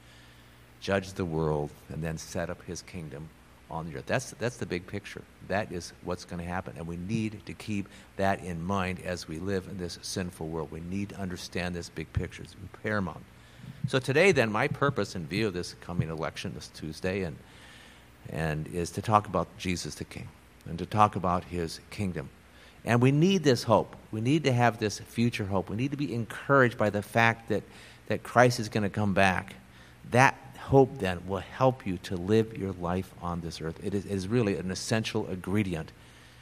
judge 0.79 1.13
the 1.13 1.25
world, 1.25 1.69
and 1.89 2.01
then 2.01 2.17
set 2.17 2.49
up 2.49 2.63
his 2.63 2.81
kingdom 2.81 3.27
on 3.69 3.89
the 3.89 3.97
earth. 3.97 4.05
That's, 4.05 4.31
that's 4.31 4.57
the 4.57 4.65
big 4.65 4.87
picture. 4.87 5.23
That 5.49 5.71
is 5.71 5.91
what's 6.03 6.23
going 6.23 6.41
to 6.41 6.47
happen, 6.47 6.75
and 6.77 6.87
we 6.87 6.97
need 6.97 7.41
to 7.45 7.53
keep 7.53 7.89
that 8.15 8.43
in 8.43 8.61
mind 8.61 8.99
as 9.03 9.27
we 9.27 9.39
live 9.39 9.67
in 9.67 9.77
this 9.77 9.99
sinful 10.01 10.47
world. 10.47 10.71
We 10.71 10.81
need 10.81 11.09
to 11.09 11.19
understand 11.19 11.75
this 11.75 11.89
big 11.89 12.11
picture. 12.13 12.43
It's 12.43 12.55
paramount. 12.83 13.23
So 13.87 13.99
today, 13.99 14.31
then, 14.31 14.51
my 14.51 14.67
purpose 14.67 15.15
in 15.15 15.25
view 15.25 15.47
of 15.47 15.53
this 15.53 15.75
coming 15.81 16.09
election 16.09 16.53
this 16.55 16.67
Tuesday 16.69 17.23
and, 17.23 17.37
and 18.29 18.67
is 18.67 18.91
to 18.91 19.01
talk 19.01 19.27
about 19.27 19.47
Jesus 19.57 19.95
the 19.95 20.05
King 20.05 20.29
and 20.69 20.77
to 20.79 20.85
talk 20.85 21.15
about 21.15 21.43
his 21.45 21.79
kingdom. 21.89 22.29
And 22.85 23.01
we 23.01 23.11
need 23.11 23.43
this 23.43 23.63
hope. 23.63 23.95
We 24.11 24.21
need 24.21 24.43
to 24.45 24.53
have 24.53 24.79
this 24.79 24.99
future 24.99 25.45
hope. 25.45 25.69
We 25.69 25.75
need 25.75 25.91
to 25.91 25.97
be 25.97 26.13
encouraged 26.13 26.77
by 26.77 26.89
the 26.89 27.01
fact 27.01 27.49
that, 27.49 27.63
that 28.07 28.23
Christ 28.23 28.59
is 28.59 28.69
going 28.69 28.83
to 28.83 28.89
come 28.89 29.13
back. 29.13 29.55
That 30.11 30.35
hope 30.57 30.97
then 30.99 31.27
will 31.27 31.39
help 31.39 31.85
you 31.85 31.97
to 31.97 32.15
live 32.15 32.57
your 32.57 32.73
life 32.73 33.13
on 33.21 33.41
this 33.41 33.61
earth. 33.61 33.79
It 33.83 33.93
is, 33.93 34.05
it 34.05 34.11
is 34.11 34.27
really 34.27 34.57
an 34.57 34.71
essential 34.71 35.27
ingredient. 35.27 35.91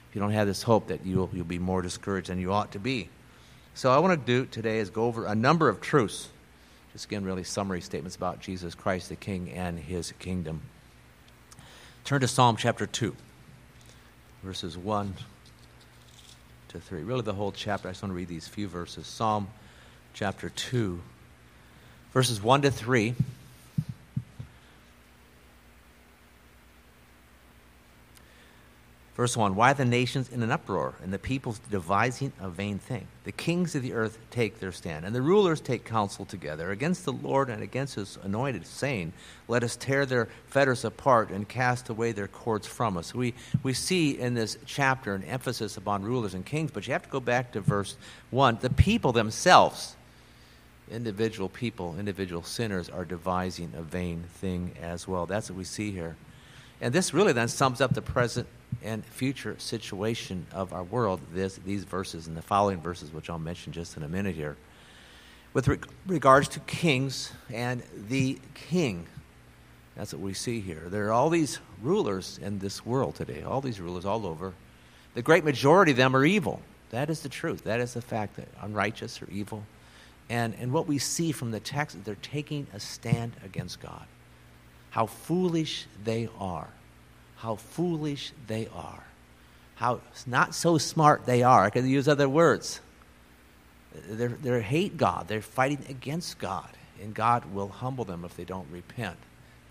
If 0.09 0.15
you 0.15 0.21
don't 0.21 0.31
have 0.31 0.47
this 0.47 0.63
hope, 0.63 0.87
that 0.87 1.05
you'll, 1.05 1.29
you'll 1.33 1.45
be 1.45 1.59
more 1.59 1.81
discouraged 1.81 2.29
than 2.29 2.39
you 2.39 2.53
ought 2.53 2.71
to 2.71 2.79
be. 2.79 3.09
So, 3.75 3.91
I 3.91 3.99
want 3.99 4.19
to 4.19 4.25
do 4.25 4.45
today 4.45 4.79
is 4.79 4.89
go 4.89 5.05
over 5.05 5.25
a 5.25 5.35
number 5.35 5.69
of 5.69 5.79
truths. 5.79 6.29
Just 6.93 7.05
again, 7.05 7.23
really 7.23 7.43
summary 7.43 7.81
statements 7.81 8.15
about 8.15 8.39
Jesus 8.39 8.73
Christ, 8.73 9.09
the 9.09 9.15
King, 9.15 9.51
and 9.51 9.77
his 9.79 10.11
kingdom. 10.13 10.61
Turn 12.03 12.21
to 12.21 12.27
Psalm 12.27 12.55
chapter 12.57 12.87
2, 12.87 13.15
verses 14.43 14.77
1 14.77 15.13
to 16.69 16.79
3. 16.79 17.03
Really, 17.03 17.21
the 17.21 17.33
whole 17.33 17.51
chapter. 17.51 17.87
I 17.87 17.91
just 17.91 18.01
want 18.01 18.11
to 18.11 18.15
read 18.15 18.27
these 18.27 18.47
few 18.47 18.67
verses. 18.67 19.05
Psalm 19.05 19.49
chapter 20.13 20.49
2, 20.49 20.99
verses 22.11 22.41
1 22.41 22.63
to 22.63 22.71
3. 22.71 23.13
Verse 29.19 29.35
1 29.35 29.53
Why 29.53 29.73
the 29.73 29.83
nations 29.83 30.29
in 30.29 30.41
an 30.43 30.49
uproar, 30.49 30.93
and 31.03 31.11
the 31.11 31.19
peoples 31.19 31.59
devising 31.69 32.31
a 32.39 32.47
vain 32.47 32.79
thing? 32.79 33.05
The 33.25 33.33
kings 33.33 33.75
of 33.75 33.81
the 33.83 33.91
earth 33.91 34.17
take 34.31 34.61
their 34.61 34.71
stand, 34.71 35.03
and 35.03 35.13
the 35.13 35.21
rulers 35.21 35.59
take 35.59 35.83
counsel 35.83 36.23
together 36.23 36.71
against 36.71 37.03
the 37.03 37.11
Lord 37.11 37.49
and 37.49 37.61
against 37.61 37.95
his 37.95 38.17
anointed, 38.23 38.65
saying, 38.65 39.11
Let 39.49 39.61
us 39.61 39.75
tear 39.75 40.05
their 40.05 40.29
fetters 40.47 40.85
apart 40.85 41.31
and 41.31 41.49
cast 41.49 41.89
away 41.89 42.13
their 42.13 42.29
cords 42.29 42.65
from 42.65 42.95
us. 42.95 43.13
We, 43.13 43.33
we 43.61 43.73
see 43.73 44.17
in 44.17 44.35
this 44.35 44.57
chapter 44.65 45.13
an 45.15 45.23
emphasis 45.23 45.75
upon 45.75 46.03
rulers 46.03 46.33
and 46.33 46.45
kings, 46.45 46.71
but 46.71 46.87
you 46.87 46.93
have 46.93 47.03
to 47.03 47.09
go 47.09 47.19
back 47.19 47.51
to 47.51 47.59
verse 47.59 47.97
1. 48.29 48.59
The 48.61 48.69
people 48.69 49.11
themselves, 49.11 49.97
individual 50.89 51.49
people, 51.49 51.99
individual 51.99 52.43
sinners, 52.43 52.87
are 52.87 53.03
devising 53.03 53.73
a 53.75 53.81
vain 53.81 54.23
thing 54.35 54.75
as 54.81 55.09
well. 55.09 55.25
That's 55.25 55.49
what 55.49 55.57
we 55.57 55.65
see 55.65 55.91
here. 55.91 56.15
And 56.79 56.93
this 56.93 57.13
really 57.13 57.33
then 57.33 57.49
sums 57.49 57.81
up 57.81 57.93
the 57.93 58.01
present 58.01 58.47
and 58.83 59.03
future 59.05 59.55
situation 59.59 60.45
of 60.53 60.73
our 60.73 60.83
world, 60.83 61.19
this, 61.33 61.57
these 61.65 61.83
verses 61.83 62.27
and 62.27 62.37
the 62.37 62.41
following 62.41 62.79
verses, 62.79 63.11
which 63.11 63.29
I'll 63.29 63.39
mention 63.39 63.73
just 63.73 63.97
in 63.97 64.03
a 64.03 64.07
minute 64.07 64.35
here. 64.35 64.55
With 65.53 65.67
re- 65.67 65.79
regards 66.05 66.47
to 66.49 66.59
kings 66.61 67.31
and 67.51 67.83
the 68.07 68.39
king, 68.53 69.07
that's 69.95 70.13
what 70.13 70.21
we 70.21 70.33
see 70.33 70.61
here. 70.61 70.83
There 70.87 71.07
are 71.07 71.11
all 71.11 71.29
these 71.29 71.59
rulers 71.81 72.39
in 72.41 72.59
this 72.59 72.85
world 72.85 73.15
today, 73.15 73.41
all 73.43 73.61
these 73.61 73.79
rulers 73.79 74.05
all 74.05 74.25
over. 74.25 74.53
The 75.15 75.21
great 75.21 75.43
majority 75.43 75.91
of 75.91 75.97
them 75.97 76.15
are 76.15 76.23
evil. 76.23 76.61
That 76.91 77.09
is 77.09 77.21
the 77.21 77.29
truth. 77.29 77.63
That 77.65 77.79
is 77.79 77.93
the 77.93 78.01
fact 78.01 78.35
that 78.37 78.47
unrighteous 78.61 79.21
or 79.21 79.29
evil. 79.29 79.63
And, 80.29 80.55
and 80.59 80.71
what 80.71 80.87
we 80.87 80.99
see 80.99 81.31
from 81.31 81.51
the 81.51 81.59
text 81.59 81.95
is 81.95 82.03
they're 82.03 82.15
taking 82.21 82.67
a 82.73 82.79
stand 82.79 83.33
against 83.43 83.81
God. 83.81 84.05
How 84.91 85.07
foolish 85.07 85.87
they 86.03 86.29
are 86.39 86.69
how 87.39 87.55
foolish 87.55 88.33
they 88.47 88.67
are, 88.73 89.03
how 89.75 90.01
not 90.27 90.53
so 90.53 90.77
smart 90.77 91.25
they 91.25 91.41
are. 91.41 91.63
I 91.63 91.69
could 91.69 91.85
use 91.85 92.07
other 92.07 92.27
words. 92.27 92.81
They're, 94.09 94.29
they 94.29 94.61
hate 94.61 94.97
God, 94.97 95.27
they're 95.27 95.41
fighting 95.41 95.83
against 95.89 96.37
God, 96.37 96.69
and 97.01 97.13
God 97.13 97.45
will 97.53 97.69
humble 97.69 98.05
them 98.05 98.25
if 98.25 98.35
they 98.35 98.43
don't 98.43 98.67
repent. 98.69 99.17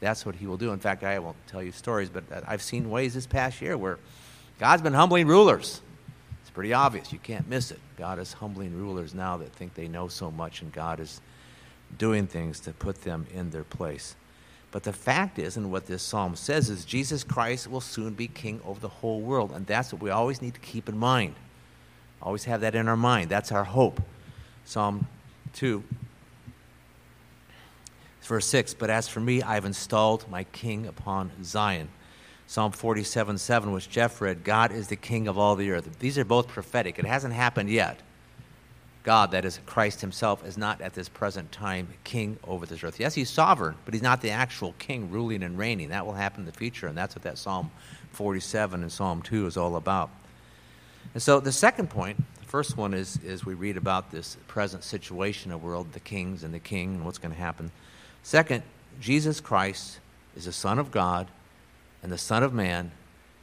That's 0.01 0.25
what 0.25 0.35
He 0.35 0.47
will 0.47 0.57
do. 0.57 0.73
In 0.73 0.79
fact, 0.79 1.05
I 1.05 1.19
won't 1.19 1.37
tell 1.47 1.63
you 1.63 1.73
stories, 1.73 2.09
but 2.09 2.25
uh, 2.33 2.41
I've 2.47 2.63
seen 2.63 2.91
ways 2.91 3.15
this 3.15 3.27
past 3.27 3.61
year 3.61 3.77
where 3.77 3.99
God's 4.59 4.83
been 4.83 4.95
humbling 4.95 5.27
rulers. 5.27 5.83
It's 6.41 6.51
pretty 6.51 6.73
obvious. 6.73 7.13
You 7.13 7.19
can't 7.19 7.49
miss 7.49 7.71
it. 7.71 7.81
God 7.97 8.19
is 8.19 8.33
humbling 8.33 8.75
rulers 8.77 9.13
now 9.13 9.37
that 9.37 9.53
think 9.53 9.75
they 9.75 9.89
know 9.89 10.09
so 10.09 10.31
much, 10.31 10.63
and 10.63 10.73
God 10.73 11.01
is 11.01 11.21
doing 11.99 12.27
things 12.27 12.61
to 12.61 12.73
put 12.73 13.03
them 13.03 13.27
in 13.35 13.51
their 13.51 13.65
place. 13.65 14.17
But 14.71 14.83
the 14.83 14.93
fact 14.93 15.39
is, 15.39 15.57
and 15.57 15.73
what 15.73 15.87
this 15.87 16.03
psalm 16.03 16.37
says, 16.37 16.69
is 16.69 16.85
Jesus 16.85 17.25
Christ 17.25 17.71
will 17.71 17.81
soon 17.81 18.13
be 18.13 18.29
king 18.29 18.61
over 18.67 18.79
the 18.79 18.89
whole 18.89 19.21
world. 19.21 19.53
And 19.53 19.67
that's 19.67 19.93
what 19.93 20.03
we 20.03 20.11
always 20.11 20.43
need 20.43 20.55
to 20.55 20.61
keep 20.61 20.89
in 20.89 20.99
mind. 20.99 21.35
Always 22.21 22.45
have 22.45 22.61
that 22.61 22.75
in 22.75 22.89
our 22.89 22.97
mind. 22.97 23.31
That's 23.31 23.53
our 23.53 23.65
hope. 23.65 24.03
Psalm 24.65 25.07
2, 25.55 25.83
verse 28.23 28.47
6 28.47 28.75
But 28.75 28.91
as 28.91 29.09
for 29.09 29.21
me, 29.21 29.43
I've 29.43 29.65
installed 29.65 30.29
my 30.31 30.45
king 30.45 30.87
upon 30.87 31.31
Zion. 31.43 31.89
Psalm 32.47 32.73
47 32.73 33.39
7, 33.39 33.73
which 33.73 33.89
Jeff 33.89 34.21
read, 34.21 34.45
God 34.45 34.73
is 34.73 34.89
the 34.89 34.97
king 34.97 35.29
of 35.29 35.39
all 35.39 35.55
the 35.55 35.71
earth. 35.71 35.99
These 35.99 36.19
are 36.19 36.25
both 36.25 36.49
prophetic. 36.49 36.99
It 36.99 37.05
hasn't 37.05 37.35
happened 37.35 37.71
yet. 37.71 38.01
God, 39.09 39.31
that 39.31 39.47
is 39.47 39.59
Christ 39.65 40.03
himself, 40.03 40.47
is 40.47 40.59
not 40.59 40.83
at 40.83 40.93
this 40.93 41.09
present 41.09 41.51
time 41.51 41.89
king 42.05 42.39
over 42.47 42.67
this 42.67 42.85
earth. 42.85 43.01
Yes, 43.01 43.15
he's 43.15 43.31
sovereign, 43.31 43.75
but 43.87 43.95
he's 43.95 44.03
not 44.03 44.21
the 44.21 44.33
actual 44.33 44.75
king 44.79 45.11
ruling 45.11 45.43
and 45.43 45.57
reigning. 45.57 45.89
That 45.89 46.05
will 46.05 46.13
happen 46.13 46.41
in 46.41 46.45
the 46.45 46.53
future, 46.53 46.89
and 46.89 46.95
that's 46.95 47.17
what 47.17 47.23
that 47.23 47.39
Psalm 47.39 47.71
47 48.13 48.83
and 48.83 48.93
Psalm 48.93 49.23
2 49.23 49.47
is 49.47 49.57
all 49.57 49.77
about. 49.77 50.11
And 51.15 51.23
so 51.23 51.41
the 51.41 51.53
second 51.53 51.89
point, 51.89 52.23
the 52.39 52.45
first 52.45 52.77
one 52.77 52.93
is, 52.93 53.19
is 53.25 53.47
we 53.47 53.55
read 53.55 53.79
about 53.79 54.11
this 54.11 54.37
present 54.47 54.85
situation 54.85 55.53
of 55.53 55.63
world, 55.63 55.95
the 55.95 56.01
kings 56.01 56.45
and 56.45 56.53
the 56.53 56.59
king, 56.59 56.97
and 56.97 57.05
what's 57.07 57.17
going 57.17 57.33
to 57.33 57.41
happen. 57.41 57.71
Second, 58.23 58.63
Jesus 59.01 59.41
Christ 59.41 60.01
is 60.37 60.45
the 60.45 60.53
Son 60.53 60.79
of 60.79 60.91
God 60.91 61.29
and 62.03 62.13
the 62.13 62.19
Son 62.19 62.43
of 62.43 62.53
Man, 62.53 62.91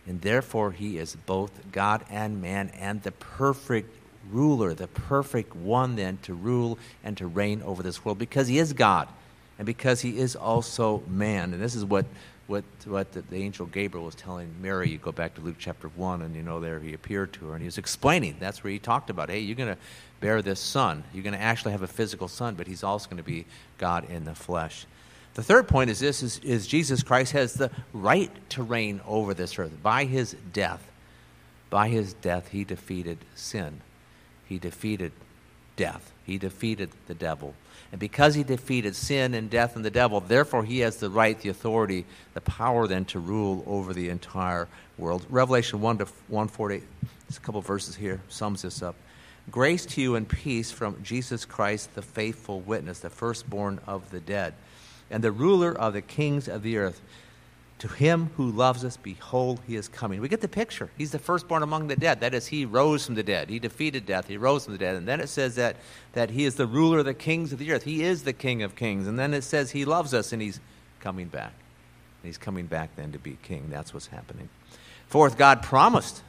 and 0.05 0.21
therefore 0.21 0.73
he 0.73 0.99
is 0.99 1.15
both 1.25 1.71
God 1.71 2.05
and 2.07 2.39
man 2.39 2.69
and 2.77 3.01
the 3.01 3.13
perfect 3.13 4.04
ruler, 4.31 4.73
the 4.73 4.87
perfect 4.87 5.55
one 5.55 5.95
then 5.95 6.17
to 6.23 6.33
rule 6.33 6.77
and 7.03 7.17
to 7.17 7.27
reign 7.27 7.61
over 7.63 7.83
this 7.83 8.03
world 8.03 8.17
because 8.17 8.47
he 8.47 8.57
is 8.57 8.73
God 8.73 9.07
and 9.57 9.65
because 9.65 10.01
he 10.01 10.17
is 10.17 10.35
also 10.35 11.03
man. 11.07 11.53
And 11.53 11.61
this 11.61 11.75
is 11.75 11.85
what, 11.85 12.05
what, 12.47 12.63
what 12.85 13.11
the, 13.13 13.21
the, 13.21 13.37
angel 13.37 13.65
Gabriel 13.65 14.05
was 14.05 14.15
telling 14.15 14.53
Mary. 14.61 14.89
You 14.89 14.97
go 14.97 15.11
back 15.11 15.35
to 15.35 15.41
Luke 15.41 15.55
chapter 15.57 15.87
1, 15.87 16.21
and 16.21 16.35
you 16.35 16.43
know 16.43 16.59
there 16.59 16.79
he 16.79 16.93
appeared 16.93 17.33
to 17.33 17.47
her 17.47 17.53
and 17.53 17.61
he 17.61 17.67
was 17.67 17.77
explaining. 17.77 18.37
That's 18.39 18.63
where 18.63 18.71
he 18.71 18.79
talked 18.79 19.09
about, 19.09 19.29
hey, 19.29 19.39
you're 19.39 19.55
going 19.55 19.73
to 19.73 19.81
bear 20.19 20.41
this 20.41 20.59
son. 20.59 21.03
You're 21.13 21.23
going 21.23 21.35
to 21.35 21.41
actually 21.41 21.71
have 21.71 21.83
a 21.83 21.87
physical 21.87 22.27
son, 22.27 22.55
but 22.55 22.67
he's 22.67 22.83
also 22.83 23.09
going 23.09 23.17
to 23.17 23.23
be 23.23 23.45
God 23.77 24.09
in 24.09 24.25
the 24.25 24.35
flesh. 24.35 24.85
The 25.35 25.43
third 25.43 25.67
point 25.67 25.89
is 25.89 25.99
this 25.99 26.23
is, 26.23 26.39
is 26.39 26.65
Jesus 26.65 27.03
Christ 27.03 27.33
has 27.33 27.53
the 27.53 27.69
right 27.93 28.31
to 28.51 28.63
reign 28.63 29.01
over 29.05 29.33
this 29.33 29.59
earth. 29.59 29.71
By 29.83 30.05
his 30.05 30.35
death, 30.53 30.81
by 31.69 31.89
his 31.89 32.13
death, 32.13 32.49
he 32.49 32.63
defeated 32.63 33.17
sin. 33.35 33.81
He 34.47 34.59
defeated 34.59 35.11
death. 35.75 36.11
He 36.25 36.37
defeated 36.37 36.89
the 37.07 37.13
devil. 37.13 37.53
And 37.91 37.99
because 37.99 38.35
he 38.35 38.43
defeated 38.43 38.95
sin 38.95 39.33
and 39.33 39.49
death 39.49 39.75
and 39.75 39.85
the 39.85 39.91
devil, 39.91 40.19
therefore 40.19 40.63
he 40.63 40.79
has 40.79 40.97
the 40.97 41.09
right, 41.09 41.39
the 41.39 41.49
authority, 41.49 42.05
the 42.33 42.41
power 42.41 42.87
then 42.87 43.05
to 43.05 43.19
rule 43.19 43.63
over 43.67 43.93
the 43.93 44.09
entire 44.09 44.67
world. 44.97 45.25
Revelation 45.29 45.81
1 45.81 45.99
to 45.99 46.05
148, 46.27 46.83
there's 47.27 47.37
a 47.37 47.41
couple 47.41 47.61
verses 47.61 47.95
here, 47.95 48.21
sums 48.29 48.63
this 48.63 48.81
up. 48.81 48.95
Grace 49.51 49.85
to 49.85 50.01
you 50.01 50.15
and 50.15 50.27
peace 50.27 50.71
from 50.71 51.01
Jesus 51.03 51.45
Christ, 51.45 51.93
the 51.93 52.01
faithful 52.01 52.61
witness, 52.61 52.99
the 52.99 53.11
firstborn 53.11 53.79
of 53.85 54.09
the 54.09 54.19
dead, 54.19 54.55
and 55.11 55.23
the 55.23 55.31
ruler 55.31 55.71
of 55.71 55.93
the 55.93 56.01
kings 56.01 56.47
of 56.47 56.63
the 56.63 56.77
earth 56.77 56.99
to 57.79 57.89
him 57.89 58.29
who 58.37 58.51
loves 58.51 58.85
us, 58.85 58.95
behold, 58.95 59.59
he 59.67 59.75
is 59.75 59.89
coming. 59.89 60.21
We 60.21 60.29
get 60.29 60.39
the 60.39 60.47
picture. 60.47 60.89
He's 60.97 61.11
the 61.11 61.19
firstborn 61.19 61.61
among 61.61 61.87
the 61.87 61.97
dead. 61.97 62.21
That 62.21 62.33
is, 62.33 62.47
he 62.47 62.63
rose 62.65 63.05
from 63.05 63.15
the 63.15 63.23
dead. 63.23 63.49
He 63.49 63.59
defeated 63.59 64.05
death. 64.05 64.27
He 64.27 64.37
rose 64.37 64.63
from 64.63 64.73
the 64.73 64.79
dead. 64.79 64.95
And 64.95 65.07
then 65.07 65.19
it 65.19 65.27
says 65.27 65.55
that, 65.55 65.75
that 66.13 66.29
he 66.29 66.45
is 66.45 66.55
the 66.55 66.67
ruler 66.67 66.99
of 66.99 67.05
the 67.05 67.13
kings 67.13 67.51
of 67.51 67.59
the 67.59 67.71
earth. 67.73 67.83
He 67.83 68.01
is 68.01 68.23
the 68.23 68.33
king 68.33 68.63
of 68.63 68.75
kings. 68.75 69.07
And 69.07 69.19
then 69.19 69.33
it 69.33 69.43
says 69.43 69.71
he 69.71 69.83
loves 69.83 70.13
us 70.13 70.31
and 70.31 70.41
he's 70.41 70.61
coming 71.01 71.27
back. 71.27 71.51
And 72.21 72.29
he's 72.29 72.37
coming 72.37 72.65
back 72.65 72.95
then 72.95 73.11
to 73.11 73.19
be 73.19 73.37
king. 73.43 73.67
That's 73.69 73.93
what's 73.93 74.07
happening. 74.07 74.47
Fourth, 75.07 75.37
God 75.37 75.61
promised 75.61 76.23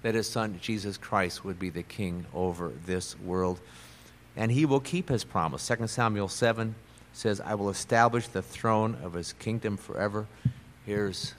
that 0.00 0.14
his 0.14 0.28
son, 0.28 0.58
Jesus 0.62 0.96
Christ, 0.96 1.44
would 1.44 1.58
be 1.58 1.68
the 1.68 1.82
king 1.82 2.24
over 2.32 2.72
this 2.86 3.18
world. 3.20 3.60
And 4.36 4.50
he 4.50 4.64
will 4.64 4.80
keep 4.80 5.10
his 5.10 5.22
promise. 5.24 5.66
2 5.66 5.86
Samuel 5.86 6.28
7 6.28 6.74
says, 7.12 7.42
I 7.42 7.56
will 7.56 7.68
establish 7.68 8.26
the 8.28 8.42
throne 8.42 8.96
of 9.02 9.12
his 9.12 9.34
kingdom 9.34 9.76
forever 9.76 10.26
here's 10.88 11.34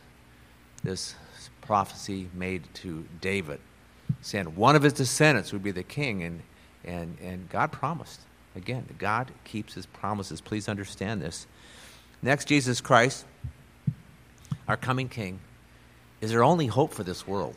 this 0.83 1.15
prophecy 1.61 2.29
made 2.35 2.61
to 2.71 3.03
David, 3.19 3.59
saying 4.21 4.45
one 4.55 4.75
of 4.75 4.83
his 4.83 4.93
descendants 4.93 5.51
would 5.51 5.63
be 5.63 5.71
the 5.71 5.81
king, 5.81 6.21
and, 6.21 6.41
and, 6.85 7.17
and 7.19 7.49
God 7.49 7.71
promised. 7.71 8.21
Again, 8.55 8.85
God 8.99 9.31
keeps 9.45 9.73
his 9.73 9.87
promises. 9.87 10.39
Please 10.39 10.69
understand 10.69 11.19
this. 11.19 11.47
Next, 12.21 12.45
Jesus 12.45 12.79
Christ, 12.79 13.25
our 14.67 14.77
coming 14.77 15.09
king, 15.09 15.39
is 16.21 16.35
our 16.35 16.43
only 16.43 16.67
hope 16.67 16.93
for 16.93 17.03
this 17.03 17.25
world. 17.25 17.55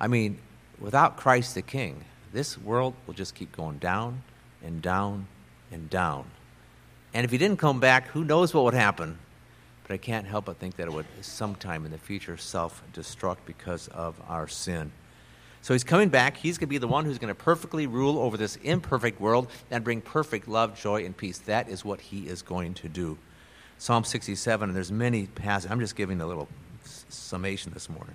I 0.00 0.08
mean, 0.08 0.38
without 0.80 1.18
Christ 1.18 1.54
the 1.54 1.62
king, 1.62 2.06
this 2.32 2.56
world 2.56 2.94
will 3.06 3.14
just 3.14 3.34
keep 3.34 3.54
going 3.54 3.76
down 3.76 4.22
and 4.64 4.80
down 4.80 5.26
and 5.70 5.90
down. 5.90 6.24
And 7.12 7.26
if 7.26 7.30
he 7.30 7.36
didn't 7.36 7.58
come 7.58 7.80
back, 7.80 8.08
who 8.08 8.24
knows 8.24 8.54
what 8.54 8.64
would 8.64 8.72
happen 8.72 9.18
but 9.86 9.94
I 9.94 9.98
can't 9.98 10.26
help 10.26 10.46
but 10.46 10.58
think 10.58 10.76
that 10.76 10.88
it 10.88 10.92
would 10.92 11.06
sometime 11.20 11.84
in 11.84 11.92
the 11.92 11.98
future 11.98 12.36
self 12.36 12.82
destruct 12.92 13.38
because 13.46 13.88
of 13.88 14.20
our 14.28 14.48
sin. 14.48 14.90
So 15.62 15.74
he's 15.74 15.84
coming 15.84 16.08
back. 16.08 16.36
He's 16.36 16.58
going 16.58 16.68
to 16.68 16.70
be 16.70 16.78
the 16.78 16.88
one 16.88 17.04
who's 17.04 17.18
going 17.18 17.34
to 17.34 17.34
perfectly 17.34 17.86
rule 17.86 18.18
over 18.18 18.36
this 18.36 18.56
imperfect 18.56 19.20
world 19.20 19.48
and 19.70 19.82
bring 19.82 20.00
perfect 20.00 20.48
love, 20.48 20.80
joy, 20.80 21.04
and 21.04 21.16
peace. 21.16 21.38
That 21.38 21.68
is 21.68 21.84
what 21.84 22.00
he 22.00 22.28
is 22.28 22.42
going 22.42 22.74
to 22.74 22.88
do. 22.88 23.18
Psalm 23.78 24.04
67, 24.04 24.68
and 24.68 24.76
there's 24.76 24.92
many 24.92 25.26
passages. 25.26 25.70
I'm 25.70 25.80
just 25.80 25.96
giving 25.96 26.20
a 26.20 26.26
little 26.26 26.48
summation 26.84 27.72
this 27.72 27.88
morning. 27.88 28.14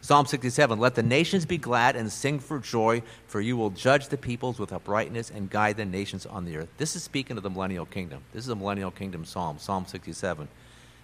Psalm 0.00 0.26
67 0.26 0.78
Let 0.78 0.94
the 0.94 1.02
nations 1.02 1.44
be 1.44 1.58
glad 1.58 1.96
and 1.96 2.10
sing 2.10 2.38
for 2.38 2.58
joy, 2.58 3.02
for 3.26 3.40
you 3.40 3.56
will 3.56 3.70
judge 3.70 4.08
the 4.08 4.16
peoples 4.16 4.58
with 4.58 4.72
uprightness 4.72 5.30
and 5.30 5.50
guide 5.50 5.76
the 5.76 5.84
nations 5.84 6.24
on 6.26 6.44
the 6.44 6.56
earth. 6.56 6.68
This 6.78 6.96
is 6.96 7.02
speaking 7.02 7.36
of 7.36 7.42
the 7.42 7.50
millennial 7.50 7.86
kingdom. 7.86 8.22
This 8.32 8.44
is 8.44 8.50
a 8.50 8.56
millennial 8.56 8.90
kingdom 8.90 9.24
psalm, 9.24 9.58
Psalm 9.58 9.86
67. 9.86 10.48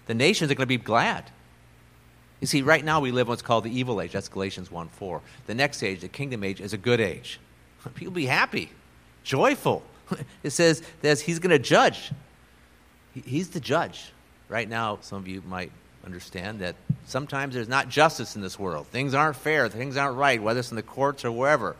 The 0.07 0.13
nations 0.13 0.51
are 0.51 0.55
going 0.55 0.63
to 0.63 0.67
be 0.67 0.77
glad. 0.77 1.29
You 2.41 2.47
see, 2.47 2.61
right 2.61 2.83
now 2.83 2.99
we 2.99 3.11
live 3.11 3.27
in 3.27 3.29
what's 3.29 3.41
called 3.41 3.63
the 3.63 3.77
evil 3.77 4.01
age. 4.01 4.11
That's 4.11 4.29
Galatians 4.29 4.69
1 4.69 4.89
4. 4.89 5.21
The 5.47 5.55
next 5.55 5.81
age, 5.83 6.01
the 6.01 6.07
kingdom 6.07 6.43
age, 6.43 6.61
is 6.61 6.73
a 6.73 6.77
good 6.77 6.99
age. 6.99 7.39
People 7.95 8.13
be 8.13 8.25
happy, 8.25 8.69
joyful. 9.23 9.83
It 10.43 10.51
says 10.51 10.83
that 11.01 11.19
he's 11.19 11.39
going 11.39 11.49
to 11.49 11.57
judge. 11.57 12.11
He's 13.13 13.49
the 13.49 13.59
judge. 13.59 14.11
Right 14.49 14.69
now, 14.69 14.99
some 15.01 15.17
of 15.17 15.27
you 15.27 15.41
might 15.47 15.71
understand 16.05 16.59
that 16.59 16.75
sometimes 17.05 17.55
there's 17.55 17.67
not 17.67 17.89
justice 17.89 18.35
in 18.35 18.43
this 18.43 18.59
world. 18.59 18.85
Things 18.87 19.15
aren't 19.15 19.35
fair, 19.35 19.67
things 19.67 19.97
aren't 19.97 20.17
right, 20.17 20.41
whether 20.41 20.59
it's 20.59 20.69
in 20.69 20.75
the 20.75 20.83
courts 20.83 21.25
or 21.25 21.31
wherever. 21.31 21.75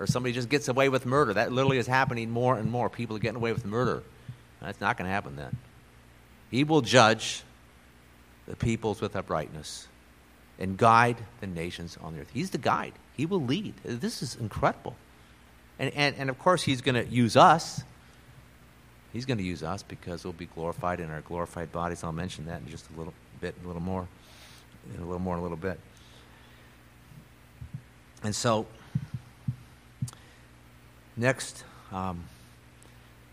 Or 0.00 0.08
somebody 0.08 0.32
just 0.32 0.48
gets 0.48 0.66
away 0.66 0.88
with 0.88 1.06
murder. 1.06 1.34
That 1.34 1.52
literally 1.52 1.78
is 1.78 1.86
happening 1.86 2.30
more 2.30 2.56
and 2.56 2.70
more. 2.70 2.90
People 2.90 3.14
are 3.16 3.20
getting 3.20 3.36
away 3.36 3.52
with 3.52 3.64
murder. 3.64 4.02
That's 4.60 4.80
not 4.80 4.96
going 4.96 5.06
to 5.06 5.12
happen 5.12 5.36
then. 5.36 5.56
He 6.50 6.64
will 6.64 6.80
judge 6.80 7.44
the 8.50 8.56
peoples 8.56 9.00
with 9.00 9.14
uprightness 9.14 9.86
and 10.58 10.76
guide 10.76 11.16
the 11.40 11.46
nations 11.46 11.96
on 12.02 12.14
the 12.14 12.20
earth. 12.20 12.30
He's 12.34 12.50
the 12.50 12.58
guide, 12.58 12.92
He 13.16 13.24
will 13.24 13.42
lead. 13.42 13.74
This 13.84 14.22
is 14.22 14.34
incredible. 14.34 14.96
And, 15.78 15.94
and, 15.94 16.16
and 16.16 16.28
of 16.28 16.38
course, 16.38 16.62
He's 16.62 16.80
going 16.80 16.96
to 16.96 17.06
use 17.06 17.36
us. 17.36 17.82
He's 19.12 19.24
going 19.24 19.38
to 19.38 19.44
use 19.44 19.62
us 19.62 19.82
because 19.82 20.24
we'll 20.24 20.32
be 20.32 20.46
glorified 20.46 21.00
in 21.00 21.10
our 21.10 21.20
glorified 21.22 21.72
bodies. 21.72 22.04
I'll 22.04 22.12
mention 22.12 22.46
that 22.46 22.60
in 22.60 22.68
just 22.68 22.86
a 22.94 22.98
little 22.98 23.14
bit, 23.40 23.54
a 23.64 23.66
little 23.66 23.82
more, 23.82 24.06
in 24.94 25.00
a 25.00 25.04
little 25.04 25.20
more, 25.20 25.34
in 25.34 25.40
a 25.40 25.42
little 25.42 25.56
bit. 25.56 25.80
And 28.22 28.34
so, 28.34 28.66
next, 31.16 31.64
um, 31.92 32.24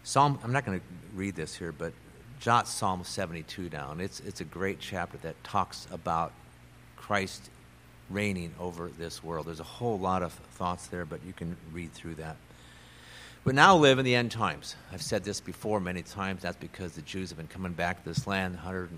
Psalm, 0.03 0.39
I'm 0.43 0.53
not 0.53 0.65
going 0.65 0.79
to 0.79 0.85
read 1.13 1.35
this 1.35 1.55
here, 1.55 1.71
but 1.71 1.91
jot 2.39 2.67
Psalm 2.67 3.03
72 3.03 3.69
down. 3.69 3.99
It's, 3.99 4.19
it's 4.21 4.41
a 4.41 4.45
great 4.45 4.79
chapter 4.79 5.17
that 5.19 5.41
talks 5.43 5.87
about 5.91 6.31
Christ 6.95 7.49
reigning 8.09 8.53
over 8.59 8.89
this 8.97 9.23
world. 9.23 9.47
There's 9.47 9.59
a 9.59 9.63
whole 9.63 9.99
lot 9.99 10.23
of 10.23 10.33
thoughts 10.33 10.87
there, 10.87 11.05
but 11.05 11.19
you 11.25 11.33
can 11.33 11.57
read 11.73 11.93
through 11.93 12.15
that. 12.15 12.37
We 13.43 13.53
now 13.53 13.77
live 13.77 13.97
in 13.97 14.05
the 14.05 14.15
end 14.15 14.31
times. 14.31 14.75
I've 14.91 15.01
said 15.01 15.23
this 15.23 15.39
before 15.39 15.79
many 15.79 16.01
times. 16.01 16.41
That's 16.41 16.57
because 16.57 16.93
the 16.93 17.01
Jews 17.01 17.29
have 17.29 17.37
been 17.37 17.47
coming 17.47 17.71
back 17.71 18.03
to 18.03 18.09
this 18.09 18.27
land 18.27 18.55
100, 18.55 18.89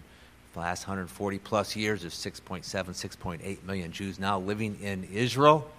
the 0.53 0.59
last 0.59 0.87
140 0.87 1.39
plus 1.39 1.75
years. 1.75 2.01
There's 2.01 2.15
6.7, 2.15 2.63
6.8 2.63 3.63
million 3.63 3.91
Jews 3.91 4.19
now 4.19 4.39
living 4.39 4.79
in 4.81 5.03
Israel. 5.03 5.69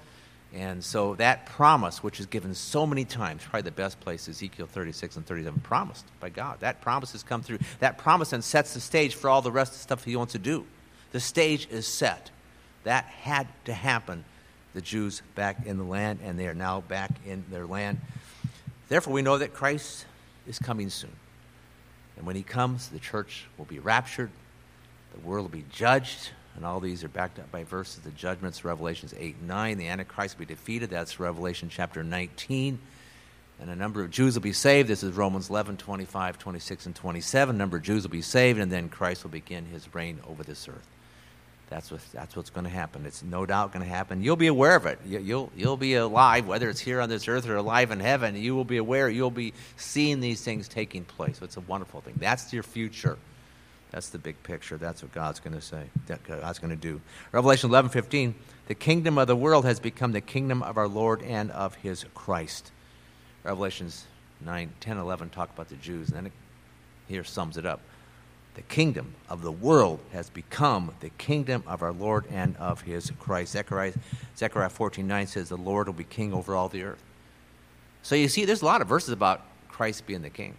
And 0.52 0.82
so 0.82 1.14
that 1.16 1.46
promise, 1.46 2.02
which 2.02 2.18
is 2.18 2.26
given 2.26 2.54
so 2.54 2.84
many 2.84 3.04
times, 3.04 3.42
probably 3.44 3.62
the 3.62 3.70
best 3.70 4.00
place, 4.00 4.28
Ezekiel 4.28 4.66
36 4.66 5.16
and 5.16 5.26
37, 5.26 5.60
promised 5.60 6.04
by 6.18 6.28
God. 6.28 6.58
That 6.60 6.80
promise 6.80 7.12
has 7.12 7.22
come 7.22 7.42
through. 7.42 7.60
That 7.78 7.98
promise 7.98 8.30
then 8.30 8.42
sets 8.42 8.74
the 8.74 8.80
stage 8.80 9.14
for 9.14 9.30
all 9.30 9.42
the 9.42 9.52
rest 9.52 9.72
of 9.72 9.78
the 9.78 9.82
stuff 9.82 10.04
he 10.04 10.16
wants 10.16 10.32
to 10.32 10.40
do. 10.40 10.66
The 11.12 11.20
stage 11.20 11.68
is 11.70 11.86
set. 11.86 12.30
That 12.82 13.04
had 13.04 13.46
to 13.66 13.72
happen. 13.72 14.24
The 14.74 14.80
Jews 14.80 15.22
back 15.34 15.66
in 15.66 15.78
the 15.78 15.84
land, 15.84 16.20
and 16.24 16.38
they 16.38 16.46
are 16.48 16.54
now 16.54 16.80
back 16.80 17.10
in 17.24 17.44
their 17.50 17.66
land. 17.66 18.00
Therefore, 18.88 19.12
we 19.12 19.22
know 19.22 19.38
that 19.38 19.52
Christ 19.52 20.06
is 20.46 20.58
coming 20.58 20.90
soon. 20.90 21.12
And 22.16 22.26
when 22.26 22.36
he 22.36 22.42
comes, 22.42 22.88
the 22.88 22.98
church 22.98 23.46
will 23.56 23.64
be 23.64 23.78
raptured, 23.78 24.30
the 25.14 25.20
world 25.26 25.44
will 25.44 25.58
be 25.58 25.64
judged, 25.70 26.30
and 26.56 26.64
all 26.64 26.80
these 26.80 27.04
are 27.04 27.08
backed 27.08 27.38
up 27.38 27.50
by 27.52 27.64
verses. 27.64 28.00
The 28.02 28.10
judgments, 28.10 28.64
Revelations 28.64 29.14
8 29.16 29.36
and 29.38 29.48
9. 29.48 29.78
The 29.78 29.88
Antichrist 29.88 30.36
will 30.36 30.46
be 30.46 30.54
defeated. 30.54 30.90
That's 30.90 31.20
Revelation 31.20 31.68
chapter 31.70 32.02
19. 32.02 32.78
And 33.60 33.70
a 33.70 33.76
number 33.76 34.02
of 34.02 34.10
Jews 34.10 34.34
will 34.34 34.42
be 34.42 34.52
saved. 34.52 34.88
This 34.88 35.02
is 35.02 35.14
Romans 35.14 35.50
11, 35.50 35.76
25, 35.76 36.38
26, 36.38 36.86
and 36.86 36.96
27. 36.96 37.54
A 37.54 37.58
number 37.58 37.76
of 37.76 37.82
Jews 37.82 38.02
will 38.02 38.10
be 38.10 38.22
saved, 38.22 38.58
and 38.58 38.72
then 38.72 38.88
Christ 38.88 39.22
will 39.22 39.30
begin 39.30 39.66
his 39.66 39.94
reign 39.94 40.18
over 40.28 40.42
this 40.42 40.66
earth. 40.66 40.86
That's, 41.68 41.92
what, 41.92 42.00
that's 42.12 42.34
what's 42.34 42.50
going 42.50 42.64
to 42.64 42.70
happen. 42.70 43.06
It's 43.06 43.22
no 43.22 43.46
doubt 43.46 43.72
going 43.72 43.84
to 43.84 43.88
happen. 43.88 44.24
You'll 44.24 44.34
be 44.34 44.48
aware 44.48 44.74
of 44.74 44.86
it. 44.86 44.98
You, 45.06 45.20
you'll, 45.20 45.52
you'll 45.54 45.76
be 45.76 45.94
alive, 45.94 46.48
whether 46.48 46.68
it's 46.68 46.80
here 46.80 47.00
on 47.00 47.08
this 47.08 47.28
earth 47.28 47.48
or 47.48 47.56
alive 47.56 47.92
in 47.92 48.00
heaven. 48.00 48.34
You 48.34 48.56
will 48.56 48.64
be 48.64 48.78
aware. 48.78 49.08
You'll 49.08 49.30
be 49.30 49.52
seeing 49.76 50.20
these 50.20 50.42
things 50.42 50.66
taking 50.66 51.04
place. 51.04 51.38
It's 51.40 51.56
a 51.56 51.60
wonderful 51.60 52.00
thing. 52.00 52.14
That's 52.18 52.52
your 52.52 52.64
future. 52.64 53.18
That's 53.90 54.08
the 54.08 54.18
big 54.18 54.40
picture. 54.42 54.76
That's 54.76 55.02
what 55.02 55.12
God's 55.12 55.40
going 55.40 55.54
to 55.54 55.60
say. 55.60 55.84
That 56.06 56.22
God's 56.22 56.58
going 56.58 56.70
to 56.70 56.76
do. 56.76 57.00
Revelation 57.32 57.70
11, 57.70 57.90
15. 57.90 58.34
The 58.68 58.74
kingdom 58.74 59.18
of 59.18 59.26
the 59.26 59.36
world 59.36 59.64
has 59.64 59.80
become 59.80 60.12
the 60.12 60.20
kingdom 60.20 60.62
of 60.62 60.76
our 60.76 60.88
Lord 60.88 61.22
and 61.22 61.50
of 61.50 61.74
his 61.76 62.04
Christ. 62.14 62.70
Revelations 63.42 64.06
9, 64.40 64.72
10, 64.80 64.96
11 64.96 65.30
talk 65.30 65.50
about 65.52 65.68
the 65.68 65.76
Jews. 65.76 66.08
And 66.08 66.16
then 66.16 66.26
it 66.26 66.32
here 67.08 67.24
sums 67.24 67.56
it 67.56 67.66
up 67.66 67.80
the 68.54 68.62
kingdom 68.62 69.14
of 69.28 69.42
the 69.42 69.52
world 69.52 70.00
has 70.12 70.28
become 70.28 70.92
the 71.00 71.10
kingdom 71.10 71.62
of 71.66 71.82
our 71.82 71.92
Lord 71.92 72.26
and 72.30 72.56
of 72.56 72.82
his 72.82 73.10
Christ. 73.18 73.52
Zechariah, 73.52 73.94
Zechariah 74.36 74.68
14 74.68 75.06
9 75.06 75.26
says, 75.26 75.48
The 75.48 75.56
Lord 75.56 75.86
will 75.86 75.94
be 75.94 76.04
king 76.04 76.32
over 76.32 76.54
all 76.54 76.68
the 76.68 76.82
earth. 76.82 77.02
So 78.02 78.14
you 78.14 78.28
see, 78.28 78.44
there's 78.44 78.62
a 78.62 78.66
lot 78.66 78.80
of 78.80 78.88
verses 78.88 79.10
about 79.10 79.42
Christ 79.68 80.06
being 80.06 80.22
the 80.22 80.30
king. 80.30 80.56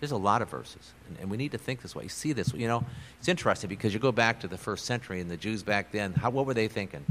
There's 0.00 0.12
a 0.12 0.16
lot 0.16 0.42
of 0.42 0.50
verses, 0.50 0.92
and, 1.08 1.18
and 1.20 1.30
we 1.30 1.36
need 1.36 1.52
to 1.52 1.58
think 1.58 1.82
this 1.82 1.94
way. 1.94 2.04
You 2.04 2.08
see 2.08 2.32
this, 2.32 2.52
you 2.52 2.68
know, 2.68 2.84
it's 3.18 3.28
interesting 3.28 3.68
because 3.68 3.92
you 3.92 3.98
go 3.98 4.12
back 4.12 4.40
to 4.40 4.48
the 4.48 4.58
first 4.58 4.84
century 4.84 5.20
and 5.20 5.30
the 5.30 5.36
Jews 5.36 5.62
back 5.62 5.90
then, 5.90 6.12
how, 6.12 6.30
what 6.30 6.46
were 6.46 6.54
they 6.54 6.68
thinking? 6.68 7.04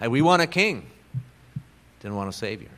Hey, 0.00 0.08
we 0.08 0.20
want 0.20 0.42
a 0.42 0.46
king, 0.46 0.90
didn't 2.00 2.16
want 2.16 2.28
a 2.28 2.32
savior. 2.32 2.70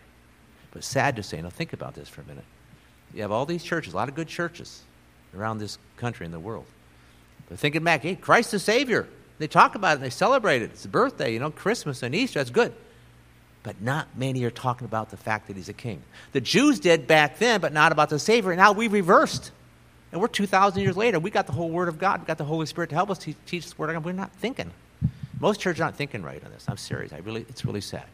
But 0.73 0.85
sad 0.85 1.17
to 1.17 1.23
say, 1.23 1.41
now 1.41 1.49
think 1.49 1.73
about 1.73 1.95
this 1.95 2.09
for 2.09 2.21
a 2.21 2.25
minute. 2.25 2.45
You 3.15 3.23
have 3.23 3.33
all 3.33 3.47
these 3.47 3.65
churches, 3.65 3.95
a 3.95 3.97
lot 3.97 4.09
of 4.09 4.15
good 4.15 4.29
churches, 4.29 4.83
around 5.37 5.59
this 5.59 5.79
country 5.97 6.27
and 6.27 6.35
the 6.35 6.41
world. 6.41 6.67
They're 7.49 7.57
thinking 7.57 7.83
back, 7.83 8.03
hey, 8.03 8.17
Christ 8.17 8.51
the 8.51 8.59
Savior. 8.59 9.09
They 9.39 9.49
talk 9.49 9.75
about 9.75 9.93
it, 9.93 9.95
and 9.95 10.05
they 10.05 10.11
celebrate 10.11 10.63
it. 10.63 10.71
It's 10.71 10.85
a 10.85 10.89
birthday, 10.89 11.33
you 11.33 11.39
know, 11.39 11.51
Christmas 11.51 12.03
and 12.03 12.15
Easter, 12.15 12.39
that's 12.39 12.51
good. 12.51 12.75
But 13.63 13.83
not 13.83 14.09
many 14.17 14.43
are 14.45 14.51
talking 14.51 14.87
about 14.87 15.11
the 15.11 15.17
fact 15.17 15.49
that 15.49 15.57
he's 15.57 15.69
a 15.69 15.75
king. 15.75 16.03
The 16.33 16.41
Jews 16.41 16.81
did 16.81 17.07
back 17.07 17.39
then, 17.39 17.61
but 17.61 17.73
not 17.73 17.93
about 17.93 18.09
the 18.09 18.19
Savior. 18.19 18.57
Now 18.57 18.73
we 18.73 18.89
reversed. 18.89 19.53
And 20.13 20.21
we're 20.21 20.29
2,000 20.29 20.83
years 20.83 20.97
later. 20.97 21.21
We 21.21 21.31
got 21.31 21.47
the 21.47 21.53
whole 21.53 21.69
Word 21.69 21.89
of 21.89 21.99
God. 21.99 22.21
We 22.21 22.27
got 22.27 22.39
the 22.39 22.45
Holy 22.45 22.67
Spirit 22.67 22.91
to 22.91 22.97
help 22.97 23.11
us 23.11 23.19
teach, 23.19 23.37
teach 23.47 23.79
Word 23.79 23.91
of 23.91 23.97
God. 23.97 24.05
We're 24.05 24.13
not 24.13 24.33
thinking. 24.33 24.71
Most 25.39 25.61
churches 25.61 25.81
aren't 25.81 25.97
thinking 25.97 26.23
right 26.23 26.43
on 26.45 26.51
this. 26.51 26.65
I'm 26.69 26.77
serious. 26.77 27.13
I 27.13 27.19
really, 27.19 27.47
it's 27.49 27.65
really 27.65 27.81
sad. 27.81 28.05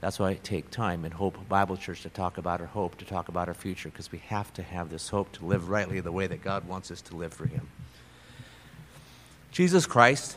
That's 0.00 0.18
why 0.18 0.30
I 0.30 0.34
take 0.34 0.70
time 0.70 1.04
and 1.04 1.14
Hope 1.14 1.48
Bible 1.48 1.76
Church 1.78 2.02
to 2.02 2.10
talk 2.10 2.36
about 2.36 2.60
our 2.60 2.66
hope, 2.66 2.98
to 2.98 3.06
talk 3.06 3.28
about 3.28 3.48
our 3.48 3.54
future, 3.54 3.88
because 3.88 4.12
we 4.12 4.18
have 4.26 4.52
to 4.54 4.62
have 4.62 4.90
this 4.90 5.08
hope 5.08 5.32
to 5.32 5.46
live 5.46 5.70
rightly 5.70 6.00
the 6.00 6.12
way 6.12 6.26
that 6.26 6.42
God 6.42 6.68
wants 6.68 6.90
us 6.90 7.00
to 7.02 7.16
live 7.16 7.32
for 7.32 7.46
Him. 7.46 7.68
Jesus 9.50 9.86
Christ, 9.86 10.36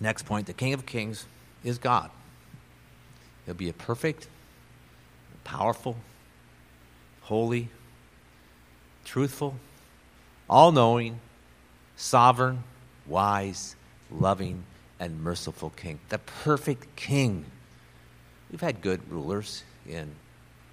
next 0.00 0.24
point, 0.24 0.46
the 0.46 0.54
King 0.54 0.72
of 0.72 0.86
Kings, 0.86 1.26
is 1.62 1.76
God. 1.76 2.10
He'll 3.46 3.54
be 3.54 3.68
a 3.68 3.74
perfect, 3.74 4.28
powerful, 5.44 5.96
holy, 7.22 7.68
truthful, 9.04 9.54
all 10.48 10.72
knowing, 10.72 11.20
sovereign, 11.96 12.64
wise, 13.06 13.76
loving, 14.10 14.64
and 14.98 15.22
merciful 15.22 15.70
King. 15.70 15.98
The 16.08 16.18
perfect 16.18 16.96
King. 16.96 17.44
We've 18.50 18.60
had 18.60 18.80
good 18.80 19.00
rulers 19.10 19.64
in 19.88 20.12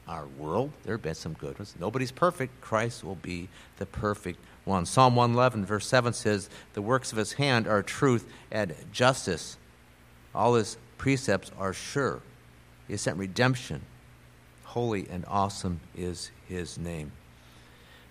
our 0.08 0.26
world. 0.38 0.72
There 0.84 0.94
have 0.94 1.02
been 1.02 1.16
some 1.16 1.34
good 1.34 1.58
ones. 1.58 1.76
Nobody's 1.80 2.12
perfect. 2.12 2.62
Christ 2.62 3.04
will 3.04 3.16
be 3.16 3.50
the 3.78 3.86
perfect 3.86 4.40
one. 4.66 4.86
Psalm 4.86 5.16
111, 5.16 5.66
verse 5.66 5.88
7 5.88 6.14
says, 6.14 6.50
The 6.74 6.82
works 6.82 7.12
of 7.12 7.18
his 7.18 7.34
hand 7.34 7.68
are 7.68 7.82
truth 7.82 8.28
and 8.52 8.76
justice. 8.92 9.58
All 10.36 10.56
his 10.56 10.78
precepts 10.98 11.52
are 11.58 11.74
sure. 11.74 12.22
He 12.92 12.94
has 12.94 13.02
sent 13.04 13.16
redemption. 13.16 13.84
Holy 14.66 15.08
and 15.10 15.24
awesome 15.26 15.80
is 15.96 16.30
his 16.50 16.78
name. 16.78 17.14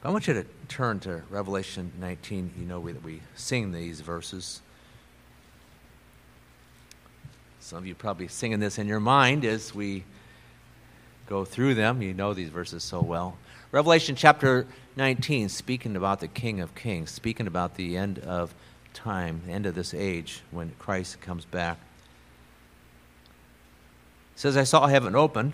I 0.02 0.08
want 0.08 0.26
you 0.26 0.32
to 0.32 0.46
turn 0.68 1.00
to 1.00 1.20
Revelation 1.28 1.92
19. 2.00 2.52
You 2.58 2.64
know 2.64 2.80
that 2.90 3.04
we 3.04 3.20
sing 3.34 3.72
these 3.72 4.00
verses. 4.00 4.62
Some 7.60 7.76
of 7.76 7.86
you 7.86 7.94
probably 7.94 8.26
singing 8.28 8.58
this 8.58 8.78
in 8.78 8.88
your 8.88 9.00
mind 9.00 9.44
as 9.44 9.74
we 9.74 10.04
go 11.26 11.44
through 11.44 11.74
them. 11.74 12.00
You 12.00 12.14
know 12.14 12.32
these 12.32 12.48
verses 12.48 12.82
so 12.82 13.02
well. 13.02 13.36
Revelation 13.72 14.14
chapter 14.16 14.66
19, 14.96 15.50
speaking 15.50 15.94
about 15.94 16.20
the 16.20 16.28
King 16.28 16.58
of 16.58 16.74
Kings, 16.74 17.10
speaking 17.10 17.46
about 17.46 17.74
the 17.76 17.98
end 17.98 18.18
of 18.20 18.54
time, 18.94 19.42
the 19.44 19.52
end 19.52 19.66
of 19.66 19.74
this 19.74 19.92
age 19.92 20.40
when 20.50 20.72
Christ 20.78 21.20
comes 21.20 21.44
back. 21.44 21.78
Says, 24.40 24.56
I 24.56 24.64
saw 24.64 24.86
heaven 24.86 25.14
open, 25.14 25.52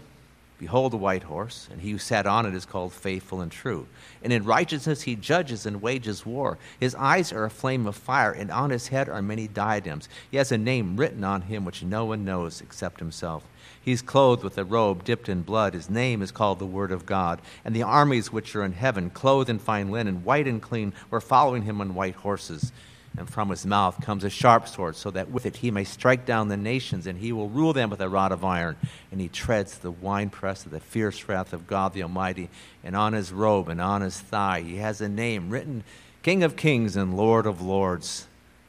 Behold, 0.61 0.93
the 0.93 0.97
white 0.97 1.25
horse, 1.25 1.69
and 1.73 1.81
he 1.81 1.91
who 1.91 1.99
sat 1.99 2.25
on 2.25 2.47
it 2.47 2.55
is 2.55 2.65
called 2.65 2.93
faithful 2.93 3.41
and 3.41 3.51
true. 3.51 3.89
And 4.23 4.33
in 4.33 4.45
righteousness 4.45 5.03
he 5.03 5.17
judges 5.17 5.67
and 5.67 5.83
wages 5.83 6.25
war. 6.25 6.57
His 6.79 6.95
eyes 6.95 7.33
are 7.33 7.45
a 7.45 7.51
flame 7.51 7.89
of 7.89 7.97
fire, 7.97 8.31
and 8.31 8.49
on 8.49 8.71
his 8.71 8.87
head 8.87 9.09
are 9.09 9.21
many 9.21 9.49
diadems. 9.49 10.09
He 10.31 10.37
has 10.37 10.53
a 10.53 10.57
name 10.57 10.97
written 10.97 11.25
on 11.25 11.43
him 11.43 11.65
which 11.65 11.83
no 11.83 12.05
one 12.05 12.25
knows 12.25 12.61
except 12.61 13.01
himself. 13.01 13.43
He 13.83 13.91
is 13.91 14.03
clothed 14.03 14.45
with 14.45 14.57
a 14.57 14.65
robe 14.65 15.03
dipped 15.03 15.29
in 15.29 15.43
blood. 15.43 15.75
His 15.75 15.91
name 15.91 16.23
is 16.23 16.31
called 16.31 16.61
the 16.61 16.65
Word 16.65 16.93
of 16.93 17.07
God. 17.07 17.43
And 17.65 17.75
the 17.75 17.83
armies 17.83 18.31
which 18.31 18.55
are 18.55 18.63
in 18.63 18.75
heaven, 18.75 19.11
clothed 19.11 19.51
in 19.51 19.59
fine 19.59 19.91
linen, 19.91 20.23
white 20.23 20.47
and 20.47 20.63
clean, 20.63 20.93
were 21.11 21.21
following 21.21 21.63
him 21.63 21.81
on 21.81 21.97
white 21.97 22.15
horses 22.15 22.71
and 23.19 23.29
from 23.29 23.49
his 23.49 23.65
mouth 23.65 24.01
comes 24.01 24.25
a 24.25 24.31
sharp 24.31 24.69
sword, 24.69 24.97
so 24.97 25.11
that 25.11 25.31
with 25.31 25.47
it 25.47 25.57
he 25.57 25.71
may 25.71 25.85
strike 25.85 26.27
down 26.27 26.49
the 26.49 26.57
nations, 26.57 27.07
and 27.07 27.19
he 27.19 27.33
will 27.33 27.49
rule 27.49 27.73
them 27.73 27.91
with 27.91 28.01
a 28.01 28.09
rod 28.09 28.33
of 28.33 28.45
iron. 28.45 28.77
And 29.11 29.21
he 29.21 29.29
treads 29.29 29.79
the 29.79 29.91
winepress 29.91 30.67
of 30.67 30.73
the 30.73 30.81
fierce 30.81 31.29
wrath 31.29 31.53
of 31.53 31.67
God 31.67 31.95
the 31.95 32.03
Almighty. 32.03 32.51
And 32.85 32.95
on 32.95 33.13
his 33.15 33.33
robe 33.33 33.69
and 33.69 33.81
on 33.81 34.03
his 34.03 34.21
thigh 34.21 34.61
he 34.61 34.77
has 34.77 35.01
a 35.01 35.09
name 35.09 35.51
written 35.51 35.85
King 36.23 36.43
of 36.43 36.57
Kings 36.57 36.97
and 36.97 37.17
Lord 37.17 37.47
of 37.47 37.63
Lords. 37.63 38.27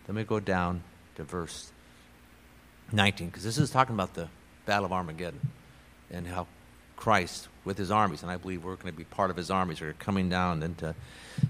Let 0.07 0.15
me 0.15 0.23
go 0.23 0.39
down 0.39 0.83
to 1.15 1.23
verse 1.23 1.71
19, 2.91 3.27
because 3.27 3.43
this 3.43 3.57
is 3.57 3.69
talking 3.69 3.95
about 3.95 4.13
the 4.13 4.29
Battle 4.65 4.85
of 4.85 4.93
Armageddon 4.93 5.41
and 6.09 6.27
how 6.27 6.47
Christ 6.95 7.47
with 7.65 7.77
his 7.77 7.91
armies, 7.91 8.21
and 8.21 8.31
I 8.31 8.37
believe 8.37 8.63
we're 8.63 8.75
going 8.75 8.93
to 8.93 8.97
be 8.97 9.03
part 9.03 9.29
of 9.29 9.35
his 9.35 9.51
armies, 9.51 9.81
are 9.81 9.93
coming 9.93 10.29
down 10.29 10.63
and 10.63 10.77
to 10.77 10.95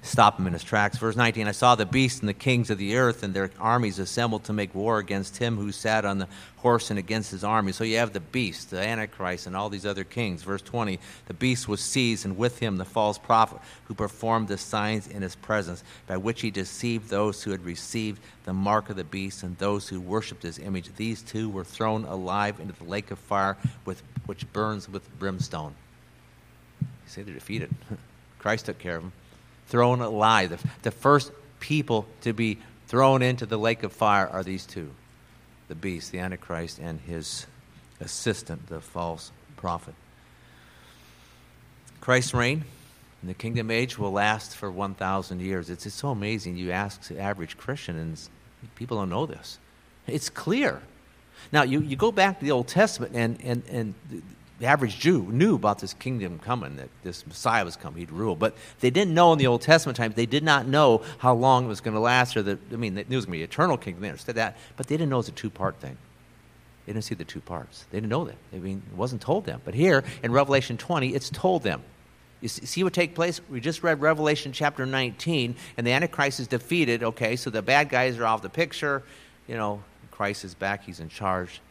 stop 0.02 0.40
him 0.40 0.48
in 0.48 0.54
his 0.54 0.64
tracks. 0.64 0.98
Verse 0.98 1.16
19 1.16 1.48
I 1.48 1.52
saw 1.52 1.76
the 1.76 1.86
beast 1.86 2.22
and 2.22 2.30
the 2.30 2.34
kings 2.34 2.70
of 2.70 2.78
the 2.78 2.98
earth 2.98 3.24
and 3.24 3.34
their 3.34 3.52
armies 3.60 4.00
assembled 4.00 4.44
to 4.46 4.54
make 4.54 4.74
war 4.74 5.00
against 5.00 5.38
him 5.38 5.58
who 5.58 5.72
sat 5.72 6.06
on 6.06 6.18
the 6.18 6.28
horse 6.58 6.90
and 6.90 7.00
against 7.00 7.32
his 7.32 7.44
army. 7.44 7.72
So 7.72 7.84
you 7.84 7.98
have 7.98 8.14
the 8.14 8.20
beast, 8.20 8.72
the 8.72 8.82
Antichrist, 8.82 9.48
and 9.48 9.56
all 9.56 9.70
these 9.70 9.86
other 9.86 10.04
kings. 10.04 10.44
Verse 10.44 10.62
20 10.62 11.00
The 11.28 11.34
beast 11.34 11.68
was 11.68 11.82
seized, 11.82 12.26
and 12.26 12.38
with 12.38 12.60
him 12.60 12.78
the 12.78 12.86
false 12.86 13.18
prophet 13.18 13.60
who 13.86 13.94
performed 13.94 14.48
the 14.48 14.58
signs 14.58 15.08
in 15.08 15.22
his 15.22 15.36
presence, 15.36 15.84
by 16.08 16.18
which 16.18 16.42
he 16.42 16.52
deceived 16.52 17.10
those 17.10 17.44
who 17.44 17.52
had 17.52 17.64
received 17.64 18.20
the 18.46 18.54
mark 18.54 18.90
of 18.90 18.96
the 18.96 19.04
beast 19.04 19.44
and 19.44 19.58
those 19.58 19.88
who 19.88 20.00
worshipped 20.00 20.44
his 20.44 20.60
image. 20.60 20.94
These 20.96 21.22
two 21.22 21.50
were 21.50 21.64
thrown 21.64 22.06
alive 22.06 22.60
into 22.60 22.74
the 22.74 22.90
lake 22.90 23.12
of 23.12 23.20
fire, 23.20 23.58
with, 23.86 24.02
which 24.26 24.52
burns 24.54 24.90
with 24.90 25.18
brimstone. 25.20 25.76
You 26.82 26.88
say 27.06 27.24
they're 27.24 27.34
defeated. 27.34 27.74
Christ 28.40 28.66
took 28.66 28.80
care 28.80 28.98
of 28.98 29.04
them 29.04 29.12
thrown 29.68 30.02
alive. 30.02 30.50
The, 30.50 30.70
the 30.84 30.92
first 30.92 31.32
people 31.60 32.06
to 32.22 32.34
be 32.34 32.60
thrown 32.88 33.22
into 33.22 33.46
the 33.46 33.58
lake 33.58 33.84
of 33.84 33.94
fire 33.94 34.28
are 34.28 34.44
these 34.44 34.66
two 34.66 34.92
the 35.68 35.76
beast, 35.76 36.14
the 36.14 36.20
Antichrist, 36.20 36.80
and 36.80 37.00
his 37.02 37.46
assistant, 38.00 38.68
the 38.68 38.80
false 38.80 39.32
prophet. 39.58 39.96
Christ's 42.00 42.34
reign 42.34 42.64
in 43.22 43.28
the 43.28 43.34
kingdom 43.34 43.70
age 43.70 43.98
will 43.98 44.12
last 44.12 44.56
for 44.56 44.72
1,000 44.72 45.42
years. 45.42 45.70
It's, 45.70 45.86
it's 45.86 45.96
so 45.96 46.10
amazing. 46.10 46.56
You 46.56 46.72
ask 46.72 47.08
the 47.10 47.20
average 47.20 47.58
Christian, 47.58 47.98
and 47.98 48.18
people 48.76 48.98
don't 48.98 49.10
know 49.10 49.26
this. 49.26 49.60
It's 50.06 50.30
clear. 50.30 50.82
Now, 51.52 51.64
you, 51.64 51.82
you 51.82 51.96
go 51.96 52.12
back 52.12 52.40
to 52.40 52.46
the 52.46 52.52
Old 52.52 52.68
Testament, 52.68 53.14
and, 53.14 53.38
and, 53.44 53.64
and 53.70 53.94
the 54.60 54.66
average 54.66 55.00
Jew 55.00 55.24
knew 55.24 55.56
about 55.56 55.80
this 55.80 55.94
kingdom 55.94 56.40
coming, 56.40 56.78
that 56.78 56.90
this 57.04 57.26
Messiah 57.28 57.64
was 57.64 57.76
coming, 57.76 58.00
he'd 58.00 58.12
rule. 58.12 58.36
But 58.36 58.56
they 58.80 58.90
didn't 58.90 59.14
know 59.14 59.32
in 59.34 59.40
the 59.40 59.48
Old 59.48 59.62
Testament 59.62 59.98
times, 59.98 60.16
they 60.16 60.26
did 60.26 60.44
not 60.44 60.68
know 60.68 61.04
how 61.20 61.36
long 61.36 61.66
it 61.66 61.68
was 61.68 61.82
going 61.82 61.94
to 61.94 62.00
last, 62.00 62.36
or 62.36 62.42
that, 62.44 62.60
I 62.72 62.76
mean, 62.76 62.96
they 62.96 63.04
knew 63.04 63.16
it 63.16 63.18
was 63.18 63.26
going 63.26 63.40
to 63.40 63.40
be 63.40 63.44
eternal 63.44 63.78
kingdom, 63.78 64.02
they 64.02 64.10
understood 64.10 64.36
that, 64.36 64.58
but 64.76 64.88
they 64.88 64.98
didn't 64.98 65.10
know 65.10 65.18
it 65.18 65.20
was 65.20 65.30
a 65.30 65.34
two 65.34 65.52
part 65.52 65.76
thing. 65.80 65.98
They 66.86 66.94
didn't 66.94 67.04
see 67.04 67.16
the 67.16 67.26
two 67.26 67.42
parts. 67.42 67.86
They 67.92 67.98
didn't 67.98 68.10
know 68.10 68.24
that. 68.26 68.38
I 68.54 68.60
mean, 68.60 68.82
it 68.90 68.98
wasn't 68.98 69.22
told 69.22 69.46
them. 69.46 69.62
But 69.66 69.74
here 69.74 70.06
in 70.24 70.32
Revelation 70.32 70.78
20, 70.78 71.14
it's 71.14 71.30
told 71.30 71.64
them. 71.64 71.84
You 72.40 72.48
see 72.48 72.84
what 72.84 72.94
take 72.94 73.14
place? 73.14 73.42
We 73.50 73.60
just 73.60 73.84
read 73.84 74.00
Revelation 74.00 74.54
chapter 74.54 74.86
19, 74.86 75.56
and 75.76 75.86
the 75.86 75.92
Antichrist 75.92 76.40
is 76.40 76.48
defeated. 76.48 77.04
Okay, 77.04 77.36
so 77.36 77.50
the 77.50 77.62
bad 77.62 77.90
guys 77.90 78.18
are 78.18 78.26
off 78.26 78.42
the 78.42 78.50
picture. 78.50 79.04
You 79.48 79.56
know, 79.56 79.84
Christ 80.12 80.46
is 80.46 80.54
back, 80.54 80.84
he's 80.84 81.00
in 81.00 81.10
charge. 81.10 81.62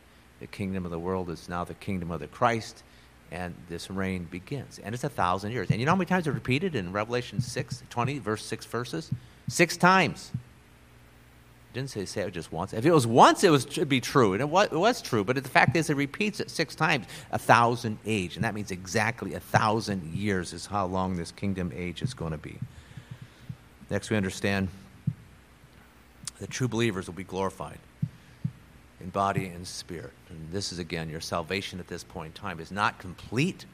The 0.41 0.47
kingdom 0.47 0.85
of 0.85 0.91
the 0.91 0.99
world 0.99 1.31
is 1.31 1.49
now 1.49 1.65
the 1.65 1.75
kingdom 1.75 2.11
of 2.11 2.21
the 2.21 2.27
Christ, 2.27 2.83
and 3.31 3.55
this 3.69 3.91
reign 3.91 4.25
begins. 4.31 4.79
And 4.79 4.95
it's 4.95 5.05
a 5.05 5.09
thousand 5.09 5.53
years. 5.53 5.71
And 5.71 5.81
you 5.81 5.87
know 5.87 5.93
how 5.93 5.97
many 5.97 6.07
times 6.07 6.27
it's 6.27 6.35
repeated 6.35 6.75
in 6.75 6.93
Revelation 6.93 7.41
6, 7.41 7.83
20, 7.89 8.19
verse 8.19 8.45
6 8.45 8.67
verses? 8.67 9.11
Six 9.49 9.77
times. 9.77 10.33
It 10.35 11.75
didn't 11.75 11.91
say, 11.91 12.05
say 12.05 12.23
it 12.23 12.33
just 12.33 12.53
once. 12.53 12.73
If 12.73 12.85
it 12.85 12.93
was 12.93 13.07
once, 13.07 13.45
it 13.45 13.51
was, 13.51 13.67
should 13.71 13.89
be 13.89 14.01
true. 14.01 14.33
And 14.35 14.43
it 14.43 14.49
was, 14.49 14.69
it 14.71 14.77
was 14.77 15.01
true. 15.01 15.25
But 15.25 15.43
the 15.43 15.49
fact 15.49 15.77
is, 15.77 15.89
it 15.89 15.97
repeats 15.97 16.41
it 16.41 16.51
six 16.51 16.75
times. 16.75 17.07
A 17.33 17.39
thousand 17.39 17.99
age. 18.05 18.37
And 18.37 18.45
that 18.45 18.55
means 18.55 18.71
exactly 18.71 19.35
a 19.35 19.41
thousand 19.41 20.15
years 20.15 20.53
is 20.53 20.67
how 20.67 20.87
long 20.87 21.17
this 21.17 21.33
kingdom 21.33 21.73
age 21.75 22.03
is 22.03 22.13
going 22.13 22.33
to 22.33 22.39
be. 22.39 22.59
Next, 23.89 24.11
we 24.11 24.17
understand 24.17 24.69
the 26.41 26.47
true 26.47 26.69
believers 26.69 27.07
will 27.07 27.15
be 27.15 27.25
glorified 27.25 27.79
in 29.01 29.11
body 29.11 29.47
and 29.47 29.67
spirit. 29.67 30.13
And 30.31 30.51
this 30.51 30.73
is, 30.73 30.79
again, 30.79 31.09
your 31.09 31.21
salvation 31.21 31.81
at 31.81 31.89
this 31.89 32.05
point 32.05 32.37
in 32.37 32.41
time 32.41 32.61
is 32.61 32.71
not 32.71 32.99
complete. 32.99 33.67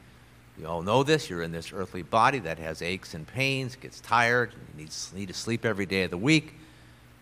You 0.59 0.67
all 0.67 0.83
know 0.83 1.03
this. 1.03 1.31
You're 1.31 1.43
in 1.43 1.53
this 1.53 1.73
earthly 1.73 2.03
body 2.03 2.39
that 2.41 2.59
has 2.59 2.83
aches 2.83 3.15
and 3.15 3.27
pains, 3.27 3.77
gets 3.77 4.01
tired, 4.01 4.53
you 4.53 4.83
need, 4.83 4.93
need 5.15 5.29
to 5.29 5.35
sleep 5.35 5.65
every 5.65 5.87
day 5.87 6.03
of 6.03 6.11
the 6.11 6.19
week. 6.19 6.55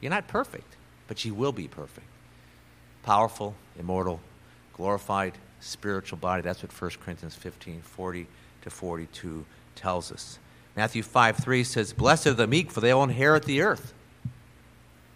You're 0.00 0.10
not 0.10 0.28
perfect, 0.28 0.76
but 1.08 1.24
you 1.24 1.34
will 1.34 1.52
be 1.52 1.68
perfect. 1.68 2.06
Powerful, 3.02 3.54
immortal, 3.78 4.20
glorified, 4.74 5.34
spiritual 5.60 6.18
body. 6.18 6.42
That's 6.42 6.62
what 6.62 6.72
1 6.72 6.90
Corinthians 7.02 7.34
15 7.34 7.82
40 7.82 8.26
to 8.62 8.70
42 8.70 9.44
tells 9.74 10.10
us. 10.10 10.38
Matthew 10.76 11.02
5 11.02 11.36
3 11.36 11.64
says, 11.64 11.92
Blessed 11.92 12.28
are 12.28 12.34
the 12.34 12.46
meek, 12.46 12.70
for 12.70 12.80
they 12.80 12.92
will 12.94 13.04
inherit 13.04 13.44
the 13.44 13.60
earth. 13.62 13.92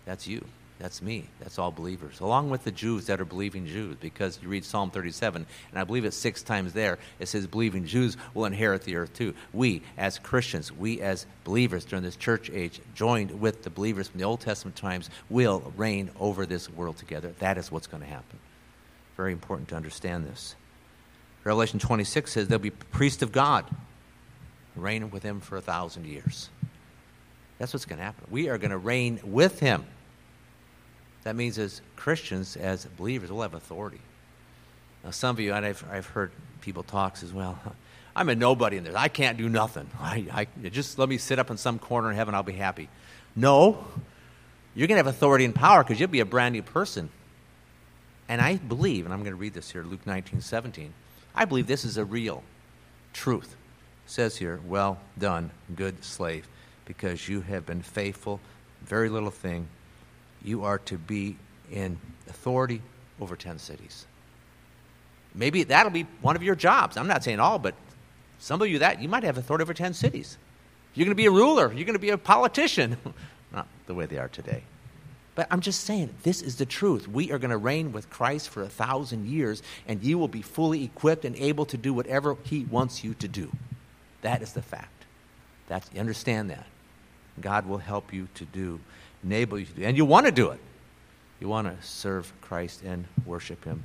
That's 0.04 0.26
you. 0.26 0.44
That's 0.80 1.00
me. 1.00 1.28
That's 1.38 1.58
all 1.58 1.70
believers, 1.70 2.18
along 2.18 2.50
with 2.50 2.64
the 2.64 2.72
Jews 2.72 3.06
that 3.06 3.20
are 3.20 3.24
believing 3.24 3.64
Jews, 3.64 3.96
because 4.00 4.40
you 4.42 4.48
read 4.48 4.64
Psalm 4.64 4.90
37, 4.90 5.46
and 5.70 5.78
I 5.78 5.84
believe 5.84 6.04
it's 6.04 6.16
six 6.16 6.42
times 6.42 6.72
there. 6.72 6.98
It 7.20 7.26
says 7.26 7.46
believing 7.46 7.86
Jews 7.86 8.16
will 8.34 8.44
inherit 8.44 8.82
the 8.82 8.96
earth 8.96 9.12
too. 9.14 9.34
We, 9.52 9.82
as 9.96 10.18
Christians, 10.18 10.72
we 10.72 11.00
as 11.00 11.26
believers 11.44 11.84
during 11.84 12.02
this 12.02 12.16
church 12.16 12.50
age, 12.50 12.80
joined 12.94 13.40
with 13.40 13.62
the 13.62 13.70
believers 13.70 14.08
from 14.08 14.18
the 14.18 14.26
Old 14.26 14.40
Testament 14.40 14.76
times, 14.76 15.10
will 15.30 15.72
reign 15.76 16.10
over 16.18 16.44
this 16.44 16.68
world 16.68 16.96
together. 16.96 17.32
That 17.38 17.56
is 17.56 17.70
what's 17.70 17.86
going 17.86 18.02
to 18.02 18.08
happen. 18.08 18.38
Very 19.16 19.32
important 19.32 19.68
to 19.68 19.76
understand 19.76 20.26
this. 20.26 20.56
Revelation 21.44 21.78
26 21.78 22.32
says 22.32 22.48
There'll 22.48 22.60
be 22.60 22.70
priests 22.70 23.22
of 23.22 23.30
God, 23.30 23.64
reigning 24.74 25.10
with 25.10 25.22
Him 25.22 25.40
for 25.40 25.56
a 25.56 25.60
thousand 25.60 26.06
years. 26.06 26.48
That's 27.58 27.72
what's 27.72 27.84
going 27.84 27.98
to 27.98 28.04
happen. 28.04 28.26
We 28.28 28.48
are 28.48 28.58
going 28.58 28.72
to 28.72 28.78
reign 28.78 29.20
with 29.22 29.60
Him. 29.60 29.84
That 31.24 31.36
means 31.36 31.58
as 31.58 31.80
Christians, 31.96 32.56
as 32.56 32.84
believers, 32.84 33.32
we'll 33.32 33.42
have 33.42 33.54
authority. 33.54 34.00
Now, 35.02 35.10
some 35.10 35.36
of 35.36 35.40
you, 35.40 35.52
and 35.52 35.66
I've, 35.66 35.84
I've 35.90 36.06
heard 36.06 36.30
people 36.60 36.82
talk, 36.82 37.16
as 37.22 37.32
well, 37.32 37.58
I'm 38.16 38.28
a 38.28 38.34
nobody 38.34 38.76
in 38.76 38.84
this. 38.84 38.94
I 38.94 39.08
can't 39.08 39.36
do 39.36 39.48
nothing. 39.48 39.88
I, 40.00 40.26
I, 40.32 40.68
just 40.68 40.98
let 40.98 41.08
me 41.08 41.18
sit 41.18 41.38
up 41.38 41.50
in 41.50 41.56
some 41.56 41.78
corner 41.78 42.10
in 42.10 42.16
heaven, 42.16 42.34
I'll 42.34 42.42
be 42.42 42.52
happy. 42.52 42.88
No, 43.34 43.84
you're 44.74 44.86
going 44.86 44.96
to 44.96 45.04
have 45.04 45.12
authority 45.12 45.44
and 45.44 45.54
power 45.54 45.82
because 45.82 45.98
you'll 45.98 46.10
be 46.10 46.20
a 46.20 46.26
brand 46.26 46.52
new 46.52 46.62
person. 46.62 47.10
And 48.28 48.40
I 48.40 48.56
believe, 48.56 49.04
and 49.04 49.12
I'm 49.12 49.20
going 49.20 49.32
to 49.32 49.38
read 49.38 49.54
this 49.54 49.70
here, 49.70 49.82
Luke 49.82 50.06
19, 50.06 50.40
17. 50.40 50.94
I 51.34 51.44
believe 51.44 51.66
this 51.66 51.84
is 51.84 51.96
a 51.96 52.04
real 52.04 52.42
truth. 53.12 53.56
It 54.06 54.10
says 54.10 54.36
here, 54.36 54.60
well 54.66 54.98
done, 55.18 55.50
good 55.74 56.04
slave, 56.04 56.46
because 56.84 57.28
you 57.28 57.40
have 57.42 57.66
been 57.66 57.82
faithful, 57.82 58.40
very 58.82 59.08
little 59.08 59.30
thing, 59.30 59.68
you 60.44 60.64
are 60.64 60.78
to 60.78 60.98
be 60.98 61.36
in 61.72 61.98
authority 62.28 62.82
over 63.20 63.34
10 63.34 63.58
cities. 63.58 64.06
Maybe 65.34 65.64
that'll 65.64 65.90
be 65.90 66.06
one 66.20 66.36
of 66.36 66.42
your 66.42 66.54
jobs. 66.54 66.96
I'm 66.96 67.08
not 67.08 67.24
saying 67.24 67.40
all, 67.40 67.58
but 67.58 67.74
some 68.38 68.62
of 68.62 68.68
you 68.68 68.78
that 68.80 69.02
you 69.02 69.08
might 69.08 69.24
have 69.24 69.38
authority 69.38 69.62
over 69.62 69.74
10 69.74 69.94
cities. 69.94 70.38
You're 70.94 71.06
going 71.06 71.16
to 71.16 71.20
be 71.20 71.26
a 71.26 71.30
ruler, 71.30 71.72
you're 71.72 71.86
going 71.86 71.94
to 71.94 71.98
be 71.98 72.10
a 72.10 72.18
politician. 72.18 72.96
not 73.52 73.66
the 73.86 73.94
way 73.94 74.06
they 74.06 74.18
are 74.18 74.28
today. 74.28 74.62
But 75.34 75.48
I'm 75.50 75.60
just 75.60 75.80
saying, 75.80 76.14
this 76.22 76.42
is 76.42 76.56
the 76.56 76.66
truth. 76.66 77.08
We 77.08 77.32
are 77.32 77.38
going 77.38 77.50
to 77.50 77.56
reign 77.56 77.90
with 77.90 78.08
Christ 78.08 78.50
for 78.50 78.62
a 78.62 78.68
thousand 78.68 79.26
years, 79.26 79.62
and 79.88 80.02
you 80.02 80.16
will 80.16 80.28
be 80.28 80.42
fully 80.42 80.84
equipped 80.84 81.24
and 81.24 81.34
able 81.36 81.66
to 81.66 81.76
do 81.76 81.92
whatever 81.92 82.36
He 82.44 82.64
wants 82.64 83.02
you 83.02 83.14
to 83.14 83.26
do. 83.26 83.50
That 84.22 84.42
is 84.42 84.52
the 84.52 84.62
fact. 84.62 85.04
That's, 85.66 85.90
understand 85.98 86.50
that. 86.50 86.66
God 87.40 87.66
will 87.66 87.78
help 87.78 88.12
you 88.12 88.28
to 88.34 88.44
do 88.44 88.78
enable 89.24 89.58
you 89.58 89.66
to 89.66 89.72
do. 89.72 89.84
And 89.84 89.96
you 89.96 90.04
want 90.04 90.26
to 90.26 90.32
do 90.32 90.50
it. 90.50 90.60
You 91.40 91.48
want 91.48 91.66
to 91.66 91.86
serve 91.86 92.32
Christ 92.40 92.82
and 92.84 93.04
worship 93.26 93.64
Him. 93.64 93.82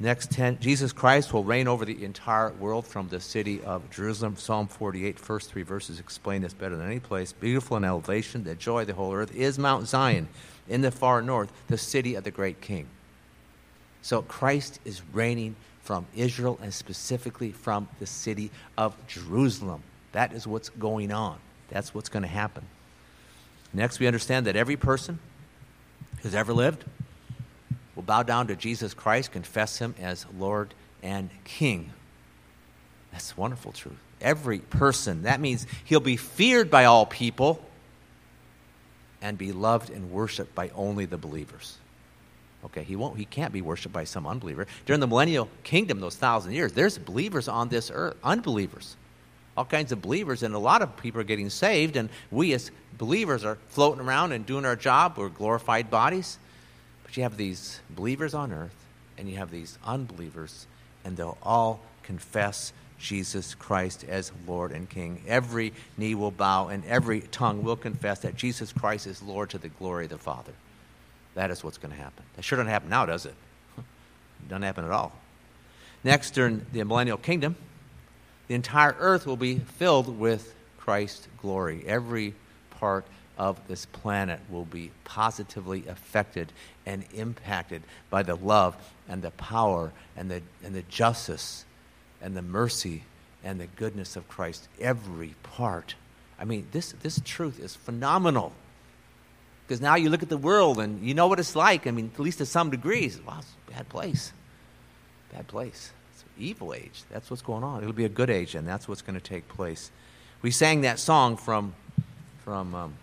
Next 0.00 0.32
10, 0.32 0.58
Jesus 0.58 0.92
Christ 0.92 1.32
will 1.32 1.44
reign 1.44 1.68
over 1.68 1.84
the 1.84 2.04
entire 2.04 2.50
world 2.50 2.84
from 2.84 3.08
the 3.08 3.20
city 3.20 3.62
of 3.62 3.88
Jerusalem. 3.90 4.36
Psalm 4.36 4.66
48, 4.66 5.20
first 5.20 5.50
three 5.50 5.62
verses 5.62 6.00
explain 6.00 6.42
this 6.42 6.52
better 6.52 6.74
than 6.74 6.86
any 6.86 6.98
place. 6.98 7.32
Beautiful 7.32 7.76
in 7.76 7.84
elevation, 7.84 8.42
the 8.42 8.56
joy 8.56 8.80
of 8.80 8.88
the 8.88 8.94
whole 8.94 9.14
earth 9.14 9.34
is 9.34 9.56
Mount 9.56 9.86
Zion 9.86 10.28
in 10.68 10.80
the 10.80 10.90
far 10.90 11.22
north, 11.22 11.52
the 11.68 11.78
city 11.78 12.16
of 12.16 12.24
the 12.24 12.32
great 12.32 12.60
king. 12.60 12.88
So 14.02 14.22
Christ 14.22 14.80
is 14.84 15.00
reigning 15.12 15.54
from 15.82 16.06
Israel 16.16 16.58
and 16.60 16.74
specifically 16.74 17.52
from 17.52 17.88
the 18.00 18.06
city 18.06 18.50
of 18.76 18.96
Jerusalem. 19.06 19.82
That 20.12 20.32
is 20.32 20.46
what's 20.46 20.70
going 20.70 21.12
on. 21.12 21.38
That's 21.68 21.94
what's 21.94 22.08
going 22.08 22.22
to 22.22 22.28
happen. 22.28 22.66
Next, 23.74 23.98
we 23.98 24.06
understand 24.06 24.46
that 24.46 24.56
every 24.56 24.76
person 24.76 25.18
who's 26.22 26.34
ever 26.34 26.54
lived 26.54 26.84
will 27.96 28.04
bow 28.04 28.22
down 28.22 28.46
to 28.46 28.56
Jesus 28.56 28.94
Christ, 28.94 29.32
confess 29.32 29.78
him 29.78 29.94
as 30.00 30.24
Lord 30.38 30.72
and 31.02 31.28
King. 31.44 31.92
That's 33.12 33.36
wonderful 33.36 33.72
truth. 33.72 33.98
Every 34.20 34.60
person. 34.60 35.24
That 35.24 35.40
means 35.40 35.66
he'll 35.84 36.00
be 36.00 36.16
feared 36.16 36.70
by 36.70 36.84
all 36.84 37.04
people 37.04 37.64
and 39.20 39.36
be 39.36 39.52
loved 39.52 39.90
and 39.90 40.10
worshiped 40.10 40.54
by 40.54 40.70
only 40.70 41.04
the 41.04 41.18
believers. 41.18 41.78
Okay, 42.64 42.82
he 42.82 42.96
won't 42.96 43.18
he 43.18 43.24
can't 43.24 43.52
be 43.52 43.60
worshiped 43.60 43.92
by 43.92 44.04
some 44.04 44.26
unbeliever. 44.26 44.66
During 44.86 45.00
the 45.00 45.06
millennial 45.06 45.48
kingdom, 45.62 46.00
those 46.00 46.16
thousand 46.16 46.52
years, 46.52 46.72
there's 46.72 46.96
believers 46.96 47.48
on 47.48 47.68
this 47.68 47.90
earth, 47.92 48.16
unbelievers. 48.24 48.96
All 49.56 49.64
kinds 49.64 49.92
of 49.92 50.02
believers, 50.02 50.42
and 50.42 50.54
a 50.54 50.58
lot 50.58 50.82
of 50.82 50.96
people 50.96 51.20
are 51.20 51.24
getting 51.24 51.50
saved, 51.50 51.96
and 51.96 52.08
we 52.30 52.52
as 52.52 52.70
believers 52.98 53.44
are 53.44 53.58
floating 53.68 54.04
around 54.04 54.32
and 54.32 54.44
doing 54.44 54.64
our 54.64 54.76
job. 54.76 55.16
We're 55.16 55.28
glorified 55.28 55.90
bodies. 55.90 56.38
But 57.04 57.16
you 57.16 57.22
have 57.22 57.36
these 57.36 57.80
believers 57.90 58.34
on 58.34 58.52
earth, 58.52 58.74
and 59.16 59.28
you 59.28 59.36
have 59.36 59.50
these 59.50 59.78
unbelievers, 59.84 60.66
and 61.04 61.16
they'll 61.16 61.38
all 61.42 61.80
confess 62.02 62.72
Jesus 62.98 63.54
Christ 63.54 64.04
as 64.08 64.32
Lord 64.46 64.72
and 64.72 64.88
King. 64.88 65.22
Every 65.28 65.72
knee 65.96 66.14
will 66.14 66.30
bow, 66.30 66.68
and 66.68 66.84
every 66.86 67.20
tongue 67.20 67.62
will 67.62 67.76
confess 67.76 68.20
that 68.20 68.36
Jesus 68.36 68.72
Christ 68.72 69.06
is 69.06 69.22
Lord 69.22 69.50
to 69.50 69.58
the 69.58 69.68
glory 69.68 70.04
of 70.04 70.10
the 70.10 70.18
Father. 70.18 70.52
That 71.34 71.50
is 71.50 71.62
what's 71.62 71.78
going 71.78 71.94
to 71.94 72.00
happen. 72.00 72.24
That 72.36 72.42
sure 72.42 72.56
doesn't 72.56 72.70
happen 72.70 72.88
now, 72.88 73.06
does 73.06 73.26
it? 73.26 73.34
it 73.76 73.84
doesn't 74.48 74.62
happen 74.62 74.84
at 74.84 74.90
all. 74.90 75.12
Next, 76.02 76.32
during 76.32 76.64
the 76.72 76.84
millennial 76.84 77.16
kingdom, 77.16 77.56
the 78.48 78.54
entire 78.54 78.94
earth 78.98 79.26
will 79.26 79.36
be 79.36 79.58
filled 79.58 80.18
with 80.18 80.54
Christ's 80.78 81.28
glory. 81.40 81.82
Every 81.86 82.34
part 82.70 83.06
of 83.36 83.58
this 83.68 83.86
planet 83.86 84.40
will 84.48 84.64
be 84.64 84.90
positively 85.04 85.84
affected 85.88 86.52
and 86.86 87.04
impacted 87.14 87.82
by 88.10 88.22
the 88.22 88.34
love 88.34 88.76
and 89.08 89.22
the 89.22 89.30
power 89.32 89.92
and 90.16 90.30
the, 90.30 90.42
and 90.62 90.74
the 90.74 90.82
justice 90.82 91.64
and 92.20 92.36
the 92.36 92.42
mercy 92.42 93.02
and 93.42 93.60
the 93.60 93.66
goodness 93.66 94.16
of 94.16 94.28
Christ. 94.28 94.68
Every 94.80 95.34
part. 95.42 95.94
I 96.38 96.44
mean, 96.44 96.66
this, 96.72 96.92
this 97.02 97.20
truth 97.24 97.58
is 97.58 97.74
phenomenal. 97.74 98.52
Because 99.66 99.80
now 99.80 99.94
you 99.96 100.10
look 100.10 100.22
at 100.22 100.28
the 100.28 100.36
world 100.36 100.78
and 100.78 101.02
you 101.02 101.14
know 101.14 101.26
what 101.26 101.40
it's 101.40 101.56
like. 101.56 101.86
I 101.86 101.90
mean, 101.90 102.10
at 102.12 102.20
least 102.20 102.38
to 102.38 102.46
some 102.46 102.70
degrees. 102.70 103.18
Wow, 103.26 103.38
it's 103.38 103.48
a 103.68 103.72
bad 103.72 103.88
place. 103.88 104.32
Bad 105.32 105.46
place. 105.48 105.90
Evil 106.38 106.74
age. 106.74 107.02
That's 107.10 107.30
what's 107.30 107.42
going 107.42 107.62
on. 107.62 107.82
It'll 107.82 107.92
be 107.92 108.04
a 108.04 108.08
good 108.08 108.30
age, 108.30 108.54
and 108.54 108.66
that's 108.66 108.88
what's 108.88 109.02
going 109.02 109.18
to 109.18 109.24
take 109.24 109.46
place. 109.48 109.90
We 110.42 110.50
sang 110.50 110.82
that 110.82 110.98
song 110.98 111.36
from, 111.36 111.74
from 112.44 112.74
um, 112.74 112.94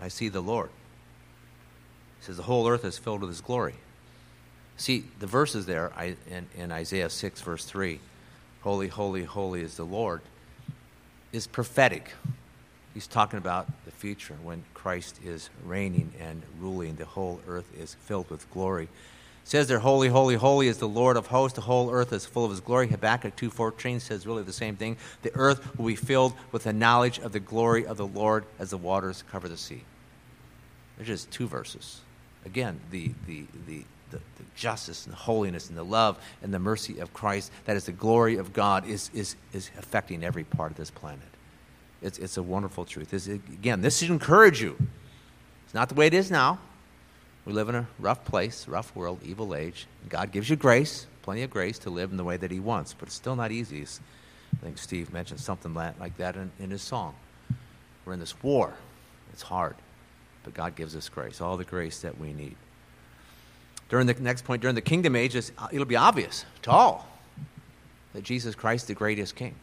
I 0.00 0.08
see 0.08 0.28
the 0.28 0.40
Lord. 0.40 0.70
Says, 2.20 2.36
The 2.36 2.44
whole 2.44 2.68
earth 2.68 2.84
is 2.84 2.98
filled 2.98 3.20
with 3.20 3.30
his 3.30 3.40
glory. 3.40 3.74
See, 4.76 5.04
the 5.18 5.26
verses 5.26 5.66
there 5.66 5.92
in, 6.30 6.46
in 6.56 6.72
Isaiah 6.72 7.10
6, 7.10 7.40
verse 7.42 7.64
3 7.64 8.00
Holy, 8.62 8.88
holy, 8.88 9.24
holy 9.24 9.62
is 9.62 9.76
the 9.76 9.84
Lord 9.84 10.20
is 11.32 11.46
prophetic. 11.46 12.12
He's 12.94 13.06
talking 13.06 13.38
about 13.38 13.66
the 13.84 13.90
future 13.90 14.36
when 14.42 14.64
Christ 14.74 15.18
is 15.24 15.48
reigning 15.64 16.12
and 16.20 16.42
ruling. 16.58 16.96
The 16.96 17.06
whole 17.06 17.40
earth 17.48 17.70
is 17.78 17.94
filled 17.94 18.28
with 18.30 18.50
glory. 18.50 18.84
It 18.84 19.48
says 19.48 19.66
there, 19.66 19.78
holy, 19.78 20.08
holy, 20.08 20.36
holy 20.36 20.68
is 20.68 20.78
the 20.78 20.88
Lord 20.88 21.16
of 21.16 21.26
hosts. 21.26 21.56
The 21.56 21.62
whole 21.62 21.90
earth 21.90 22.12
is 22.12 22.26
full 22.26 22.44
of 22.44 22.50
his 22.50 22.60
glory. 22.60 22.88
Habakkuk 22.88 23.34
2.14 23.34 24.00
says 24.00 24.26
really 24.26 24.42
the 24.42 24.52
same 24.52 24.76
thing. 24.76 24.96
The 25.22 25.32
earth 25.34 25.78
will 25.78 25.86
be 25.86 25.96
filled 25.96 26.34
with 26.52 26.64
the 26.64 26.72
knowledge 26.72 27.18
of 27.18 27.32
the 27.32 27.40
glory 27.40 27.86
of 27.86 27.96
the 27.96 28.06
Lord 28.06 28.44
as 28.58 28.70
the 28.70 28.76
waters 28.76 29.24
cover 29.30 29.48
the 29.48 29.56
sea. 29.56 29.82
There's 30.96 31.08
just 31.08 31.30
two 31.30 31.48
verses. 31.48 32.00
Again, 32.44 32.78
the, 32.90 33.12
the, 33.26 33.46
the, 33.66 33.84
the, 34.10 34.18
the 34.18 34.44
justice 34.54 35.06
and 35.06 35.12
the 35.12 35.18
holiness 35.18 35.68
and 35.68 35.78
the 35.78 35.84
love 35.84 36.18
and 36.42 36.52
the 36.52 36.58
mercy 36.58 36.98
of 36.98 37.12
Christ, 37.12 37.50
that 37.64 37.76
is 37.76 37.86
the 37.86 37.92
glory 37.92 38.36
of 38.36 38.52
God, 38.52 38.86
is, 38.86 39.10
is, 39.14 39.36
is 39.52 39.70
affecting 39.78 40.22
every 40.22 40.44
part 40.44 40.70
of 40.70 40.76
this 40.76 40.90
planet. 40.90 41.31
It's, 42.02 42.18
it's 42.18 42.36
a 42.36 42.42
wonderful 42.42 42.84
truth. 42.84 43.14
It's, 43.14 43.26
again, 43.26 43.80
this 43.80 43.98
should 43.98 44.10
encourage 44.10 44.60
you. 44.60 44.76
It's 45.64 45.74
not 45.74 45.88
the 45.88 45.94
way 45.94 46.06
it 46.06 46.14
is 46.14 46.30
now. 46.30 46.58
We 47.44 47.52
live 47.52 47.68
in 47.68 47.74
a 47.74 47.86
rough 47.98 48.24
place, 48.24 48.68
rough 48.68 48.94
world, 48.94 49.20
evil 49.24 49.54
age. 49.54 49.86
God 50.08 50.30
gives 50.30 50.48
you 50.48 50.56
grace, 50.56 51.06
plenty 51.22 51.42
of 51.42 51.50
grace 51.50 51.78
to 51.80 51.90
live 51.90 52.10
in 52.10 52.16
the 52.16 52.24
way 52.24 52.36
that 52.36 52.50
He 52.50 52.60
wants, 52.60 52.94
but 52.94 53.08
it's 53.08 53.16
still 53.16 53.36
not 53.36 53.50
easy. 53.50 53.82
I 53.82 54.64
think 54.64 54.78
Steve 54.78 55.12
mentioned 55.12 55.40
something 55.40 55.74
like 55.74 56.16
that 56.18 56.36
in, 56.36 56.50
in 56.60 56.70
his 56.70 56.82
song. 56.82 57.14
We're 58.04 58.12
in 58.12 58.20
this 58.20 58.40
war. 58.42 58.74
It's 59.32 59.42
hard, 59.42 59.76
but 60.44 60.54
God 60.54 60.76
gives 60.76 60.94
us 60.94 61.08
grace, 61.08 61.40
all 61.40 61.56
the 61.56 61.64
grace 61.64 62.00
that 62.00 62.18
we 62.18 62.32
need. 62.32 62.56
During 63.88 64.06
the 64.06 64.14
next 64.14 64.44
point, 64.44 64.62
during 64.62 64.74
the 64.74 64.80
kingdom 64.80 65.16
age, 65.16 65.36
uh, 65.36 65.68
it'll 65.72 65.84
be 65.84 65.96
obvious 65.96 66.44
to 66.62 66.70
all 66.70 67.08
that 68.12 68.22
Jesus 68.22 68.54
Christ 68.54 68.86
the 68.86 68.94
greatest 68.94 69.36
king. 69.36 69.54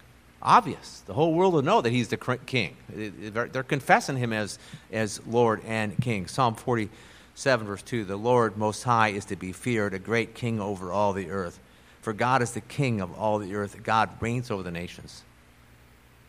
Obvious. 0.41 1.01
The 1.05 1.13
whole 1.13 1.33
world 1.33 1.53
will 1.53 1.61
know 1.61 1.81
that 1.81 1.91
he's 1.91 2.07
the 2.07 2.17
king. 2.45 2.77
They're 2.89 3.63
confessing 3.63 4.17
him 4.17 4.31
as, 4.31 4.57
as 4.91 5.25
Lord 5.27 5.61
and 5.65 5.99
King. 6.01 6.27
Psalm 6.27 6.55
47, 6.55 7.67
verse 7.67 7.81
2 7.81 8.05
The 8.05 8.15
Lord 8.15 8.57
Most 8.57 8.83
High 8.83 9.09
is 9.09 9.25
to 9.25 9.35
be 9.35 9.51
feared, 9.51 9.93
a 9.93 9.99
great 9.99 10.35
king 10.35 10.61
over 10.61 10.91
all 10.91 11.13
the 11.13 11.29
earth. 11.29 11.59
For 12.01 12.13
God 12.13 12.41
is 12.41 12.51
the 12.51 12.61
king 12.61 13.01
of 13.01 13.17
all 13.19 13.39
the 13.39 13.53
earth. 13.55 13.83
God 13.83 14.09
reigns 14.21 14.49
over 14.49 14.63
the 14.63 14.71
nations. 14.71 15.23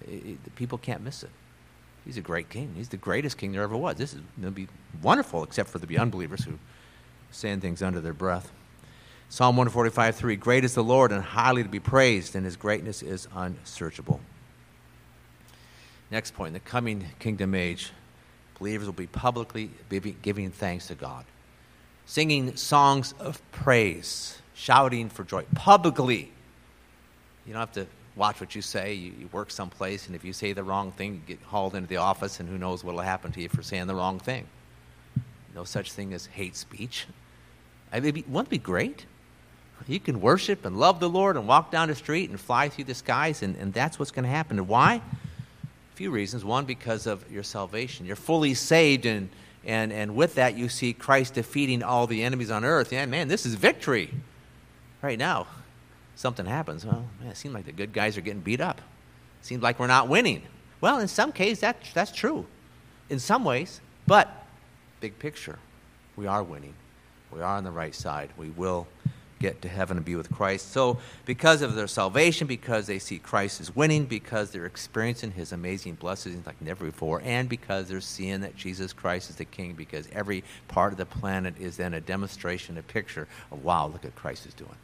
the 0.05 0.37
people 0.57 0.79
can't 0.79 1.03
miss 1.03 1.23
it. 1.23 1.31
He's 2.05 2.17
a 2.17 2.23
great 2.23 2.49
king. 2.49 2.73
He's 2.77 2.89
the 2.89 2.97
greatest 2.97 3.39
king 3.39 3.53
there 3.53 3.63
ever 3.63 3.77
was. 3.77 3.97
This 3.97 4.15
is 4.15 4.21
going 4.41 4.53
to 4.53 4.61
be 4.61 4.67
wonderful, 5.03 5.45
except 5.45 5.69
for 5.69 5.79
the 5.79 5.99
unbelievers 5.99 6.45
who 6.45 6.59
saying 7.31 7.61
things 7.61 7.83
under 7.83 8.01
their 8.01 8.15
breath. 8.15 8.51
Psalm 9.33 9.57
145 9.57 10.17
3 10.17 10.35
Great 10.37 10.65
is 10.65 10.75
the 10.75 10.83
Lord 10.83 11.13
and 11.13 11.23
highly 11.23 11.63
to 11.63 11.69
be 11.69 11.79
praised, 11.79 12.35
and 12.35 12.45
his 12.45 12.57
greatness 12.57 13.01
is 13.01 13.29
unsearchable. 13.33 14.21
Next 16.11 16.35
point 16.35 16.49
in 16.49 16.55
the 16.55 16.61
coming 16.61 17.07
kingdom 17.21 17.55
age, 17.55 17.93
believers 18.59 18.87
will 18.87 18.93
be 18.93 19.07
publicly 19.07 19.71
giving 20.23 20.51
thanks 20.51 20.89
to 20.89 20.97
God, 20.97 21.25
singing 22.07 22.57
songs 22.57 23.15
of 23.21 23.41
praise, 23.53 24.37
shouting 24.55 25.09
for 25.09 25.23
joy 25.23 25.45
publicly. 25.55 26.33
You 27.47 27.53
don't 27.53 27.61
have 27.61 27.73
to 27.75 27.87
watch 28.17 28.41
what 28.41 28.57
you 28.57 28.63
say. 28.63 28.95
You, 28.95 29.13
you, 29.17 29.29
work 29.31 29.53
someplace, 29.53 30.09
and 30.09 30.17
if 30.17 30.25
you 30.25 30.33
say 30.33 30.55
the 30.55 30.65
wrong 30.65 30.91
thing, 30.91 31.15
you 31.15 31.37
get 31.37 31.43
hauled 31.45 31.77
into 31.77 31.89
the 31.89 31.99
office, 31.99 32.41
and 32.41 32.49
who 32.49 32.59
knows 32.59 32.83
what 32.83 32.97
will 32.97 33.03
happen 33.03 33.31
to 33.31 33.41
you 33.41 33.49
for 33.49 33.63
saying 33.63 33.87
the 33.87 33.95
wrong 33.95 34.19
thing. 34.19 34.49
No 35.55 35.63
such 35.63 35.93
thing 35.93 36.15
as 36.15 36.27
hate 36.27 36.57
speech. 36.57 37.07
I 37.93 38.01
mean, 38.01 38.25
wouldn't 38.27 38.49
it 38.49 38.51
be 38.51 38.59
great? 38.59 39.07
You 39.89 40.01
can 40.01 40.21
worship 40.21 40.65
and 40.65 40.79
love 40.79 41.01
the 41.01 41.09
Lord 41.09 41.37
and 41.37 41.49
walk 41.49 41.71
down 41.71 41.89
the 41.89 41.95
street 41.95 42.31
and 42.31 42.39
fly 42.39 42.69
through 42.69 42.85
the 42.85 42.95
skies, 42.95 43.43
and, 43.43 43.57
and 43.57 43.73
that's 43.73 43.99
what's 43.99 44.11
going 44.11 44.25
to 44.25 44.31
happen. 44.31 44.59
And 44.59 44.69
why? 44.69 44.97
A 44.97 45.97
few 45.97 46.11
reasons. 46.11 46.45
One, 46.45 46.65
because 46.65 47.07
of 47.07 47.31
your 47.31 47.43
salvation. 47.43 48.07
You're 48.07 48.17
fully 48.17 48.55
saved, 48.55 49.07
and, 49.07 49.31
and, 49.65 49.93
and 49.93 50.15
with 50.15 50.37
that, 50.37 50.57
you 50.57 50.69
see 50.69 50.93
Christ 50.93 51.35
defeating 51.35 51.83
all 51.83 52.07
the 52.07 52.23
enemies 52.23 52.51
on 52.51 52.65
earth. 52.65 52.93
Yeah, 52.93 53.07
man, 53.07 53.29
this 53.29 53.47
is 53.47 53.55
victory. 53.55 54.13
Right 55.03 55.19
now, 55.19 55.47
something 56.15 56.47
happens. 56.47 56.85
Well, 56.85 57.05
man, 57.21 57.31
it 57.31 57.37
seems 57.37 57.55
like 57.55 57.67
the 57.67 57.73
good 57.73 57.93
guys 57.93 58.17
are 58.17 58.21
getting 58.21 58.41
beat 58.41 58.61
up. 58.61 58.79
It 59.41 59.47
seems 59.47 59.63
like 59.63 59.79
we're 59.79 59.87
not 59.87 60.09
winning. 60.09 60.43
Well, 60.81 61.01
in 61.01 61.09
some 61.09 61.33
cases, 61.33 61.61
that, 61.61 61.79
that's 61.95 62.13
true. 62.13 62.47
In 63.09 63.19
some 63.19 63.45
ways. 63.45 63.81
But 64.07 64.29
big 65.01 65.19
picture, 65.19 65.59
we 66.17 66.27
are 66.27 66.43
winning. 66.43 66.75
We 67.33 67.41
are 67.41 67.57
on 67.57 67.65
the 67.65 67.71
right 67.71 67.95
side. 67.95 68.31
We 68.37 68.51
will 68.51 68.87
get 69.41 69.63
to 69.63 69.69
heaven 69.69 69.97
and 69.97 70.05
be 70.05 70.15
with 70.15 70.31
Christ. 70.31 70.71
So, 70.71 70.99
because 71.25 71.63
of 71.63 71.75
their 71.75 71.89
salvation, 71.89 72.47
because 72.47 72.87
they 72.87 72.99
see 72.99 73.19
Christ 73.19 73.61
is 73.61 73.75
winning, 73.75 74.05
because 74.05 74.51
they're 74.51 74.67
experiencing 74.67 75.33
his 75.33 75.53
amazing 75.53 75.95
blessings 75.95 76.47
like 76.47 76.61
never 76.61 76.85
before, 76.85 77.23
and 77.25 77.49
because 77.49 77.89
they're 77.89 78.01
seeing 78.01 78.43
that 78.43 78.55
Jesus 78.55 78.93
Christ 78.93 79.31
is 79.31 79.37
the 79.37 79.47
King, 79.47 79.73
because 79.73 80.07
every 80.13 80.45
part 80.69 80.93
of 80.93 80.99
the 80.99 81.07
planet 81.07 81.55
is 81.59 81.79
then 81.79 81.95
a 81.95 82.01
demonstration, 82.01 82.79
a 82.79 82.83
picture 82.83 83.27
of, 83.51 83.65
wow, 83.65 83.87
look 83.87 84.05
at 84.05 84.15
Christ 84.15 84.47
is 84.47 84.55
doing. 84.55 84.77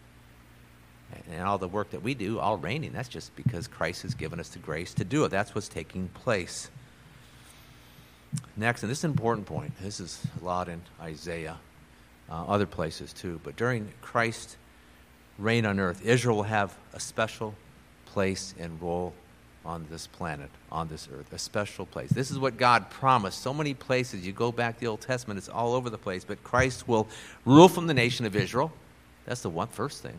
And 1.31 1.43
all 1.43 1.59
the 1.59 1.69
work 1.69 1.91
that 1.91 2.03
we 2.03 2.15
do, 2.15 2.41
all 2.41 2.57
reigning, 2.57 2.93
that's 2.93 3.09
just 3.09 3.35
because 3.37 3.69
Christ 3.69 4.03
has 4.03 4.15
given 4.15 4.41
us 4.41 4.49
the 4.49 4.59
grace 4.59 4.93
to 4.95 5.05
do 5.05 5.25
it. 5.25 5.29
That's 5.31 5.55
what's 5.55 5.69
taking 5.69 6.09
place. 6.09 6.69
Next, 8.57 8.83
and 8.83 8.91
this 8.91 8.99
is 8.99 9.05
an 9.05 9.13
important 9.13 9.47
point, 9.47 9.73
this 9.81 10.01
is 10.01 10.27
a 10.41 10.45
lot 10.45 10.69
in 10.69 10.83
Isaiah, 11.01 11.59
uh, 12.31 12.45
other 12.45 12.67
places 12.67 13.13
too, 13.13 13.41
but 13.45 13.57
during 13.57 13.93
Christ's 14.03 14.57
reign 15.39 15.67
on 15.67 15.79
earth, 15.79 16.05
Israel 16.05 16.37
will 16.37 16.43
have 16.45 16.77
a 16.93 17.01
special 17.01 17.55
place 18.07 18.55
and 18.59 18.81
role 18.81 19.13
on 19.65 19.87
this 19.91 20.07
planet, 20.07 20.49
on 20.71 20.89
this 20.89 21.09
earth, 21.13 21.33
a 21.33 21.39
special 21.39 21.87
place. 21.87 22.11
This 22.11 22.31
is 22.31 22.39
what 22.39 22.57
God 22.57 22.89
promised. 22.89 23.43
So 23.43 23.53
many 23.53 23.75
places, 23.75 24.25
you 24.25 24.33
go 24.33 24.53
back 24.53 24.75
to 24.77 24.81
the 24.81 24.87
Old 24.87 25.01
Testament, 25.01 25.39
it's 25.39 25.49
all 25.49 25.75
over 25.75 25.91
the 25.91 25.99
place, 25.99 26.25
but 26.25 26.43
Christ 26.45 26.89
will 26.89 27.09
rule 27.45 27.69
from 27.69 27.87
the 27.87 27.95
nation 27.95 28.27
of 28.27 28.37
Israel. 28.37 28.73
That's 29.25 29.43
the 29.43 29.51
one 29.51 29.69
first 29.69 30.03
thing. 30.03 30.19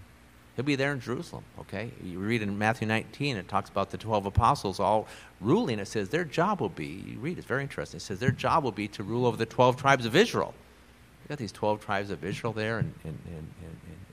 He'll 0.56 0.66
be 0.66 0.76
there 0.76 0.92
in 0.92 1.00
Jerusalem, 1.00 1.44
okay? 1.60 1.92
You 2.04 2.20
read 2.20 2.42
in 2.42 2.58
Matthew 2.58 2.88
19, 2.88 3.38
it 3.38 3.48
talks 3.48 3.70
about 3.70 3.92
the 3.92 3.98
12 3.98 4.26
apostles 4.26 4.80
all 4.80 5.08
ruling. 5.40 5.80
It 5.80 5.88
says 5.88 6.10
their 6.10 6.24
job 6.24 6.60
will 6.60 6.70
be, 6.70 7.04
you 7.08 7.20
read, 7.20 7.38
it's 7.38 7.48
very 7.48 7.62
interesting. 7.62 8.00
It 8.00 8.02
says 8.02 8.20
their 8.20 8.32
job 8.32 8.64
will 8.64 8.72
be 8.72 8.88
to 8.90 9.04
rule 9.04 9.28
over 9.28 9.38
the 9.38 9.46
12 9.46 9.78
tribes 9.78 10.06
of 10.06 10.16
Israel. 10.16 10.54
You 11.28 11.34
got 11.34 11.40
these 11.40 11.52
12 11.52 11.84
tribes 11.84 12.10
of 12.10 12.24
Israel 12.24 12.54
there 12.54 12.80
in, 12.80 12.94
in, 13.04 13.18
in, 13.28 13.48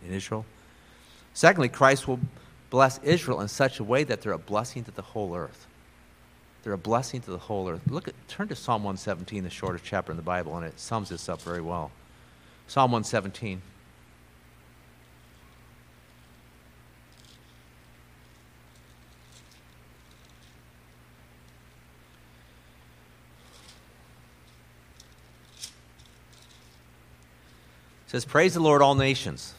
in 0.09 0.15
Israel. 0.15 0.45
Secondly, 1.33 1.69
Christ 1.69 2.09
will 2.09 2.19
bless 2.71 2.99
Israel 3.05 3.41
in 3.41 3.47
such 3.47 3.79
a 3.79 3.85
way 3.85 4.03
that 4.03 4.21
they're 4.21 4.33
a 4.33 4.39
blessing 4.39 4.83
to 4.83 4.91
the 4.91 5.03
whole 5.03 5.37
earth. 5.37 5.69
They're 6.65 6.73
a 6.73 6.79
blessing 6.79 7.21
to 7.21 7.31
the 7.31 7.39
whole 7.39 7.69
earth. 7.69 7.83
Look 7.87 8.09
at 8.09 8.15
turn 8.27 8.49
to 8.49 8.57
Psalm 8.57 8.83
117, 8.83 9.45
the 9.45 9.51
shortest 9.51 9.85
chapter 9.85 10.11
in 10.11 10.17
the 10.17 10.25
Bible, 10.25 10.57
and 10.57 10.67
it 10.67 10.81
sums 10.81 11.11
this 11.11 11.29
up 11.29 11.41
very 11.41 11.61
well. 11.61 11.93
Psalm 12.67 12.91
117. 12.91 13.62
Says, 28.15 28.25
Praise 28.25 28.55
the 28.55 28.61
Lord, 28.61 28.81
all 28.81 28.95
nations. 28.95 29.55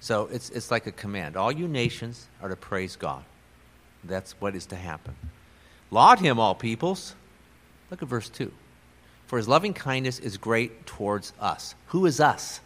So 0.00 0.28
it's, 0.30 0.50
it's 0.50 0.70
like 0.70 0.86
a 0.86 0.92
command. 0.92 1.38
All 1.38 1.50
you 1.50 1.66
nations 1.66 2.26
are 2.42 2.50
to 2.50 2.56
praise 2.56 2.96
God. 2.96 3.24
That's 4.04 4.32
what 4.32 4.54
is 4.54 4.66
to 4.66 4.76
happen. 4.76 5.14
Laud 5.90 6.18
him, 6.18 6.38
all 6.38 6.54
peoples. 6.54 7.14
Look 7.90 8.02
at 8.02 8.08
verse 8.08 8.28
2. 8.28 8.52
For 9.26 9.38
his 9.38 9.48
loving 9.48 9.72
kindness 9.72 10.18
is 10.18 10.36
great 10.36 10.84
towards 10.84 11.32
us. 11.40 11.74
Who 11.88 12.04
is 12.04 12.20
us? 12.20 12.60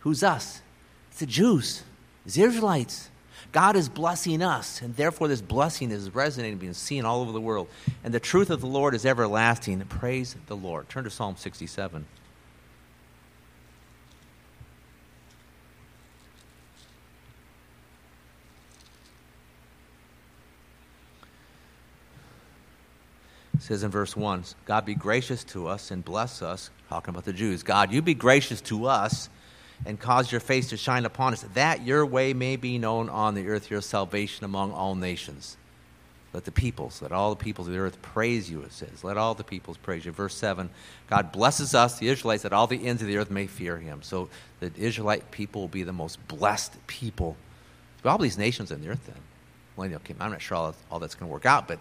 Who's 0.00 0.22
us? 0.22 0.62
It's 1.10 1.20
the 1.20 1.26
Jews, 1.26 1.82
it's 2.24 2.36
the 2.36 2.44
Israelites. 2.44 3.10
God 3.52 3.76
is 3.76 3.90
blessing 3.90 4.42
us, 4.42 4.80
and 4.80 4.96
therefore 4.96 5.28
this 5.28 5.42
blessing 5.42 5.90
is 5.90 6.14
resonating, 6.14 6.58
being 6.58 6.72
seen 6.72 7.04
all 7.04 7.20
over 7.20 7.30
the 7.30 7.40
world. 7.40 7.68
And 8.02 8.14
the 8.14 8.20
truth 8.20 8.48
of 8.48 8.62
the 8.62 8.66
Lord 8.66 8.94
is 8.94 9.04
everlasting. 9.04 9.80
Praise 9.82 10.34
the 10.46 10.56
Lord. 10.56 10.88
Turn 10.88 11.04
to 11.04 11.10
Psalm 11.10 11.36
67. 11.36 12.06
Says 23.64 23.82
in 23.82 23.90
verse 23.90 24.14
1 24.14 24.44
God 24.66 24.84
be 24.84 24.94
gracious 24.94 25.42
to 25.44 25.66
us 25.66 25.90
and 25.90 26.04
bless 26.04 26.42
us, 26.42 26.70
talking 26.88 27.14
about 27.14 27.24
the 27.24 27.32
Jews. 27.32 27.62
God, 27.62 27.92
you 27.92 28.02
be 28.02 28.14
gracious 28.14 28.60
to 28.62 28.86
us 28.86 29.30
and 29.86 29.98
cause 29.98 30.30
your 30.30 30.40
face 30.40 30.68
to 30.68 30.76
shine 30.76 31.04
upon 31.04 31.32
us, 31.32 31.44
that 31.54 31.84
your 31.84 32.04
way 32.04 32.34
may 32.34 32.56
be 32.56 32.78
known 32.78 33.08
on 33.08 33.34
the 33.34 33.48
earth, 33.48 33.70
your 33.70 33.80
salvation 33.80 34.44
among 34.44 34.72
all 34.72 34.94
nations. 34.94 35.56
Let 36.34 36.44
the 36.44 36.52
peoples, 36.52 37.00
let 37.00 37.12
all 37.12 37.30
the 37.30 37.42
peoples 37.42 37.68
of 37.68 37.72
the 37.72 37.78
earth 37.78 38.02
praise 38.02 38.50
you, 38.50 38.62
it 38.62 38.72
says. 38.72 39.04
Let 39.04 39.16
all 39.16 39.34
the 39.34 39.44
peoples 39.44 39.76
praise 39.76 40.04
you. 40.04 40.12
Verse 40.12 40.34
7 40.34 40.68
God 41.08 41.32
blesses 41.32 41.74
us, 41.74 41.98
the 41.98 42.08
Israelites, 42.08 42.42
that 42.42 42.52
all 42.52 42.66
the 42.66 42.86
ends 42.86 43.00
of 43.02 43.08
the 43.08 43.16
earth 43.16 43.30
may 43.30 43.46
fear 43.46 43.78
him. 43.78 44.02
So 44.02 44.28
the 44.60 44.70
Israelite 44.76 45.30
people 45.30 45.62
will 45.62 45.68
be 45.68 45.84
the 45.84 45.92
most 45.92 46.26
blessed 46.28 46.86
people. 46.86 47.36
All 48.04 48.18
these 48.18 48.36
nations 48.36 48.70
on 48.70 48.82
the 48.82 48.88
earth 48.88 49.06
then. 49.06 49.16
Well, 49.76 49.88
I'm 50.20 50.30
not 50.30 50.42
sure 50.42 50.56
all, 50.58 50.74
all 50.90 50.98
that's 50.98 51.14
going 51.14 51.28
to 51.28 51.32
work 51.32 51.46
out, 51.46 51.66
but 51.66 51.78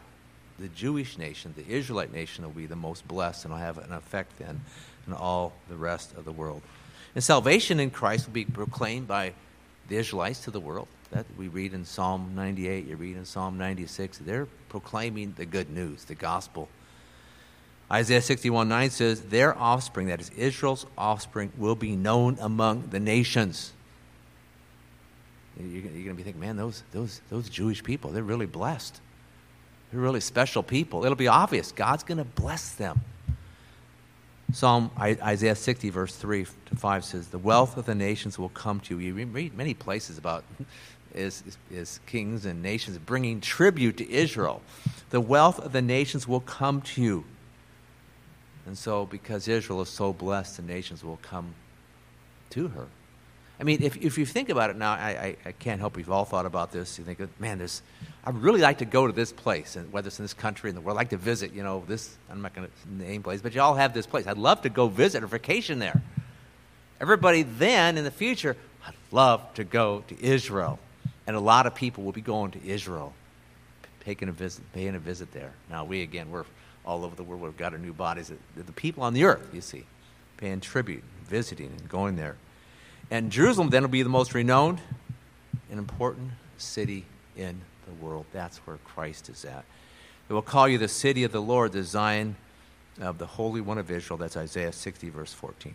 the 0.63 0.69
Jewish 0.69 1.17
nation, 1.17 1.53
the 1.57 1.67
Israelite 1.67 2.13
nation, 2.13 2.45
will 2.45 2.51
be 2.51 2.67
the 2.67 2.75
most 2.75 3.05
blessed 3.05 3.43
and 3.43 3.53
will 3.53 3.59
have 3.59 3.77
an 3.77 3.91
effect 3.91 4.39
then 4.39 4.61
in 5.05 5.11
all 5.11 5.51
the 5.67 5.75
rest 5.75 6.15
of 6.15 6.23
the 6.23 6.31
world. 6.31 6.61
And 7.15 7.23
salvation 7.23 7.81
in 7.81 7.91
Christ 7.91 8.27
will 8.27 8.33
be 8.33 8.45
proclaimed 8.45 9.05
by 9.05 9.33
the 9.89 9.97
Israelites 9.97 10.39
to 10.45 10.51
the 10.51 10.61
world. 10.61 10.87
That 11.11 11.25
we 11.37 11.49
read 11.49 11.73
in 11.73 11.83
Psalm 11.83 12.31
98, 12.33 12.87
you 12.87 12.95
read 12.95 13.17
in 13.17 13.25
Psalm 13.25 13.57
96. 13.57 14.19
They're 14.19 14.47
proclaiming 14.69 15.33
the 15.35 15.45
good 15.45 15.69
news, 15.69 16.05
the 16.05 16.15
gospel. 16.15 16.69
Isaiah 17.91 18.21
61 18.21 18.69
9 18.69 18.89
says, 18.89 19.21
Their 19.21 19.57
offspring, 19.57 20.07
that 20.07 20.21
is 20.21 20.29
Israel's 20.29 20.85
offspring, 20.97 21.51
will 21.57 21.75
be 21.75 21.97
known 21.97 22.37
among 22.39 22.87
the 22.87 23.01
nations. 23.01 23.73
You're, 25.59 25.81
going 25.81 26.05
to 26.05 26.13
be 26.13 26.23
thinking, 26.23 26.39
man, 26.39 26.55
those, 26.55 26.83
those, 26.93 27.19
those 27.29 27.49
Jewish 27.49 27.83
people, 27.83 28.11
they're 28.11 28.23
really 28.23 28.47
blessed. 28.47 29.01
They're 29.93 30.01
really 30.01 30.21
special 30.21 30.63
people. 30.63 31.05
It'll 31.05 31.15
be 31.15 31.27
obvious. 31.27 31.71
God's 31.71 32.01
going 32.01 32.17
to 32.17 32.23
bless 32.23 32.73
them. 32.73 33.01
Psalm 34.51 34.89
Isaiah 34.99 35.55
60, 35.55 35.91
verse 35.91 36.15
3 36.15 36.47
to 36.65 36.75
5 36.75 37.05
says, 37.05 37.27
The 37.27 37.37
wealth 37.37 37.77
of 37.77 37.85
the 37.85 37.93
nations 37.93 38.39
will 38.39 38.49
come 38.49 38.79
to 38.81 38.99
you. 38.99 39.15
You 39.15 39.25
read 39.27 39.55
many 39.55 39.75
places 39.75 40.17
about 40.17 40.45
is, 41.13 41.43
is, 41.45 41.57
is, 41.69 41.99
kings 42.07 42.45
and 42.47 42.63
nations 42.63 42.97
bringing 42.97 43.39
tribute 43.39 43.97
to 43.97 44.11
Israel. 44.11 44.63
The 45.11 45.21
wealth 45.21 45.59
of 45.59 45.73
the 45.73 45.81
nations 45.81 46.27
will 46.27 46.39
come 46.39 46.81
to 46.81 47.01
you. 47.01 47.23
And 48.65 48.75
so, 48.75 49.05
because 49.05 49.47
Israel 49.47 49.81
is 49.81 49.89
so 49.89 50.11
blessed, 50.11 50.57
the 50.57 50.63
nations 50.63 51.03
will 51.03 51.19
come 51.21 51.53
to 52.49 52.69
her. 52.69 52.87
I 53.59 53.63
mean, 53.63 53.83
if, 53.83 53.95
if 53.97 54.17
you 54.17 54.25
think 54.25 54.49
about 54.49 54.71
it 54.71 54.75
now, 54.75 54.93
I, 54.93 55.09
I, 55.09 55.37
I 55.45 55.51
can't 55.51 55.79
help 55.79 55.97
you've 55.97 56.11
all 56.11 56.25
thought 56.25 56.45
about 56.45 56.71
this. 56.71 56.97
You 56.97 57.05
think, 57.05 57.19
man, 57.39 57.59
there's, 57.59 57.81
I'd 58.25 58.35
really 58.35 58.61
like 58.61 58.79
to 58.79 58.85
go 58.85 59.05
to 59.05 59.13
this 59.13 59.31
place, 59.31 59.75
and 59.75 59.91
whether 59.93 60.07
it's 60.07 60.19
in 60.19 60.23
this 60.23 60.33
country 60.33 60.69
in 60.69 60.75
the 60.75 60.81
world, 60.81 60.97
I'd 60.97 61.01
like 61.01 61.09
to 61.09 61.17
visit, 61.17 61.53
you 61.53 61.63
know, 61.63 61.83
this, 61.87 62.17
I'm 62.29 62.41
not 62.41 62.53
going 62.53 62.67
to 62.67 62.93
name 62.93 63.21
place, 63.21 63.41
but 63.41 63.53
you 63.53 63.61
all 63.61 63.75
have 63.75 63.93
this 63.93 64.07
place. 64.07 64.25
I'd 64.27 64.37
love 64.37 64.63
to 64.63 64.69
go 64.69 64.87
visit 64.87 65.23
or 65.23 65.27
vacation 65.27 65.79
there. 65.79 66.01
Everybody 66.99 67.43
then, 67.43 67.97
in 67.97 68.03
the 68.03 68.11
future, 68.11 68.57
I'd 68.87 68.95
love 69.11 69.53
to 69.53 69.63
go 69.63 70.03
to 70.07 70.23
Israel. 70.23 70.79
And 71.27 71.35
a 71.35 71.39
lot 71.39 71.67
of 71.67 71.75
people 71.75 72.03
will 72.03 72.11
be 72.11 72.21
going 72.21 72.51
to 72.51 72.67
Israel, 72.67 73.13
taking 74.03 74.29
a 74.29 74.31
visit, 74.31 74.63
paying 74.73 74.95
a 74.95 74.99
visit 74.99 75.31
there. 75.31 75.51
Now, 75.69 75.85
we, 75.85 76.01
again, 76.01 76.31
we're 76.31 76.45
all 76.85 77.05
over 77.05 77.15
the 77.15 77.23
world. 77.23 77.41
We've 77.41 77.55
got 77.55 77.71
our 77.71 77.79
new 77.79 77.93
bodies. 77.93 78.31
The 78.55 78.71
people 78.73 79.03
on 79.03 79.13
the 79.13 79.23
earth, 79.23 79.47
you 79.53 79.61
see, 79.61 79.85
paying 80.37 80.59
tribute, 80.59 81.03
visiting, 81.27 81.67
and 81.67 81.87
going 81.87 82.15
there. 82.15 82.35
And 83.11 83.31
Jerusalem 83.31 83.69
then 83.69 83.83
will 83.83 83.89
be 83.89 84.03
the 84.03 84.09
most 84.09 84.33
renowned 84.33 84.79
and 85.69 85.79
important 85.79 86.31
city 86.57 87.05
in 87.35 87.61
the 87.85 88.05
world. 88.05 88.25
That's 88.31 88.57
where 88.59 88.77
Christ 88.77 89.29
is 89.29 89.45
at. 89.45 89.65
It 90.29 90.33
will 90.33 90.41
call 90.41 90.67
you 90.67 90.77
the 90.77 90.87
city 90.87 91.23
of 91.23 91.31
the 91.31 91.41
Lord, 91.41 91.73
the 91.73 91.83
Zion 91.83 92.35
of 93.01 93.17
the 93.17 93.25
Holy 93.25 93.61
One 93.61 93.77
of 93.77 93.91
Israel. 93.91 94.17
That's 94.17 94.37
Isaiah 94.37 94.71
60, 94.71 95.09
verse 95.09 95.33
14. 95.33 95.73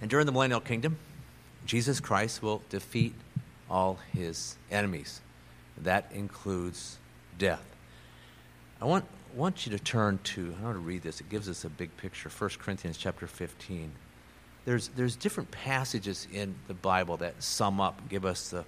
And 0.00 0.10
during 0.10 0.26
the 0.26 0.32
millennial 0.32 0.60
kingdom, 0.60 0.96
Jesus 1.64 2.00
Christ 2.00 2.42
will 2.42 2.62
defeat 2.70 3.14
all 3.68 3.98
his 4.12 4.56
enemies. 4.70 5.20
That 5.78 6.10
includes 6.12 6.98
death. 7.38 7.64
I 8.80 8.84
want, 8.84 9.04
want 9.34 9.66
you 9.66 9.76
to 9.76 9.82
turn 9.82 10.18
to, 10.24 10.54
I 10.60 10.64
want 10.64 10.76
to 10.76 10.80
read 10.80 11.02
this. 11.02 11.20
It 11.20 11.28
gives 11.28 11.48
us 11.48 11.64
a 11.64 11.70
big 11.70 11.96
picture. 11.96 12.28
1 12.28 12.50
Corinthians 12.58 12.96
chapter 12.96 13.26
15 13.26 13.92
there's, 14.66 14.88
there's 14.88 15.16
different 15.16 15.50
passages 15.52 16.26
in 16.32 16.56
the 16.66 16.74
Bible 16.74 17.16
that 17.18 17.42
sum 17.42 17.80
up, 17.80 18.08
give 18.08 18.26
us 18.26 18.50
the, 18.50 18.64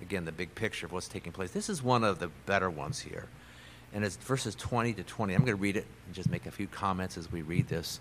again, 0.00 0.26
the 0.26 0.32
big 0.32 0.54
picture 0.54 0.86
of 0.86 0.92
what's 0.92 1.08
taking 1.08 1.32
place. 1.32 1.50
This 1.50 1.70
is 1.70 1.82
one 1.82 2.04
of 2.04 2.18
the 2.18 2.28
better 2.46 2.70
ones 2.70 3.00
here. 3.00 3.26
And 3.94 4.04
it's 4.04 4.16
verses 4.16 4.54
20 4.54 4.92
to 4.92 5.02
20. 5.02 5.32
I'm 5.32 5.40
going 5.40 5.56
to 5.56 5.56
read 5.56 5.78
it 5.78 5.86
and 6.06 6.14
just 6.14 6.30
make 6.30 6.44
a 6.44 6.50
few 6.50 6.66
comments 6.66 7.16
as 7.16 7.32
we 7.32 7.40
read 7.40 7.66
this. 7.66 7.98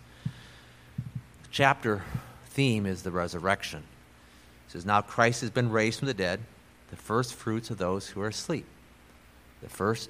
The 1.05 1.49
chapter 1.49 2.03
theme 2.49 2.85
is 2.85 3.03
the 3.03 3.11
resurrection. 3.11 3.79
It 4.67 4.73
says, 4.73 4.85
Now 4.85 4.99
Christ 5.01 5.39
has 5.39 5.49
been 5.49 5.71
raised 5.71 5.99
from 5.99 6.09
the 6.09 6.13
dead, 6.13 6.41
the 6.89 6.97
first 6.97 7.33
fruits 7.33 7.69
of 7.69 7.77
those 7.77 8.09
who 8.09 8.21
are 8.21 8.27
asleep. 8.27 8.65
The 9.63 9.69
first 9.69 10.09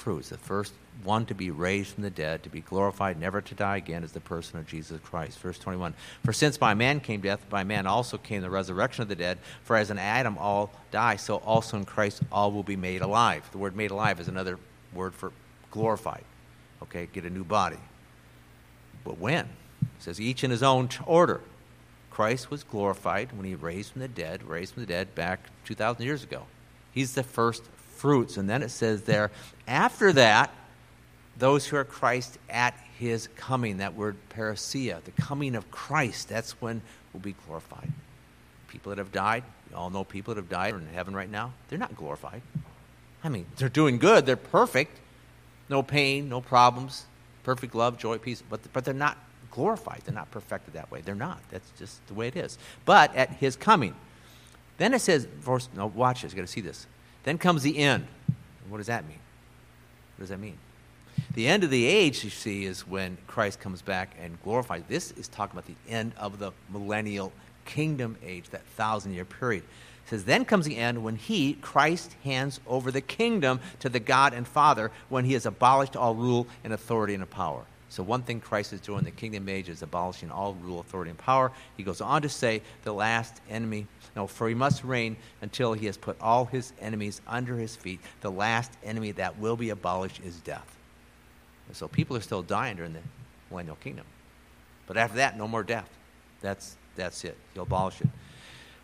fruits, 0.00 0.30
the 0.30 0.38
first 0.38 0.72
one 1.04 1.26
to 1.26 1.34
be 1.34 1.50
raised 1.50 1.94
from 1.94 2.02
the 2.02 2.10
dead, 2.10 2.42
to 2.42 2.48
be 2.48 2.60
glorified, 2.60 3.20
never 3.20 3.40
to 3.40 3.54
die 3.54 3.76
again, 3.76 4.02
is 4.02 4.12
the 4.12 4.20
person 4.20 4.58
of 4.58 4.66
Jesus 4.66 4.98
Christ. 5.04 5.38
Verse 5.38 5.58
21 5.58 5.94
For 6.24 6.32
since 6.32 6.56
by 6.56 6.74
man 6.74 7.00
came 7.00 7.20
death, 7.20 7.48
by 7.48 7.64
man 7.64 7.86
also 7.86 8.18
came 8.18 8.42
the 8.42 8.50
resurrection 8.50 9.02
of 9.02 9.08
the 9.08 9.14
dead. 9.14 9.38
For 9.62 9.76
as 9.76 9.90
in 9.90 9.98
Adam 9.98 10.36
all 10.38 10.70
die, 10.90 11.16
so 11.16 11.36
also 11.36 11.76
in 11.76 11.84
Christ 11.84 12.22
all 12.32 12.50
will 12.50 12.62
be 12.62 12.76
made 12.76 13.02
alive. 13.02 13.48
The 13.52 13.58
word 13.58 13.76
made 13.76 13.90
alive 13.90 14.18
is 14.18 14.28
another 14.28 14.58
word 14.94 15.14
for 15.14 15.32
glorified. 15.70 16.24
Okay, 16.82 17.08
get 17.12 17.24
a 17.24 17.30
new 17.30 17.44
body. 17.44 17.78
But 19.04 19.18
when? 19.18 19.46
It 19.82 19.88
says 20.00 20.20
each 20.20 20.42
in 20.42 20.50
his 20.50 20.62
own 20.62 20.88
order. 21.06 21.42
Christ 22.10 22.50
was 22.50 22.64
glorified 22.64 23.32
when 23.32 23.46
he 23.46 23.54
raised 23.54 23.92
from 23.92 24.00
the 24.00 24.08
dead, 24.08 24.42
raised 24.42 24.74
from 24.74 24.82
the 24.82 24.88
dead 24.88 25.14
back 25.14 25.40
2,000 25.64 26.04
years 26.04 26.24
ago. 26.24 26.46
He's 26.92 27.14
the 27.14 27.22
first 27.22 27.64
fruits. 28.00 28.36
And 28.36 28.48
then 28.48 28.62
it 28.62 28.70
says 28.70 29.02
there, 29.02 29.30
after 29.68 30.12
that, 30.14 30.52
those 31.38 31.66
who 31.66 31.76
are 31.76 31.84
Christ 31.84 32.38
at 32.48 32.74
his 32.98 33.28
coming. 33.34 33.78
That 33.78 33.94
word 33.94 34.16
parousia, 34.28 35.02
the 35.04 35.10
coming 35.12 35.54
of 35.54 35.70
Christ, 35.70 36.28
that's 36.28 36.52
when 36.60 36.82
we'll 37.12 37.22
be 37.22 37.34
glorified. 37.46 37.90
People 38.68 38.90
that 38.90 38.98
have 38.98 39.10
died, 39.10 39.42
you 39.70 39.76
all 39.76 39.90
know 39.90 40.04
people 40.04 40.34
that 40.34 40.40
have 40.40 40.50
died 40.50 40.74
are 40.74 40.78
in 40.78 40.86
heaven 40.88 41.14
right 41.14 41.30
now, 41.30 41.52
they're 41.68 41.78
not 41.78 41.96
glorified. 41.96 42.42
I 43.24 43.30
mean, 43.30 43.46
they're 43.56 43.68
doing 43.68 43.98
good, 43.98 44.26
they're 44.26 44.36
perfect, 44.36 44.98
no 45.68 45.82
pain, 45.82 46.28
no 46.28 46.40
problems, 46.40 47.06
perfect 47.42 47.74
love, 47.74 47.96
joy, 47.98 48.18
peace, 48.18 48.42
but, 48.48 48.60
but 48.72 48.84
they're 48.84 48.94
not 48.94 49.16
glorified. 49.50 50.02
They're 50.04 50.14
not 50.14 50.30
perfected 50.30 50.74
that 50.74 50.90
way. 50.90 51.00
They're 51.00 51.14
not. 51.14 51.40
That's 51.50 51.70
just 51.78 52.06
the 52.06 52.14
way 52.14 52.28
it 52.28 52.36
is. 52.36 52.58
But 52.84 53.14
at 53.16 53.30
his 53.30 53.56
coming, 53.56 53.94
then 54.78 54.94
it 54.94 55.00
says, 55.00 55.24
verse, 55.24 55.68
no, 55.74 55.86
watch 55.86 56.22
this, 56.22 56.32
you 56.32 56.36
got 56.36 56.46
to 56.46 56.52
see 56.52 56.60
this. 56.60 56.86
Then 57.24 57.38
comes 57.38 57.62
the 57.62 57.78
end. 57.78 58.06
What 58.68 58.78
does 58.78 58.86
that 58.86 59.06
mean? 59.06 59.18
What 60.16 60.22
does 60.22 60.28
that 60.30 60.40
mean? 60.40 60.58
The 61.34 61.46
end 61.48 61.64
of 61.64 61.70
the 61.70 61.86
age, 61.86 62.24
you 62.24 62.30
see, 62.30 62.64
is 62.64 62.86
when 62.86 63.18
Christ 63.26 63.60
comes 63.60 63.82
back 63.82 64.14
and 64.20 64.40
glorifies. 64.42 64.82
This 64.88 65.12
is 65.12 65.28
talking 65.28 65.58
about 65.58 65.66
the 65.66 65.92
end 65.92 66.12
of 66.16 66.38
the 66.38 66.52
millennial 66.70 67.32
kingdom 67.64 68.16
age, 68.24 68.48
that 68.50 68.64
thousand 68.76 69.12
year 69.12 69.24
period. 69.24 69.62
It 69.62 70.10
says, 70.10 70.24
Then 70.24 70.44
comes 70.44 70.66
the 70.66 70.76
end 70.76 71.04
when 71.04 71.16
he, 71.16 71.54
Christ, 71.54 72.16
hands 72.24 72.60
over 72.66 72.90
the 72.90 73.00
kingdom 73.00 73.60
to 73.80 73.88
the 73.88 74.00
God 74.00 74.34
and 74.34 74.46
Father 74.46 74.90
when 75.08 75.24
he 75.24 75.34
has 75.34 75.46
abolished 75.46 75.96
all 75.96 76.14
rule 76.14 76.46
and 76.64 76.72
authority 76.72 77.14
and 77.14 77.28
power. 77.30 77.64
So, 77.90 78.04
one 78.04 78.22
thing 78.22 78.40
Christ 78.40 78.72
is 78.72 78.80
doing 78.80 79.00
in 79.00 79.04
the 79.04 79.10
kingdom 79.10 79.48
age 79.48 79.68
is 79.68 79.82
abolishing 79.82 80.30
all 80.30 80.54
rule, 80.54 80.78
authority, 80.78 81.10
and 81.10 81.18
power. 81.18 81.50
He 81.76 81.82
goes 81.82 82.00
on 82.00 82.22
to 82.22 82.28
say, 82.28 82.62
The 82.84 82.94
last 82.94 83.40
enemy, 83.50 83.88
no, 84.14 84.28
for 84.28 84.48
he 84.48 84.54
must 84.54 84.84
reign 84.84 85.16
until 85.42 85.72
he 85.72 85.86
has 85.86 85.96
put 85.96 86.16
all 86.20 86.44
his 86.44 86.72
enemies 86.80 87.20
under 87.26 87.56
his 87.56 87.74
feet. 87.74 87.98
The 88.20 88.30
last 88.30 88.70
enemy 88.84 89.10
that 89.12 89.40
will 89.40 89.56
be 89.56 89.70
abolished 89.70 90.20
is 90.24 90.36
death. 90.36 90.76
And 91.66 91.76
so, 91.76 91.88
people 91.88 92.16
are 92.16 92.20
still 92.20 92.42
dying 92.42 92.76
during 92.76 92.92
the 92.92 93.00
millennial 93.50 93.76
kingdom. 93.76 94.06
But 94.86 94.96
after 94.96 95.16
that, 95.16 95.36
no 95.36 95.48
more 95.48 95.64
death. 95.64 95.90
That's, 96.42 96.76
that's 96.94 97.24
it. 97.24 97.36
He'll 97.54 97.64
abolish 97.64 98.00
it. 98.00 98.08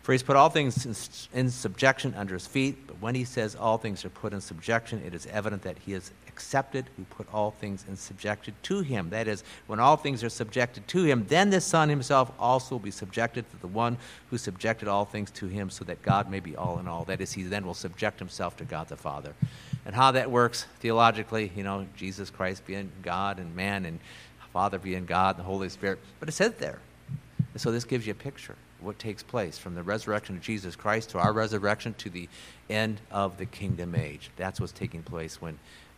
For 0.03 0.11
he's 0.11 0.23
put 0.23 0.35
all 0.35 0.49
things 0.49 0.85
in, 1.33 1.37
in, 1.37 1.49
subjection 1.49 2.13
under 2.15 2.33
his 2.33 2.47
feet. 2.47 2.87
But 2.87 3.01
when 3.01 3.15
he 3.15 3.23
says 3.23 3.55
all 3.55 3.77
things 3.77 4.03
are 4.03 4.09
put 4.09 4.33
in 4.33 4.41
subjection, 4.41 5.01
it 5.05 5.13
is 5.13 5.25
evident 5.27 5.63
that 5.63 5.77
he 5.79 5.93
is 5.93 6.11
excepted 6.37 6.85
who 6.95 7.03
put 7.05 7.27
all 7.33 7.49
things 7.49 7.83
in 7.87 7.97
subjection 7.97 8.53
to 8.61 8.81
him. 8.81 9.09
That 9.09 9.27
is, 9.27 9.43
when 9.65 9.79
all 9.79 9.97
things 9.97 10.23
are 10.23 10.29
subjected 10.29 10.87
to 10.89 11.03
him, 11.03 11.25
then 11.27 11.49
the 11.49 11.59
Son 11.59 11.89
himself 11.89 12.31
also 12.37 12.75
will 12.75 12.79
be 12.79 12.91
subjected 12.91 13.49
to 13.49 13.57
the 13.57 13.67
one 13.67 13.97
who 14.29 14.37
subjected 14.37 14.87
all 14.87 15.03
things 15.03 15.31
to 15.31 15.47
him, 15.47 15.71
so 15.71 15.83
that 15.85 16.03
God 16.03 16.29
may 16.29 16.39
be 16.39 16.55
all 16.55 16.77
in 16.77 16.87
all. 16.87 17.05
That 17.05 17.21
is, 17.21 17.33
he 17.33 17.41
then 17.41 17.65
will 17.65 17.73
subject 17.73 18.19
himself 18.19 18.55
to 18.57 18.65
God 18.65 18.87
the 18.87 18.95
Father. 18.95 19.33
And 19.83 19.95
how 19.95 20.11
that 20.11 20.29
works 20.29 20.67
theologically, 20.79 21.51
you 21.55 21.63
know, 21.63 21.87
Jesus 21.95 22.29
Christ 22.29 22.67
being 22.67 22.91
God 23.01 23.39
and 23.39 23.55
man, 23.55 23.85
and 23.85 23.99
Father 24.53 24.77
being 24.77 25.05
God 25.05 25.37
and 25.37 25.43
the 25.43 25.47
Holy 25.47 25.69
Spirit. 25.69 25.99
But 26.19 26.29
it 26.29 26.33
says 26.33 26.53
there. 26.53 26.79
And 27.53 27.61
so 27.61 27.71
this 27.71 27.83
gives 27.83 28.05
you 28.05 28.11
a 28.11 28.15
picture 28.15 28.55
what 28.79 28.99
takes 28.99 29.23
place 29.23 29.57
from 29.57 29.75
the 29.75 29.83
resurrection 29.83 30.35
of 30.37 30.41
Jesus 30.41 30.75
Christ 30.75 31.09
to 31.11 31.19
our 31.19 31.33
resurrection 31.33 31.95
to 31.95 32.09
the 32.09 32.29
end 32.69 33.01
of 33.11 33.37
the 33.37 33.45
kingdom 33.45 33.95
age. 33.95 34.29
That's 34.37 34.59
what's 34.59 34.71
taking 34.71 35.03
place 35.03 35.41
when 35.41 35.57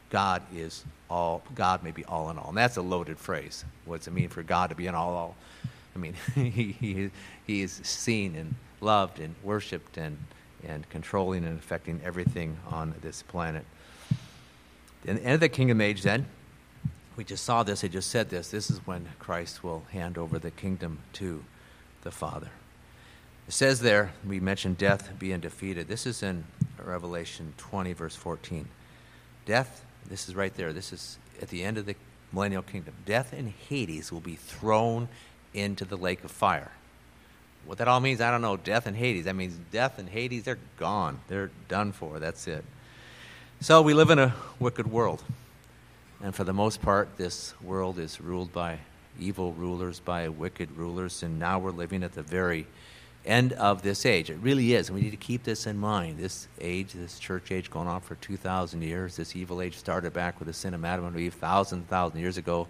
God 0.10 0.41
is 0.53 0.84
all, 1.10 1.43
God 1.55 1.84
may 1.84 1.91
be 1.91 2.05
all 2.05 2.30
in 2.30 2.38
all. 2.38 2.49
And 2.49 2.57
that's 2.57 2.78
a 2.78 2.82
loaded 2.82 3.20
phrase. 3.20 3.66
What's 3.86 4.07
it 4.07 4.12
mean 4.12 4.30
for 4.30 4.43
God 4.43 4.70
to 4.70 4.76
be 4.76 4.88
in 4.88 4.95
all? 4.95 5.16
all? 5.16 5.36
I 5.95 5.99
mean, 5.99 6.16
he, 6.36 6.49
he, 6.49 7.12
he 7.45 7.62
is 7.62 7.74
seen 7.84 8.36
and 8.36 8.55
loved 8.82 9.20
and 9.20 9.36
worshiped 9.43 9.97
and, 9.97 10.18
and 10.68 10.88
controlling 10.89 11.45
and 11.45 11.57
affecting 11.60 12.01
everything 12.03 12.57
on 12.70 12.95
this 13.01 13.22
planet. 13.24 13.66
In 15.05 15.16
the 15.16 15.24
end 15.24 15.36
of 15.36 15.39
the 15.39 15.49
kingdom 15.49 15.82
age, 15.82 16.01
then, 16.01 16.26
we 17.16 17.24
just 17.24 17.43
saw 17.43 17.64
this, 17.64 17.84
I 17.84 17.88
just 17.88 18.10
said 18.10 18.30
this. 18.30 18.49
This 18.49 18.70
is 18.70 18.80
when 18.88 19.05
Christ 19.20 19.64
will 19.64 19.84
hand 19.91 20.18
over 20.18 20.39
the 20.39 20.51
kingdom 20.51 20.99
to 21.14 21.43
the 22.01 22.12
Father. 22.12 22.49
It 23.47 23.53
says 23.53 23.82
there, 23.82 24.14
we 24.26 24.39
mentioned 24.39 24.78
death 24.78 25.12
being 25.20 25.39
defeated. 25.39 25.88
This 25.88 26.05
is 26.05 26.24
in 26.24 26.45
Revelation 26.82 27.53
20, 27.57 27.93
verse 27.93 28.16
14. 28.16 28.68
Death, 29.45 29.84
this 30.10 30.28
is 30.28 30.36
right 30.36 30.55
there. 30.55 30.74
This 30.74 30.91
is 30.91 31.18
at 31.41 31.49
the 31.49 31.64
end 31.64 31.78
of 31.78 31.86
the 31.86 31.95
millennial 32.32 32.62
kingdom. 32.62 32.93
Death 33.05 33.34
and 33.34 33.53
Hades 33.70 34.12
will 34.12 34.20
be 34.20 34.36
thrown 34.36 35.07
into 35.53 35.86
the 35.86 35.95
lake 35.95 36.24
of 36.24 36.32
fire. 36.32 36.72
What 37.66 37.78
that 37.78 37.88
all 37.88 37.99
means, 37.99 38.22
I 38.22 38.32
don't 38.32 38.41
know. 38.41 38.57
Death 38.57 38.88
and 38.88 38.95
Hades. 38.95 39.26
That 39.26 39.36
means 39.36 39.57
death 39.72 39.99
and 39.99 40.10
Hades, 40.10 40.43
they're 40.43 40.60
gone. 40.78 41.20
They're 41.28 41.51
done 41.68 41.91
for. 41.91 42.20
That's 42.20 42.47
it. 42.47 42.64
So 43.62 43.82
we 43.82 43.93
live 43.93 44.10
in 44.10 44.20
a 44.20 44.34
wicked 44.60 44.88
world. 44.88 45.24
And 46.22 46.34
for 46.34 46.43
the 46.43 46.53
most 46.53 46.82
part, 46.82 47.18
this 47.18 47.53
world 47.62 47.99
is 47.99 48.20
ruled 48.20 48.51
by 48.51 48.80
evil 49.20 49.53
rulers, 49.53 49.99
by 49.99 50.30
wicked 50.30 50.72
rulers. 50.72 51.24
And 51.24 51.39
now 51.39 51.60
we're 51.60 51.72
living 51.72 52.03
at 52.03 52.14
the 52.14 52.24
very 52.24 52.68
end 53.30 53.54
of 53.54 53.82
this 53.82 54.06
age. 54.06 54.30
It 54.30 54.38
really 54.42 54.74
is. 54.74 54.90
And 54.90 54.96
we 54.96 55.02
need 55.02 55.12
to 55.12 55.18
keep 55.18 55.44
this 55.44 55.68
in 55.68 55.78
mind. 55.78 56.18
This 56.18 56.48
age, 56.60 56.94
this 56.94 57.20
church 57.20 57.52
age 57.52 57.70
going 57.70 57.88
on 57.88 58.02
for 58.02 58.16
2,000 58.16 58.82
years, 58.82 59.16
this 59.16 59.36
evil 59.36 59.62
age 59.62 59.78
started 59.78 60.14
back 60.14 60.40
with 60.40 60.48
the 60.48 60.54
sin 60.54 60.74
of 60.74 60.84
Adam 60.84 61.06
and 61.06 61.18
Eve 61.18 61.36
thousands 61.36 61.82
and 61.82 61.90
thousands 61.90 62.16
of 62.16 62.22
years 62.22 62.38
ago. 62.38 62.68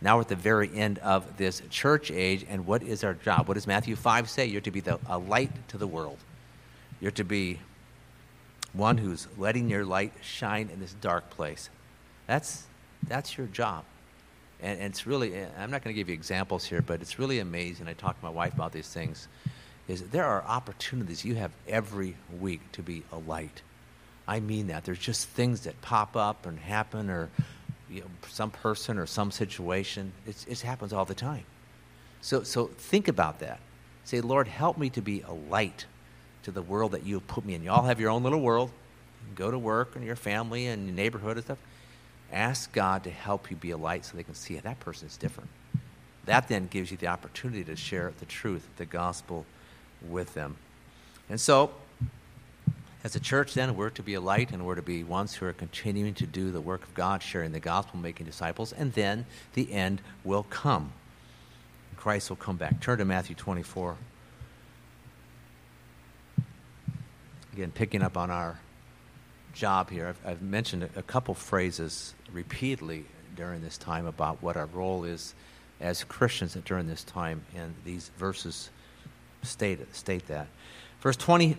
Now 0.00 0.16
we're 0.16 0.22
at 0.22 0.28
the 0.28 0.36
very 0.36 0.74
end 0.74 0.98
of 0.98 1.36
this 1.36 1.62
church 1.68 2.10
age. 2.10 2.46
And 2.48 2.66
what 2.66 2.82
is 2.82 3.04
our 3.04 3.14
job? 3.14 3.46
What 3.46 3.54
does 3.54 3.66
Matthew 3.66 3.94
5 3.94 4.30
say? 4.30 4.46
You're 4.46 4.62
to 4.62 4.70
be 4.70 4.80
the, 4.80 4.98
a 5.06 5.18
light 5.18 5.52
to 5.68 5.78
the 5.78 5.86
world. 5.86 6.18
You're 7.00 7.10
to 7.12 7.24
be 7.24 7.60
one 8.72 8.98
who's 8.98 9.28
letting 9.36 9.68
your 9.68 9.84
light 9.84 10.12
shine 10.22 10.70
in 10.72 10.80
this 10.80 10.94
dark 10.94 11.28
place. 11.30 11.68
That's, 12.26 12.64
that's 13.06 13.36
your 13.36 13.48
job. 13.48 13.84
And, 14.62 14.78
and 14.78 14.90
it's 14.90 15.06
really, 15.06 15.34
I'm 15.58 15.70
not 15.70 15.84
going 15.84 15.94
to 15.94 15.98
give 16.00 16.08
you 16.08 16.14
examples 16.14 16.64
here, 16.64 16.80
but 16.80 17.00
it's 17.00 17.18
really 17.18 17.40
amazing. 17.40 17.88
I 17.88 17.92
talk 17.92 18.18
to 18.18 18.24
my 18.24 18.30
wife 18.30 18.54
about 18.54 18.72
these 18.72 18.88
things 18.88 19.28
is 19.90 20.02
there 20.10 20.24
are 20.24 20.44
opportunities 20.44 21.24
you 21.24 21.34
have 21.34 21.50
every 21.66 22.14
week 22.38 22.60
to 22.72 22.82
be 22.82 23.02
a 23.12 23.18
light. 23.18 23.62
I 24.28 24.38
mean 24.38 24.68
that. 24.68 24.84
There's 24.84 25.00
just 25.00 25.28
things 25.28 25.62
that 25.62 25.80
pop 25.82 26.16
up 26.16 26.46
and 26.46 26.58
happen, 26.60 27.10
or 27.10 27.28
you 27.90 28.02
know, 28.02 28.06
some 28.28 28.52
person 28.52 28.98
or 28.98 29.06
some 29.06 29.32
situation. 29.32 30.12
It's, 30.26 30.46
it 30.46 30.60
happens 30.60 30.92
all 30.92 31.04
the 31.04 31.14
time. 31.14 31.42
So, 32.20 32.44
so 32.44 32.66
think 32.66 33.08
about 33.08 33.40
that. 33.40 33.58
Say, 34.04 34.20
Lord, 34.20 34.46
help 34.46 34.78
me 34.78 34.90
to 34.90 35.02
be 35.02 35.22
a 35.22 35.32
light 35.32 35.86
to 36.44 36.52
the 36.52 36.62
world 36.62 36.92
that 36.92 37.04
you 37.04 37.14
have 37.14 37.26
put 37.26 37.44
me 37.44 37.54
in. 37.54 37.64
You 37.64 37.72
all 37.72 37.82
have 37.82 37.98
your 37.98 38.10
own 38.10 38.22
little 38.22 38.40
world. 38.40 38.70
Go 39.34 39.50
to 39.50 39.58
work 39.58 39.96
and 39.96 40.04
your 40.04 40.16
family 40.16 40.68
and 40.68 40.86
your 40.86 40.94
neighborhood 40.94 41.36
and 41.36 41.44
stuff. 41.44 41.58
Ask 42.32 42.72
God 42.72 43.02
to 43.04 43.10
help 43.10 43.50
you 43.50 43.56
be 43.56 43.72
a 43.72 43.76
light 43.76 44.04
so 44.04 44.16
they 44.16 44.22
can 44.22 44.34
see 44.34 44.54
it. 44.54 44.62
That 44.62 44.78
person 44.78 45.08
is 45.08 45.16
different. 45.16 45.50
That 46.26 46.46
then 46.46 46.68
gives 46.68 46.92
you 46.92 46.96
the 46.96 47.08
opportunity 47.08 47.64
to 47.64 47.74
share 47.74 48.12
the 48.20 48.26
truth, 48.26 48.68
the 48.76 48.86
gospel 48.86 49.44
with 50.08 50.34
them. 50.34 50.56
And 51.28 51.40
so, 51.40 51.70
as 53.02 53.16
a 53.16 53.20
church, 53.20 53.54
then, 53.54 53.76
we're 53.76 53.90
to 53.90 54.02
be 54.02 54.14
a 54.14 54.20
light 54.20 54.50
and 54.52 54.66
we're 54.66 54.74
to 54.74 54.82
be 54.82 55.04
ones 55.04 55.34
who 55.34 55.46
are 55.46 55.52
continuing 55.52 56.12
to 56.14 56.26
do 56.26 56.50
the 56.50 56.60
work 56.60 56.82
of 56.82 56.92
God, 56.94 57.22
sharing 57.22 57.52
the 57.52 57.60
gospel, 57.60 57.98
making 57.98 58.26
disciples, 58.26 58.72
and 58.72 58.92
then 58.92 59.24
the 59.54 59.72
end 59.72 60.02
will 60.22 60.42
come. 60.44 60.92
Christ 61.96 62.28
will 62.28 62.36
come 62.36 62.56
back. 62.56 62.80
Turn 62.80 62.98
to 62.98 63.04
Matthew 63.04 63.34
24. 63.36 63.96
Again, 67.52 67.72
picking 67.72 68.02
up 68.02 68.16
on 68.16 68.30
our 68.30 68.60
job 69.54 69.90
here, 69.90 70.08
I've, 70.08 70.32
I've 70.32 70.42
mentioned 70.42 70.82
a, 70.82 70.90
a 70.98 71.02
couple 71.02 71.34
phrases 71.34 72.14
repeatedly 72.32 73.04
during 73.34 73.62
this 73.62 73.78
time 73.78 74.06
about 74.06 74.42
what 74.42 74.56
our 74.56 74.66
role 74.66 75.04
is 75.04 75.34
as 75.80 76.04
Christians 76.04 76.56
during 76.64 76.86
this 76.86 77.02
time, 77.02 77.42
and 77.56 77.74
these 77.84 78.10
verses 78.18 78.70
state, 79.42 79.94
state 79.94 80.26
that. 80.28 80.46
Verse 81.00 81.16
20, 81.16 81.56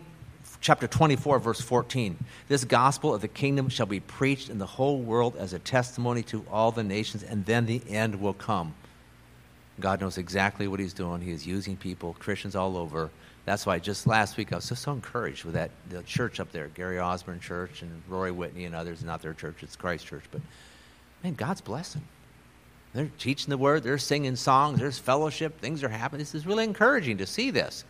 chapter 0.62 0.88
24, 0.88 1.40
verse 1.40 1.62
14. 1.62 2.18
This 2.48 2.64
gospel 2.64 3.14
of 3.14 3.22
the 3.22 3.28
kingdom 3.28 3.70
shall 3.70 3.86
be 3.86 4.00
preached 4.00 4.50
in 4.50 4.60
the 4.60 4.66
whole 4.66 5.00
world 5.00 5.36
as 5.38 5.54
a 5.54 5.60
testimony 5.60 6.24
to 6.24 6.46
all 6.52 6.72
the 6.72 6.84
nations, 6.84 7.24
and 7.24 7.46
then 7.46 7.66
the 7.66 7.82
end 7.90 8.22
will 8.22 8.34
come. 8.34 8.74
God 9.80 10.00
knows 10.00 10.18
exactly 10.18 10.68
what 10.68 10.80
He's 10.80 10.94
doing. 10.94 11.22
He 11.22 11.32
is 11.32 11.46
using 11.48 11.76
people, 11.76 12.16
Christians 12.20 12.56
all 12.56 12.78
over. 12.78 13.10
That's 13.46 13.66
why 13.66 13.80
just 13.80 14.06
last 14.06 14.38
week 14.38 14.54
I 14.54 14.58
was 14.58 14.70
just 14.70 14.84
so 14.84 14.92
encouraged 14.92 15.44
with 15.44 15.56
that 15.56 15.72
the 15.90 16.04
church 16.04 16.40
up 16.40 16.52
there, 16.52 16.68
Gary 16.70 17.00
Osborne 17.00 17.40
Church 17.40 17.82
and 17.82 18.04
Rory 18.08 18.32
Whitney 18.32 18.66
and 18.66 18.76
others. 18.76 19.04
Not 19.04 19.22
their 19.22 19.34
church, 19.34 19.64
it's 19.64 19.76
Christ 19.76 20.06
Church. 20.06 20.24
But 20.32 20.42
man, 21.24 21.34
God's 21.34 21.62
blessing. 21.62 22.04
They're 22.94 23.12
teaching 23.18 23.50
the 23.50 23.58
word, 23.58 23.84
they're 23.84 23.98
singing 23.98 24.36
songs, 24.36 24.80
there's 24.80 25.00
fellowship, 25.00 25.60
things 25.60 25.84
are 25.84 25.90
happening. 25.90 26.20
This 26.20 26.36
is 26.36 26.46
really 26.46 26.66
encouraging 26.66 27.18
to 27.20 27.26
see 27.26 27.50
this. 27.50 27.86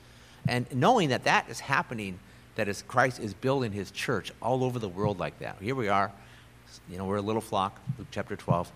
And 0.48 0.66
knowing 0.74 1.10
that 1.10 1.24
that 1.24 1.50
is 1.50 1.60
happening, 1.60 2.20
that 2.56 2.68
is 2.68 2.84
Christ 2.84 3.20
is 3.20 3.34
building 3.34 3.72
his 3.72 3.90
church 3.92 4.32
all 4.42 4.64
over 4.64 4.78
the 4.78 4.90
world 4.90 5.20
like 5.20 5.40
that. 5.40 5.58
Here 5.60 5.76
we 5.76 5.90
are, 5.90 6.12
you 6.90 6.98
know, 6.98 7.06
we're 7.06 7.18
a 7.18 7.22
little 7.22 7.42
flock, 7.42 7.80
Luke 7.98 8.08
chapter 8.12 8.36
12, 8.36 8.72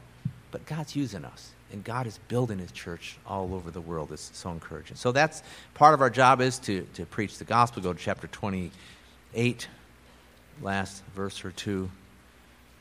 but 0.52 0.66
God's 0.66 0.96
using 0.96 1.26
us. 1.26 1.52
And 1.72 1.84
God 1.84 2.08
is 2.08 2.20
building 2.28 2.60
his 2.60 2.72
church 2.72 3.18
all 3.28 3.54
over 3.54 3.70
the 3.70 3.82
world. 3.82 4.12
It's 4.12 4.32
so 4.34 4.50
encouraging. 4.52 4.96
So 4.96 5.12
that's 5.12 5.44
part 5.74 5.94
of 5.94 6.02
our 6.02 6.10
job 6.10 6.40
is 6.40 6.58
to, 6.60 6.88
to 6.94 7.06
preach 7.06 7.38
the 7.38 7.44
gospel. 7.44 7.82
Go 7.82 7.94
to 7.94 8.00
chapter 8.00 8.28
28, 8.28 9.68
last 10.62 11.04
verse 11.16 11.44
or 11.44 11.52
two 11.52 11.90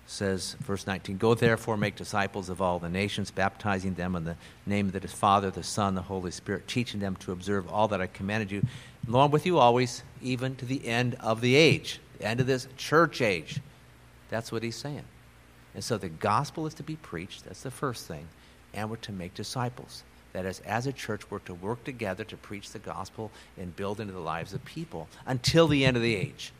says, 0.06 0.56
verse 0.60 0.86
19, 0.86 1.16
Go 1.16 1.34
therefore, 1.34 1.76
make 1.76 1.96
disciples 1.96 2.48
of 2.48 2.60
all 2.60 2.78
the 2.78 2.88
nations, 2.88 3.30
baptizing 3.30 3.94
them 3.94 4.14
in 4.16 4.24
the 4.24 4.36
name 4.66 4.86
of 4.86 4.92
the 4.92 5.08
Father, 5.08 5.50
the 5.50 5.62
Son, 5.62 5.94
the 5.94 6.02
Holy 6.02 6.30
Spirit, 6.30 6.68
teaching 6.68 7.00
them 7.00 7.16
to 7.16 7.32
observe 7.32 7.70
all 7.72 7.88
that 7.88 8.00
I 8.00 8.06
commanded 8.06 8.50
you. 8.50 8.62
Lo, 9.06 9.20
I'm 9.20 9.30
with 9.30 9.46
you 9.46 9.58
always, 9.58 10.02
even 10.22 10.56
to 10.56 10.64
the 10.64 10.86
end 10.86 11.16
of 11.20 11.40
the 11.40 11.56
age, 11.56 12.00
the 12.18 12.26
end 12.26 12.40
of 12.40 12.46
this 12.46 12.68
church 12.76 13.20
age. 13.20 13.60
That's 14.28 14.52
what 14.52 14.62
he's 14.62 14.76
saying. 14.76 15.04
And 15.74 15.82
so 15.82 15.98
the 15.98 16.08
gospel 16.08 16.66
is 16.66 16.74
to 16.74 16.82
be 16.82 16.96
preached. 16.96 17.44
That's 17.44 17.62
the 17.62 17.70
first 17.70 18.06
thing. 18.06 18.28
And 18.72 18.90
we're 18.90 18.96
to 18.96 19.12
make 19.12 19.34
disciples. 19.34 20.04
That 20.32 20.46
is, 20.46 20.60
as 20.60 20.86
a 20.86 20.92
church, 20.92 21.30
we're 21.30 21.38
to 21.40 21.54
work 21.54 21.84
together 21.84 22.24
to 22.24 22.36
preach 22.36 22.70
the 22.70 22.78
gospel 22.80 23.30
and 23.56 23.74
build 23.74 24.00
into 24.00 24.12
the 24.12 24.20
lives 24.20 24.52
of 24.52 24.64
people 24.64 25.08
until 25.26 25.68
the 25.68 25.84
end 25.84 25.96
of 25.96 26.02
the 26.02 26.16
age. 26.16 26.52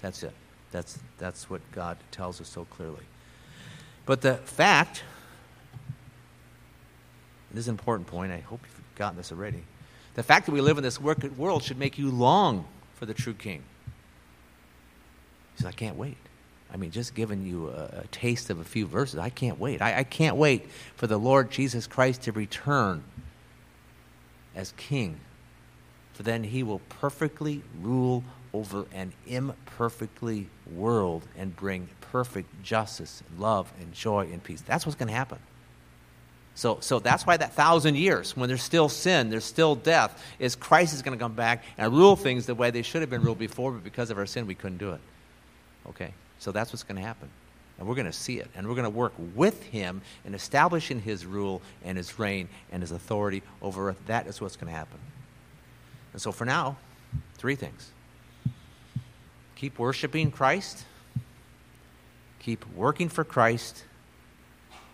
That's 0.00 0.22
it. 0.22 0.32
That's, 0.72 0.98
that's 1.18 1.48
what 1.48 1.60
God 1.70 1.98
tells 2.10 2.40
us 2.40 2.48
so 2.48 2.64
clearly. 2.64 3.04
But 4.06 4.22
the 4.22 4.34
fact, 4.34 5.04
this 7.52 7.60
is 7.60 7.68
an 7.68 7.74
important 7.74 8.08
point, 8.08 8.32
I 8.32 8.38
hope 8.38 8.60
you've 8.64 8.96
gotten 8.96 9.16
this 9.16 9.30
already. 9.30 9.62
The 10.14 10.22
fact 10.22 10.46
that 10.46 10.52
we 10.52 10.60
live 10.60 10.78
in 10.78 10.82
this 10.82 11.00
wicked 11.00 11.38
world 11.38 11.62
should 11.62 11.78
make 11.78 11.98
you 11.98 12.10
long 12.10 12.66
for 12.94 13.06
the 13.06 13.14
true 13.14 13.34
king. 13.34 13.62
He 15.54 15.62
says, 15.62 15.66
I 15.66 15.72
can't 15.72 15.96
wait. 15.96 16.16
I 16.72 16.78
mean, 16.78 16.90
just 16.90 17.14
giving 17.14 17.46
you 17.46 17.68
a, 17.68 18.00
a 18.00 18.06
taste 18.10 18.48
of 18.48 18.58
a 18.58 18.64
few 18.64 18.86
verses, 18.86 19.18
I 19.18 19.28
can't 19.28 19.60
wait. 19.60 19.82
I, 19.82 19.98
I 19.98 20.04
can't 20.04 20.36
wait 20.36 20.70
for 20.96 21.06
the 21.06 21.18
Lord 21.18 21.50
Jesus 21.50 21.86
Christ 21.86 22.22
to 22.22 22.32
return 22.32 23.04
as 24.54 24.72
king. 24.76 25.20
For 26.14 26.22
then 26.22 26.44
he 26.44 26.62
will 26.62 26.80
perfectly 26.88 27.62
rule 27.80 28.24
over 28.54 28.86
an 28.92 29.12
imperfectly 29.26 30.48
world 30.70 31.26
and 31.38 31.54
bring 31.56 31.88
perfect 32.00 32.62
justice 32.62 33.22
and 33.28 33.40
love 33.40 33.72
and 33.80 33.92
joy 33.92 34.28
and 34.32 34.42
peace. 34.42 34.60
That's 34.60 34.84
what's 34.84 34.96
going 34.96 35.08
to 35.08 35.14
happen. 35.14 35.38
So, 36.54 36.78
so 36.80 36.98
that's 36.98 37.26
why 37.26 37.36
that 37.38 37.54
thousand 37.54 37.96
years, 37.96 38.36
when 38.36 38.48
there's 38.48 38.62
still 38.62 38.90
sin, 38.90 39.30
there's 39.30 39.44
still 39.44 39.74
death, 39.74 40.22
is 40.38 40.54
Christ 40.54 40.92
is 40.92 41.00
going 41.00 41.16
to 41.16 41.22
come 41.22 41.32
back 41.32 41.64
and 41.78 41.92
rule 41.92 42.14
things 42.14 42.44
the 42.44 42.54
way 42.54 42.70
they 42.70 42.82
should 42.82 43.00
have 43.00 43.08
been 43.08 43.22
ruled 43.22 43.38
before, 43.38 43.72
but 43.72 43.82
because 43.82 44.10
of 44.10 44.18
our 44.18 44.26
sin, 44.26 44.46
we 44.46 44.54
couldn't 44.54 44.78
do 44.78 44.92
it. 44.92 45.00
Okay? 45.88 46.12
So 46.38 46.52
that's 46.52 46.72
what's 46.72 46.82
going 46.82 46.96
to 46.96 47.06
happen. 47.06 47.30
And 47.78 47.88
we're 47.88 47.94
going 47.94 48.06
to 48.06 48.12
see 48.12 48.38
it. 48.38 48.50
And 48.54 48.68
we're 48.68 48.74
going 48.74 48.84
to 48.84 48.90
work 48.90 49.14
with 49.34 49.62
him 49.64 50.02
in 50.26 50.34
establishing 50.34 51.00
his 51.00 51.24
rule 51.24 51.62
and 51.84 51.96
his 51.96 52.18
reign 52.18 52.48
and 52.70 52.82
his 52.82 52.92
authority 52.92 53.42
over 53.62 53.88
earth. 53.88 54.00
That 54.06 54.26
is 54.26 54.40
what's 54.40 54.56
going 54.56 54.70
to 54.70 54.78
happen. 54.78 54.98
And 56.12 56.20
so 56.20 56.32
for 56.32 56.44
now, 56.44 56.76
three 57.38 57.54
things 57.54 57.90
keep 59.62 59.78
worshiping 59.78 60.32
Christ, 60.32 60.84
keep 62.40 62.66
working 62.74 63.08
for 63.08 63.22
Christ, 63.22 63.84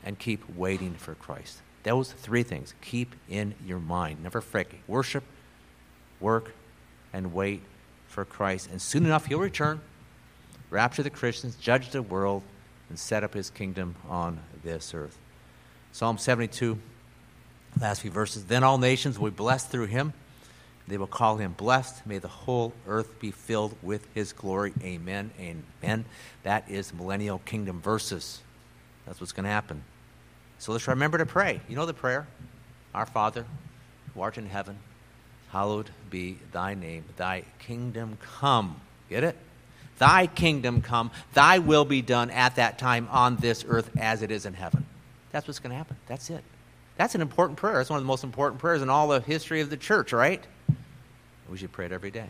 and 0.04 0.18
keep 0.18 0.44
waiting 0.54 0.92
for 0.92 1.14
Christ. 1.14 1.62
Those 1.84 2.12
three 2.12 2.42
things 2.42 2.74
keep 2.82 3.14
in 3.30 3.54
your 3.64 3.78
mind. 3.78 4.22
Never 4.22 4.42
forget. 4.42 4.78
Worship, 4.86 5.24
work, 6.20 6.52
and 7.14 7.32
wait 7.32 7.62
for 8.08 8.26
Christ. 8.26 8.68
And 8.70 8.82
soon 8.82 9.06
enough, 9.06 9.24
he'll 9.24 9.38
return, 9.38 9.80
rapture 10.68 11.02
the 11.02 11.08
Christians, 11.08 11.56
judge 11.56 11.88
the 11.88 12.02
world, 12.02 12.42
and 12.90 12.98
set 12.98 13.24
up 13.24 13.32
his 13.32 13.48
kingdom 13.48 13.94
on 14.06 14.38
this 14.62 14.92
earth. 14.92 15.16
Psalm 15.92 16.18
72, 16.18 16.78
last 17.80 18.02
few 18.02 18.10
verses. 18.10 18.44
Then 18.44 18.62
all 18.62 18.76
nations 18.76 19.18
will 19.18 19.30
be 19.30 19.36
blessed 19.36 19.70
through 19.70 19.86
him. 19.86 20.12
They 20.88 20.96
will 20.96 21.06
call 21.06 21.36
him 21.36 21.52
blessed. 21.52 22.06
May 22.06 22.18
the 22.18 22.28
whole 22.28 22.72
earth 22.86 23.20
be 23.20 23.30
filled 23.30 23.76
with 23.82 24.06
his 24.14 24.32
glory. 24.32 24.72
Amen. 24.82 25.30
Amen. 25.38 26.06
That 26.44 26.68
is 26.68 26.94
millennial 26.94 27.38
kingdom 27.44 27.80
verses. 27.80 28.40
That's 29.06 29.20
what's 29.20 29.32
going 29.32 29.44
to 29.44 29.50
happen. 29.50 29.82
So 30.58 30.72
let's 30.72 30.88
remember 30.88 31.18
to 31.18 31.26
pray. 31.26 31.60
You 31.68 31.76
know 31.76 31.86
the 31.86 31.94
prayer? 31.94 32.26
Our 32.94 33.06
Father, 33.06 33.44
who 34.14 34.20
art 34.22 34.38
in 34.38 34.46
heaven, 34.46 34.78
hallowed 35.50 35.90
be 36.10 36.38
thy 36.52 36.74
name. 36.74 37.04
Thy 37.16 37.44
kingdom 37.58 38.18
come. 38.20 38.80
Get 39.10 39.24
it? 39.24 39.36
Thy 39.98 40.26
kingdom 40.26 40.80
come. 40.80 41.10
Thy 41.34 41.58
will 41.58 41.84
be 41.84 42.02
done 42.02 42.30
at 42.30 42.56
that 42.56 42.78
time 42.78 43.08
on 43.10 43.36
this 43.36 43.64
earth 43.68 43.90
as 43.98 44.22
it 44.22 44.30
is 44.30 44.46
in 44.46 44.54
heaven. 44.54 44.86
That's 45.32 45.46
what's 45.46 45.58
going 45.58 45.70
to 45.70 45.76
happen. 45.76 45.96
That's 46.06 46.30
it. 46.30 46.42
That's 46.96 47.14
an 47.14 47.20
important 47.20 47.58
prayer. 47.58 47.80
It's 47.80 47.90
one 47.90 47.98
of 47.98 48.02
the 48.02 48.08
most 48.08 48.24
important 48.24 48.60
prayers 48.60 48.82
in 48.82 48.88
all 48.88 49.08
the 49.08 49.20
history 49.20 49.60
of 49.60 49.70
the 49.70 49.76
church, 49.76 50.12
right? 50.12 50.42
We 51.50 51.58
should 51.58 51.72
pray 51.72 51.86
it 51.86 51.92
every 51.92 52.10
day. 52.10 52.28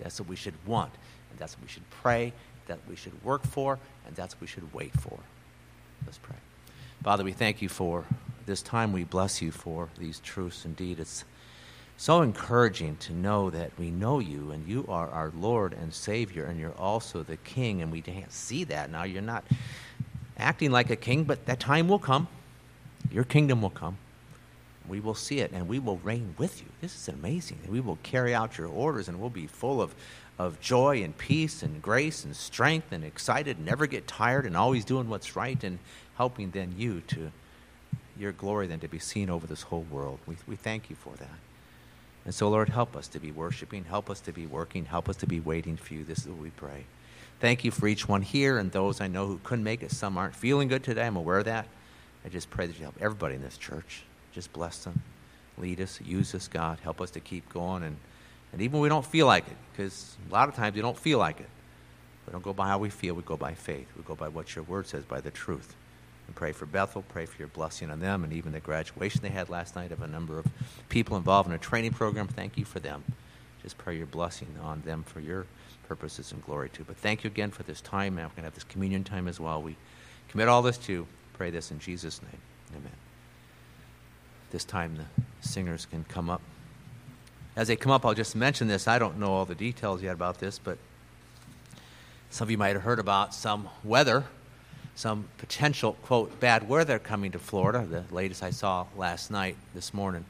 That's 0.00 0.18
what 0.20 0.28
we 0.28 0.36
should 0.36 0.54
want. 0.66 0.92
And 1.30 1.38
that's 1.38 1.56
what 1.56 1.62
we 1.62 1.68
should 1.68 1.88
pray, 1.90 2.32
that 2.66 2.78
we 2.88 2.96
should 2.96 3.22
work 3.24 3.46
for, 3.46 3.78
and 4.06 4.16
that's 4.16 4.34
what 4.34 4.42
we 4.42 4.46
should 4.46 4.72
wait 4.72 4.92
for. 4.92 5.18
Let's 6.06 6.18
pray. 6.18 6.36
Father, 7.02 7.24
we 7.24 7.32
thank 7.32 7.62
you 7.62 7.68
for 7.68 8.04
this 8.46 8.62
time. 8.62 8.92
We 8.92 9.04
bless 9.04 9.40
you 9.40 9.50
for 9.50 9.88
these 9.98 10.20
truths. 10.20 10.64
Indeed, 10.64 11.00
it's 11.00 11.24
so 11.96 12.22
encouraging 12.22 12.96
to 12.96 13.12
know 13.12 13.50
that 13.50 13.72
we 13.78 13.90
know 13.90 14.18
you 14.18 14.50
and 14.50 14.66
you 14.66 14.84
are 14.88 15.08
our 15.08 15.32
Lord 15.38 15.72
and 15.72 15.92
Savior 15.92 16.44
and 16.44 16.58
you're 16.58 16.76
also 16.78 17.22
the 17.22 17.36
King. 17.38 17.82
And 17.82 17.92
we 17.92 18.00
can't 18.00 18.32
see 18.32 18.64
that 18.64 18.90
now. 18.90 19.04
You're 19.04 19.22
not 19.22 19.44
acting 20.38 20.70
like 20.70 20.90
a 20.90 20.96
king, 20.96 21.24
but 21.24 21.46
that 21.46 21.60
time 21.60 21.88
will 21.88 21.98
come. 21.98 22.28
Your 23.10 23.24
kingdom 23.24 23.62
will 23.62 23.70
come. 23.70 23.98
We 24.88 25.00
will 25.00 25.14
see 25.14 25.40
it 25.40 25.52
and 25.52 25.68
we 25.68 25.78
will 25.78 25.98
reign 25.98 26.34
with 26.38 26.60
you. 26.60 26.68
This 26.80 26.94
is 26.94 27.08
amazing. 27.08 27.58
We 27.68 27.80
will 27.80 27.98
carry 28.02 28.34
out 28.34 28.58
your 28.58 28.68
orders 28.68 29.08
and 29.08 29.20
we'll 29.20 29.30
be 29.30 29.46
full 29.46 29.80
of, 29.80 29.94
of 30.38 30.60
joy 30.60 31.02
and 31.02 31.16
peace 31.16 31.62
and 31.62 31.80
grace 31.80 32.24
and 32.24 32.34
strength 32.34 32.90
and 32.90 33.04
excited 33.04 33.58
never 33.58 33.86
get 33.86 34.08
tired 34.08 34.46
and 34.46 34.56
always 34.56 34.84
doing 34.84 35.08
what's 35.08 35.36
right 35.36 35.62
and 35.62 35.78
helping 36.16 36.50
then 36.50 36.74
you 36.76 37.02
to 37.08 37.30
your 38.18 38.32
glory 38.32 38.66
then 38.66 38.80
to 38.80 38.88
be 38.88 38.98
seen 38.98 39.30
over 39.30 39.46
this 39.46 39.62
whole 39.62 39.86
world. 39.90 40.18
We, 40.26 40.36
we 40.46 40.56
thank 40.56 40.90
you 40.90 40.96
for 40.96 41.14
that. 41.14 41.38
And 42.24 42.34
so, 42.34 42.50
Lord, 42.50 42.68
help 42.68 42.96
us 42.96 43.08
to 43.08 43.18
be 43.18 43.32
worshiping, 43.32 43.84
help 43.84 44.10
us 44.10 44.20
to 44.20 44.32
be 44.32 44.46
working, 44.46 44.84
help 44.84 45.08
us 45.08 45.16
to 45.16 45.26
be 45.26 45.40
waiting 45.40 45.76
for 45.76 45.94
you. 45.94 46.04
This 46.04 46.18
is 46.18 46.28
what 46.28 46.38
we 46.38 46.50
pray. 46.50 46.84
Thank 47.40 47.64
you 47.64 47.70
for 47.70 47.88
each 47.88 48.06
one 48.06 48.20
here 48.20 48.58
and 48.58 48.70
those 48.70 49.00
I 49.00 49.08
know 49.08 49.26
who 49.26 49.40
couldn't 49.42 49.64
make 49.64 49.82
it. 49.82 49.90
Some 49.90 50.18
aren't 50.18 50.34
feeling 50.34 50.68
good 50.68 50.84
today. 50.84 51.06
I'm 51.06 51.16
aware 51.16 51.38
of 51.38 51.46
that. 51.46 51.66
I 52.24 52.28
just 52.28 52.50
pray 52.50 52.66
that 52.66 52.76
you 52.76 52.82
help 52.82 52.96
everybody 53.00 53.34
in 53.36 53.42
this 53.42 53.56
church. 53.56 54.02
Just 54.32 54.52
bless 54.52 54.84
them. 54.84 55.02
Lead 55.58 55.80
us. 55.80 56.00
Use 56.00 56.34
us, 56.34 56.48
God. 56.48 56.78
Help 56.82 57.00
us 57.00 57.10
to 57.12 57.20
keep 57.20 57.48
going. 57.52 57.82
And, 57.82 57.96
and 58.52 58.62
even 58.62 58.74
when 58.74 58.82
we 58.82 58.88
don't 58.88 59.04
feel 59.04 59.26
like 59.26 59.46
it, 59.46 59.56
because 59.72 60.16
a 60.28 60.32
lot 60.32 60.48
of 60.48 60.54
times 60.54 60.74
we 60.74 60.82
don't 60.82 60.98
feel 60.98 61.18
like 61.18 61.40
it. 61.40 61.48
We 62.26 62.32
don't 62.32 62.42
go 62.42 62.52
by 62.52 62.68
how 62.68 62.78
we 62.78 62.90
feel. 62.90 63.14
We 63.14 63.22
go 63.22 63.36
by 63.36 63.54
faith. 63.54 63.88
We 63.96 64.02
go 64.02 64.14
by 64.14 64.28
what 64.28 64.54
your 64.54 64.64
word 64.64 64.86
says, 64.86 65.04
by 65.04 65.20
the 65.20 65.30
truth. 65.30 65.74
And 66.26 66.36
pray 66.36 66.52
for 66.52 66.66
Bethel. 66.66 67.02
Pray 67.08 67.26
for 67.26 67.38
your 67.38 67.48
blessing 67.48 67.90
on 67.90 68.00
them 68.00 68.22
and 68.24 68.32
even 68.32 68.52
the 68.52 68.60
graduation 68.60 69.20
they 69.22 69.30
had 69.30 69.48
last 69.48 69.74
night 69.74 69.90
of 69.90 70.02
a 70.02 70.06
number 70.06 70.38
of 70.38 70.46
people 70.88 71.16
involved 71.16 71.48
in 71.48 71.54
a 71.54 71.58
training 71.58 71.92
program. 71.92 72.28
Thank 72.28 72.56
you 72.56 72.64
for 72.64 72.78
them. 72.78 73.02
Just 73.62 73.76
pray 73.78 73.96
your 73.96 74.06
blessing 74.06 74.48
on 74.62 74.82
them 74.82 75.02
for 75.02 75.20
your 75.20 75.46
purposes 75.88 76.32
and 76.32 76.44
glory 76.44 76.70
too. 76.70 76.84
But 76.84 76.96
thank 76.96 77.24
you 77.24 77.28
again 77.28 77.50
for 77.50 77.64
this 77.64 77.80
time. 77.80 78.14
Now 78.14 78.22
we're 78.22 78.28
going 78.28 78.36
to 78.36 78.42
have 78.44 78.54
this 78.54 78.64
communion 78.64 79.04
time 79.04 79.26
as 79.26 79.40
well. 79.40 79.60
We 79.60 79.76
commit 80.28 80.48
all 80.48 80.62
this 80.62 80.78
to 80.78 80.92
you. 80.92 81.06
pray 81.34 81.50
this 81.50 81.70
in 81.70 81.80
Jesus' 81.80 82.22
name. 82.22 82.40
Amen 82.76 83.09
this 84.50 84.64
time 84.64 84.96
the 84.96 85.48
singers 85.48 85.86
can 85.86 86.04
come 86.04 86.28
up. 86.28 86.40
As 87.56 87.68
they 87.68 87.76
come 87.76 87.92
up, 87.92 88.06
I'll 88.06 88.14
just 88.14 88.36
mention 88.36 88.68
this. 88.68 88.86
I 88.86 88.98
don't 88.98 89.18
know 89.18 89.32
all 89.32 89.44
the 89.44 89.54
details 89.54 90.02
yet 90.02 90.14
about 90.14 90.38
this, 90.38 90.58
but 90.58 90.78
some 92.30 92.46
of 92.46 92.50
you 92.50 92.58
might 92.58 92.74
have 92.74 92.82
heard 92.82 92.98
about 92.98 93.34
some 93.34 93.68
weather, 93.82 94.24
some 94.94 95.26
potential, 95.38 95.94
quote, 96.04 96.38
bad 96.38 96.68
weather 96.68 96.98
coming 96.98 97.32
to 97.32 97.38
Florida. 97.38 97.84
The 97.84 98.04
latest 98.14 98.42
I 98.42 98.50
saw 98.50 98.86
last 98.96 99.30
night, 99.30 99.56
this 99.74 99.92
morning, 99.92 100.24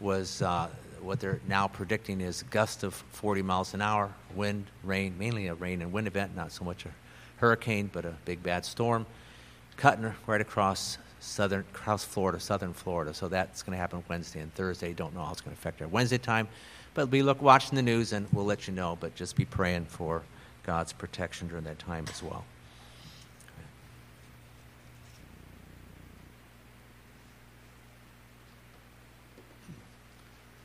was 0.00 0.40
uh, 0.40 0.68
what 1.02 1.20
they're 1.20 1.40
now 1.46 1.68
predicting 1.68 2.20
is 2.20 2.42
gusts 2.44 2.82
of 2.82 2.94
40 2.94 3.42
miles 3.42 3.74
an 3.74 3.82
hour, 3.82 4.10
wind, 4.34 4.64
rain, 4.82 5.16
mainly 5.18 5.48
a 5.48 5.54
rain 5.54 5.82
and 5.82 5.92
wind 5.92 6.06
event, 6.06 6.34
not 6.34 6.50
so 6.50 6.64
much 6.64 6.86
a 6.86 6.90
hurricane, 7.36 7.90
but 7.92 8.04
a 8.04 8.14
big 8.24 8.42
bad 8.42 8.64
storm, 8.64 9.04
cutting 9.76 10.12
right 10.26 10.40
across 10.40 10.96
southern 11.24 11.60
across 11.60 12.04
Florida, 12.04 12.38
southern 12.38 12.72
Florida. 12.72 13.14
So 13.14 13.28
that's 13.28 13.62
going 13.62 13.72
to 13.72 13.78
happen 13.78 14.04
Wednesday 14.08 14.40
and 14.40 14.54
Thursday. 14.54 14.92
Don't 14.92 15.14
know 15.14 15.24
how 15.24 15.32
it's 15.32 15.40
going 15.40 15.56
to 15.56 15.60
affect 15.60 15.80
our 15.80 15.88
Wednesday 15.88 16.18
time, 16.18 16.48
but 16.92 17.10
be 17.10 17.22
look 17.22 17.40
watching 17.42 17.76
the 17.76 17.82
news 17.82 18.12
and 18.12 18.26
we'll 18.32 18.44
let 18.44 18.68
you 18.68 18.74
know. 18.74 18.96
But 19.00 19.14
just 19.14 19.34
be 19.34 19.44
praying 19.44 19.86
for 19.86 20.22
God's 20.64 20.92
protection 20.92 21.48
during 21.48 21.64
that 21.64 21.78
time 21.78 22.04
as 22.10 22.22
well. 22.22 22.44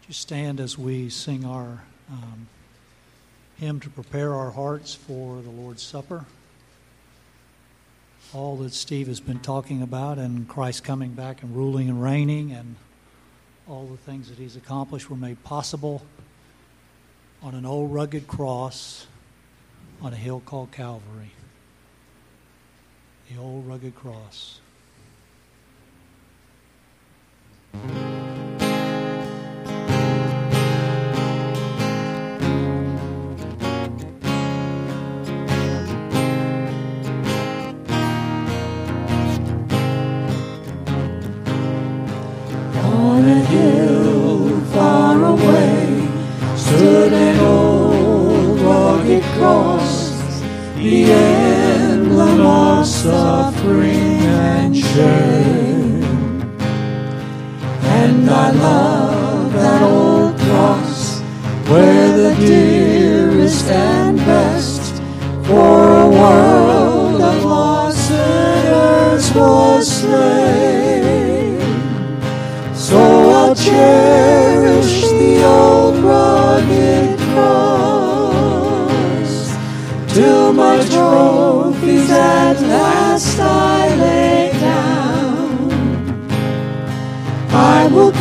Just 0.07 0.21
stand 0.21 0.59
as 0.59 0.77
we 0.77 1.09
sing 1.09 1.45
our 1.45 1.83
um, 2.11 2.47
hymn 3.57 3.79
to 3.81 3.89
prepare 3.89 4.33
our 4.33 4.49
hearts 4.49 4.95
for 4.95 5.41
the 5.41 5.51
Lord's 5.51 5.83
Supper 5.83 6.25
all 8.33 8.57
that 8.57 8.73
Steve 8.73 9.07
has 9.07 9.19
been 9.19 9.39
talking 9.39 9.81
about 9.81 10.19
and 10.19 10.47
Christ 10.47 10.83
coming 10.83 11.11
back 11.11 11.41
and 11.41 11.55
ruling 11.55 11.89
and 11.89 12.01
reigning 12.01 12.51
and 12.51 12.75
all 13.67 13.85
the 13.87 13.97
things 13.97 14.29
that 14.29 14.37
he's 14.37 14.55
accomplished 14.55 15.09
were 15.09 15.15
made 15.15 15.43
possible 15.43 16.03
on 17.41 17.55
an 17.55 17.65
old 17.65 17.93
rugged 17.93 18.27
cross 18.27 19.07
on 20.01 20.13
a 20.13 20.15
hill 20.15 20.41
called 20.45 20.71
Calvary. 20.71 21.31
The 23.29 23.39
old 23.39 23.67
rugged 23.67 23.95
cross. 23.95 24.59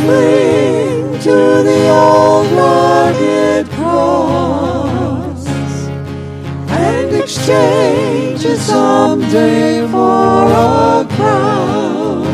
Cling 0.09 1.19
to 1.19 1.37
the 1.69 1.81
old 1.89 2.47
rugged 2.51 3.69
cross 3.77 5.45
and 6.85 7.15
exchange 7.15 8.43
it 8.45 8.57
someday 8.57 9.87
for 9.93 10.41
a 10.65 11.07
crown. 11.15 12.25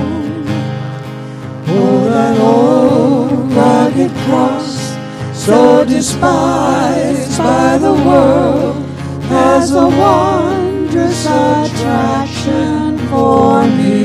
Oh, 1.67 1.99
that 2.13 2.37
old 2.39 3.51
rugged 3.51 4.13
cross, 4.25 4.69
so 5.33 5.83
despised 5.83 7.37
by 7.37 7.77
the 7.77 7.93
world, 8.07 8.85
has 9.35 9.73
a 9.73 9.87
wondrous 9.87 11.25
attraction 11.25 12.97
for 13.09 13.67
me. 13.77 14.04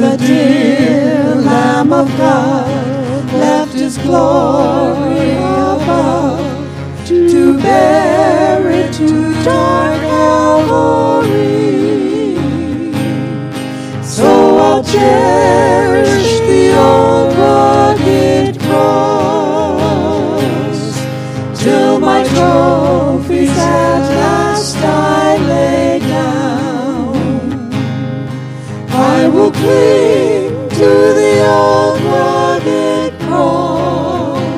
The 0.00 0.16
dear 0.18 1.34
Lamb 1.36 1.92
of 1.92 2.08
God 2.18 3.32
left 3.32 3.72
his 3.72 3.96
glory 3.98 5.32
above 5.32 7.06
to 7.06 7.58
bear 7.62 8.70
it 8.70 8.92
to 8.94 9.32
dark 9.42 10.06
Calvary. 10.56 11.56
So 14.02 14.58
I'll 14.58 14.84
cherish 14.84 16.40
the 16.50 16.74
old 16.76 17.34
rugged 17.38 18.60
cross 18.60 20.00
till 21.62 21.98
my 22.00 22.24
trophies 22.24 23.50
at 23.58 24.08
last 24.20 24.76
I 24.76 25.36
lay 25.48 25.85
cling 29.58 30.68
to 30.80 30.90
the 31.20 31.32
old 31.46 32.00
rugged 32.02 33.12
cross 33.20 34.48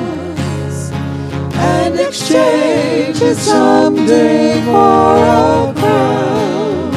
and 1.55 1.99
exchange 1.99 3.21
it 3.21 3.37
someday 3.37 4.61
for 4.65 5.17
a 5.17 5.73
crown. 5.75 6.93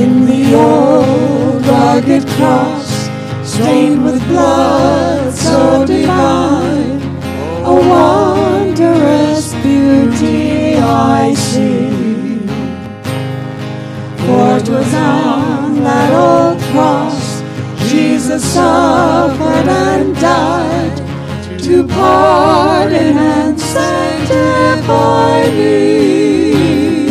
In 0.00 0.26
the 0.26 0.44
old 0.54 1.66
rugged 1.66 2.26
cross, 2.36 2.90
stained 3.44 4.04
with 4.04 4.20
blood 4.28 5.32
so 5.32 5.84
divine, 5.86 7.00
a 7.64 7.74
wondrous 7.94 9.54
beauty 9.62 10.76
I 10.76 11.34
see. 11.34 11.90
For 14.24 14.60
'twas 14.60 14.94
that 15.84 16.12
old 16.12 16.60
cross 16.70 17.42
Jesus 17.90 18.42
suffered 18.54 19.68
and 19.68 20.14
died 20.16 20.96
to 21.62 21.86
pardon 21.86 23.18
and 23.18 23.60
sanctify 23.60 25.44
me. 25.50 27.08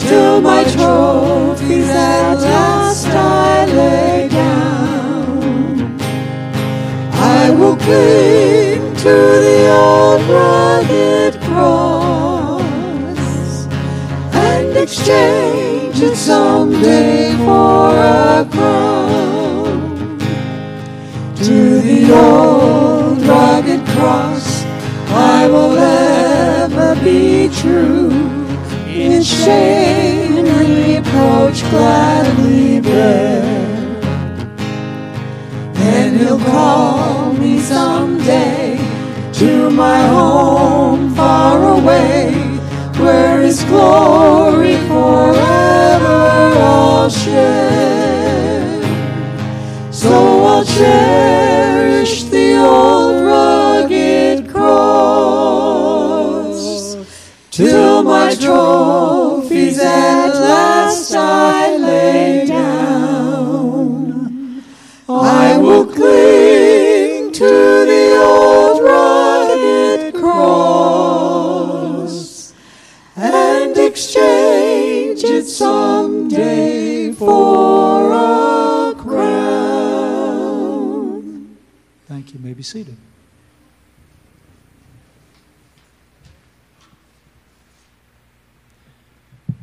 till 0.00 0.40
my 0.40 0.64
trophies 0.64 1.90
at 1.90 2.36
last 2.36 3.06
I 3.08 3.66
lay 3.66 4.28
down. 4.28 5.98
I 7.12 7.50
will 7.50 7.76
cling 7.76 8.75
to 9.06 9.12
the 9.12 9.70
old 9.70 10.20
rugged 10.22 11.40
cross 11.42 12.66
and 14.34 14.76
exchange 14.76 16.00
it 16.00 16.16
someday 16.16 17.32
for 17.36 17.94
a 17.94 18.44
crown. 18.50 20.18
To 21.36 21.80
the 21.88 22.02
old 22.12 23.22
rugged 23.22 23.86
cross 23.94 24.64
I 25.10 25.46
will 25.46 25.76
ever 25.76 26.96
be 27.04 27.48
true. 27.60 28.10
In 28.88 29.22
shame 29.22 30.46
and 30.46 30.68
reproach 30.84 31.60
gladly 31.70 32.80
bear. 32.80 33.44
And 35.76 36.16
he'll 36.18 36.40
call 36.40 37.32
me 37.34 37.60
someday 37.60 38.55
to 39.36 39.68
my 39.70 40.00
home 40.08 41.14
far 41.14 41.78
away, 41.78 42.32
where 42.98 43.42
his 43.42 43.62
glory 43.64 44.76
forever 44.88 46.54
I'll 46.58 47.10
share. 47.10 48.82
So 49.92 50.42
I'll 50.42 50.64
cherish 50.64 52.24
the 52.24 52.56
old 52.56 53.22
rugged 53.26 54.48
cross 54.48 55.76
till 57.50 58.02
my 58.04 58.34
trophies 58.34 59.05
seated. 82.66 82.96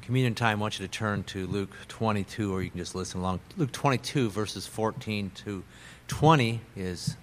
Communion 0.02 0.36
time, 0.36 0.60
I 0.60 0.62
want 0.62 0.80
you 0.80 0.88
to 0.88 0.92
turn 0.92 1.24
to 1.26 1.46
Luke 1.48 1.72
22, 1.90 2.54
or 2.54 2.62
you 2.62 2.70
can 2.70 2.80
just 2.80 2.96
listen 2.96 3.20
along. 3.20 3.42
Luke 3.58 3.72
22, 3.72 4.30
verses 4.30 4.68
14 4.68 5.32
to 5.46 5.64
20, 6.08 6.62
is 6.78 7.18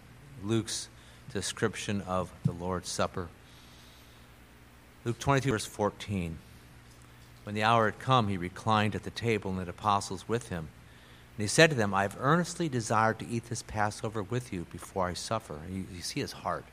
Luke's 0.45 0.89
description 1.33 2.03
of 2.03 2.31
the 2.45 2.53
Lord's 2.53 2.89
Supper. 2.89 3.29
Luke 5.05 5.19
22, 5.19 5.51
verse 5.51 5.67
14. 5.67 6.39
When 7.45 7.55
the 7.55 7.63
hour 7.63 7.87
had 7.87 7.99
come, 7.99 8.29
he 8.29 8.37
reclined 8.37 8.95
at 8.95 9.05
the 9.05 9.11
table, 9.11 9.51
and 9.51 9.61
the 9.61 9.71
apostles 9.71 10.29
with 10.29 10.51
him. 10.51 10.69
And 11.41 11.45
he 11.47 11.49
said 11.49 11.71
to 11.71 11.77
them, 11.77 11.95
I 11.95 12.03
have 12.03 12.19
earnestly 12.21 12.69
desired 12.69 13.19
to 13.21 13.27
eat 13.27 13.49
this 13.49 13.63
Passover 13.63 14.23
with 14.23 14.53
you 14.53 14.67
before 14.71 15.07
I 15.07 15.15
suffer. 15.15 15.59
You, 15.71 15.87
you 15.91 16.03
see 16.03 16.21
his 16.21 16.33
heart. 16.33 16.67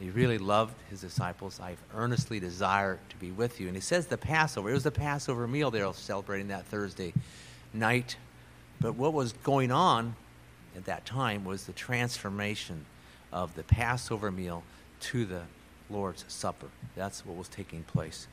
He 0.00 0.10
really 0.10 0.38
loved 0.38 0.74
his 0.90 1.02
disciples. 1.02 1.60
I 1.60 1.70
have 1.70 1.78
earnestly 1.94 2.40
desire 2.40 2.98
to 3.10 3.16
be 3.18 3.30
with 3.30 3.60
you. 3.60 3.68
And 3.68 3.76
he 3.76 3.80
says 3.80 4.08
the 4.08 4.18
Passover. 4.18 4.70
It 4.70 4.72
was 4.72 4.82
the 4.82 4.90
Passover 4.90 5.46
meal 5.46 5.70
they 5.70 5.84
were 5.84 5.92
celebrating 5.92 6.48
that 6.48 6.66
Thursday 6.66 7.14
night. 7.72 8.16
But 8.80 8.96
what 8.96 9.12
was 9.12 9.34
going 9.34 9.70
on 9.70 10.16
at 10.76 10.86
that 10.86 11.06
time 11.06 11.44
was 11.44 11.66
the 11.66 11.72
transformation 11.72 12.86
of 13.32 13.54
the 13.54 13.62
Passover 13.62 14.32
meal 14.32 14.64
to 15.02 15.24
the 15.24 15.42
Lord's 15.88 16.24
Supper. 16.26 16.66
That's 16.96 17.24
what 17.24 17.36
was 17.36 17.46
taking 17.46 17.84
place. 17.84 18.26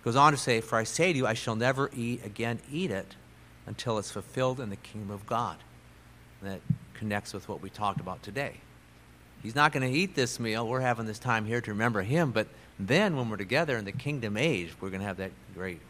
It 0.00 0.04
goes 0.04 0.16
on 0.16 0.32
to 0.32 0.36
say, 0.36 0.60
For 0.60 0.78
I 0.78 0.82
say 0.82 1.12
to 1.12 1.16
you, 1.16 1.28
I 1.28 1.34
shall 1.34 1.54
never 1.54 1.92
eat 1.94 2.26
again 2.26 2.58
eat 2.72 2.90
it 2.90 3.14
until 3.66 3.98
it's 3.98 4.10
fulfilled 4.10 4.60
in 4.60 4.70
the 4.70 4.76
kingdom 4.76 5.10
of 5.10 5.26
God. 5.26 5.56
And 6.40 6.52
that 6.52 6.60
connects 6.94 7.32
with 7.32 7.48
what 7.48 7.62
we 7.62 7.70
talked 7.70 8.00
about 8.00 8.22
today. 8.22 8.54
He's 9.42 9.54
not 9.54 9.72
going 9.72 9.90
to 9.90 9.98
eat 9.98 10.14
this 10.14 10.40
meal. 10.40 10.66
We're 10.66 10.80
having 10.80 11.06
this 11.06 11.18
time 11.18 11.44
here 11.44 11.60
to 11.60 11.70
remember 11.72 12.02
him. 12.02 12.30
But 12.30 12.46
then, 12.78 13.16
when 13.16 13.28
we're 13.28 13.36
together 13.36 13.76
in 13.76 13.84
the 13.84 13.92
kingdom 13.92 14.36
age, 14.36 14.72
we're 14.80 14.88
going 14.88 15.00
to 15.00 15.06
have 15.06 15.18
that 15.18 15.32
great 15.54 15.80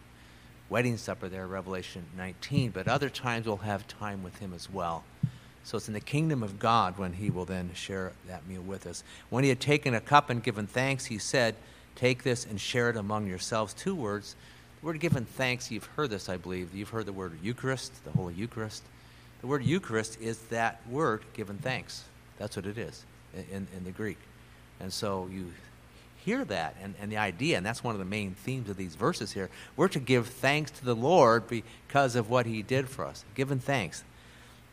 wedding 0.69 0.97
supper 0.97 1.29
there, 1.29 1.47
Revelation 1.47 2.05
19. 2.17 2.71
But 2.71 2.89
other 2.89 3.09
times 3.09 3.47
we'll 3.47 3.59
have 3.59 3.87
time 3.87 4.25
with 4.25 4.39
him 4.39 4.53
as 4.55 4.69
well. 4.71 5.05
So 5.63 5.79
it's 5.79 5.89
in 5.89 5.95
the 5.95 6.01
kingdom 6.01 6.43
of 6.43 6.59
God 6.59 6.99
when 6.99 7.13
he 7.15 7.31
will 7.31 7.45
then 7.45 7.71
share 7.75 8.13
that 8.27 8.47
meal 8.47 8.61
with 8.61 8.87
us. 8.87 9.03
When 9.31 9.45
he 9.45 9.51
had 9.51 9.61
taken 9.61 9.95
a 9.95 10.01
cup 10.01 10.31
and 10.31 10.43
given 10.43 10.67
thanks, 10.67 11.07
he 11.07 11.19
said, 11.19 11.55
Take 11.95 12.25
this 12.25 12.45
and 12.45 12.61
share 12.61 12.91
it 12.91 12.97
among 12.97 13.29
yourselves. 13.29 13.73
Two 13.73 13.95
words. 13.95 14.35
Word 14.85 15.01
given 15.01 15.25
thanks, 15.25 15.71
you've 15.71 15.87
heard 15.97 16.11
this, 16.11 16.29
I 16.29 16.37
believe. 16.37 16.75
You've 16.75 16.91
heard 16.91 17.07
the 17.07 17.13
word 17.13 17.33
Eucharist, 17.43 18.05
the 18.05 18.11
Holy 18.11 18.35
Eucharist. 18.35 18.83
The 19.41 19.47
word 19.47 19.65
Eucharist 19.65 20.21
is 20.21 20.37
that 20.51 20.83
word 20.91 21.23
given 21.33 21.57
thanks. 21.57 22.05
That's 22.39 22.55
what 22.55 22.67
it 22.67 22.77
is 22.77 23.03
in, 23.35 23.67
in 23.75 23.85
the 23.85 23.93
Greek. 23.93 24.19
And 24.81 24.93
so 24.93 25.27
you 25.33 25.51
hear 26.19 26.45
that 26.45 26.77
and, 26.83 26.95
and 27.01 27.11
the 27.11 27.17
idea, 27.17 27.57
and 27.57 27.65
that's 27.65 27.83
one 27.83 27.95
of 27.95 27.99
the 27.99 28.05
main 28.05 28.35
themes 28.35 28.69
of 28.69 28.77
these 28.77 28.95
verses 28.95 29.33
here. 29.33 29.49
We're 29.75 29.89
to 29.89 29.99
give 30.01 30.29
thanks 30.29 30.71
to 30.73 30.85
the 30.85 30.95
Lord 30.95 31.49
because 31.49 32.15
of 32.15 32.29
what 32.29 32.45
he 32.45 32.61
did 32.61 32.87
for 32.87 33.07
us. 33.07 33.25
Given 33.35 33.61
thanks. 33.61 34.05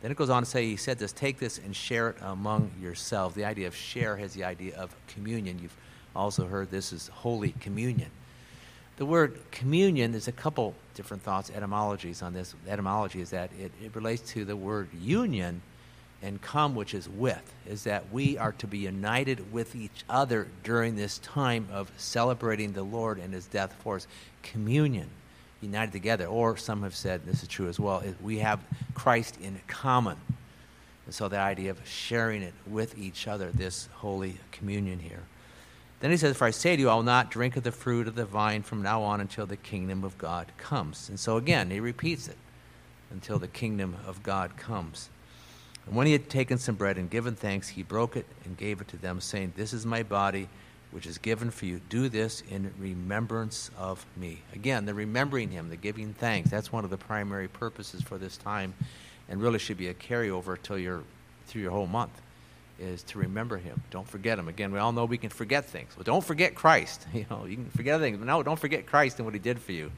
Then 0.02 0.10
it 0.10 0.18
goes 0.18 0.28
on 0.28 0.42
to 0.42 0.48
say, 0.48 0.66
he 0.66 0.76
said 0.76 0.98
this, 0.98 1.12
take 1.12 1.38
this 1.38 1.56
and 1.56 1.74
share 1.74 2.10
it 2.10 2.16
among 2.20 2.70
yourselves. 2.82 3.34
The 3.34 3.46
idea 3.46 3.66
of 3.66 3.74
share 3.74 4.16
has 4.18 4.34
the 4.34 4.44
idea 4.44 4.76
of 4.76 4.94
communion. 5.06 5.58
You've 5.62 5.76
also 6.14 6.46
heard 6.46 6.70
this 6.70 6.92
is 6.92 7.08
Holy 7.08 7.52
Communion. 7.60 8.10
The 8.96 9.06
word 9.06 9.38
communion, 9.50 10.12
there's 10.12 10.28
a 10.28 10.32
couple 10.32 10.74
different 10.94 11.22
thoughts, 11.22 11.50
etymologies 11.50 12.22
on 12.22 12.34
this. 12.34 12.54
Etymology 12.68 13.20
is 13.20 13.30
that 13.30 13.50
it, 13.58 13.72
it 13.82 13.94
relates 13.94 14.30
to 14.32 14.44
the 14.44 14.56
word 14.56 14.88
union 15.00 15.62
and 16.22 16.40
come, 16.40 16.74
which 16.74 16.94
is 16.94 17.08
with, 17.08 17.42
is 17.66 17.84
that 17.84 18.12
we 18.12 18.38
are 18.38 18.52
to 18.52 18.66
be 18.66 18.78
united 18.78 19.52
with 19.52 19.74
each 19.74 20.04
other 20.08 20.46
during 20.62 20.94
this 20.94 21.18
time 21.18 21.66
of 21.72 21.90
celebrating 21.96 22.72
the 22.72 22.82
Lord 22.82 23.18
and 23.18 23.34
his 23.34 23.46
death 23.46 23.74
for 23.82 23.96
us. 23.96 24.06
Communion 24.42 25.08
united 25.60 25.92
together. 25.92 26.26
Or 26.26 26.56
some 26.56 26.82
have 26.82 26.94
said, 26.94 27.24
this 27.24 27.42
is 27.42 27.48
true 27.48 27.68
as 27.68 27.80
well, 27.80 28.02
we 28.22 28.38
have 28.38 28.60
Christ 28.94 29.38
in 29.40 29.58
common. 29.66 30.16
And 31.06 31.14
so 31.14 31.28
the 31.28 31.38
idea 31.38 31.70
of 31.70 31.80
sharing 31.86 32.42
it 32.42 32.54
with 32.66 32.96
each 32.96 33.26
other, 33.26 33.50
this 33.50 33.88
holy 33.94 34.36
communion 34.52 35.00
here. 35.00 35.22
Then 36.02 36.10
he 36.10 36.16
says, 36.16 36.36
For 36.36 36.46
I 36.46 36.50
say 36.50 36.74
to 36.74 36.82
you, 36.82 36.88
I 36.88 36.96
will 36.96 37.04
not 37.04 37.30
drink 37.30 37.56
of 37.56 37.62
the 37.62 37.70
fruit 37.70 38.08
of 38.08 38.16
the 38.16 38.24
vine 38.24 38.64
from 38.64 38.82
now 38.82 39.02
on 39.02 39.20
until 39.20 39.46
the 39.46 39.56
kingdom 39.56 40.02
of 40.02 40.18
God 40.18 40.48
comes. 40.58 41.08
And 41.08 41.18
so 41.18 41.36
again, 41.36 41.70
he 41.70 41.78
repeats 41.78 42.26
it 42.26 42.36
until 43.12 43.38
the 43.38 43.46
kingdom 43.46 43.94
of 44.04 44.20
God 44.24 44.56
comes. 44.56 45.10
And 45.86 45.94
when 45.94 46.08
he 46.08 46.12
had 46.12 46.28
taken 46.28 46.58
some 46.58 46.74
bread 46.74 46.98
and 46.98 47.08
given 47.08 47.36
thanks, 47.36 47.68
he 47.68 47.84
broke 47.84 48.16
it 48.16 48.26
and 48.44 48.56
gave 48.56 48.80
it 48.80 48.88
to 48.88 48.96
them, 48.96 49.20
saying, 49.20 49.52
This 49.54 49.72
is 49.72 49.86
my 49.86 50.02
body 50.02 50.48
which 50.90 51.06
is 51.06 51.18
given 51.18 51.52
for 51.52 51.66
you. 51.66 51.80
Do 51.88 52.08
this 52.08 52.42
in 52.50 52.74
remembrance 52.80 53.70
of 53.78 54.04
me. 54.16 54.40
Again, 54.54 54.86
the 54.86 54.94
remembering 54.94 55.52
him, 55.52 55.68
the 55.68 55.76
giving 55.76 56.14
thanks, 56.14 56.50
that's 56.50 56.72
one 56.72 56.82
of 56.82 56.90
the 56.90 56.96
primary 56.96 57.46
purposes 57.46 58.02
for 58.02 58.18
this 58.18 58.36
time 58.36 58.74
and 59.28 59.40
really 59.40 59.60
should 59.60 59.78
be 59.78 59.86
a 59.86 59.94
carryover 59.94 60.60
till 60.60 60.78
your, 60.78 61.04
through 61.46 61.62
your 61.62 61.70
whole 61.70 61.86
month 61.86 62.20
is 62.82 63.02
to 63.04 63.18
remember 63.18 63.56
him. 63.56 63.80
Don't 63.90 64.08
forget 64.08 64.38
him. 64.38 64.48
Again, 64.48 64.72
we 64.72 64.78
all 64.78 64.92
know 64.92 65.04
we 65.04 65.18
can 65.18 65.30
forget 65.30 65.64
things. 65.64 65.92
But 65.96 66.04
don't 66.04 66.24
forget 66.24 66.54
Christ. 66.54 67.06
You 67.14 67.26
know, 67.30 67.44
you 67.46 67.56
can 67.56 67.70
forget 67.70 68.00
things, 68.00 68.18
but 68.18 68.26
no, 68.26 68.42
don't 68.42 68.58
forget 68.58 68.86
Christ 68.86 69.18
and 69.18 69.26
what 69.26 69.34
he 69.34 69.40
did 69.40 69.60
for 69.60 69.72
you. 69.72 69.92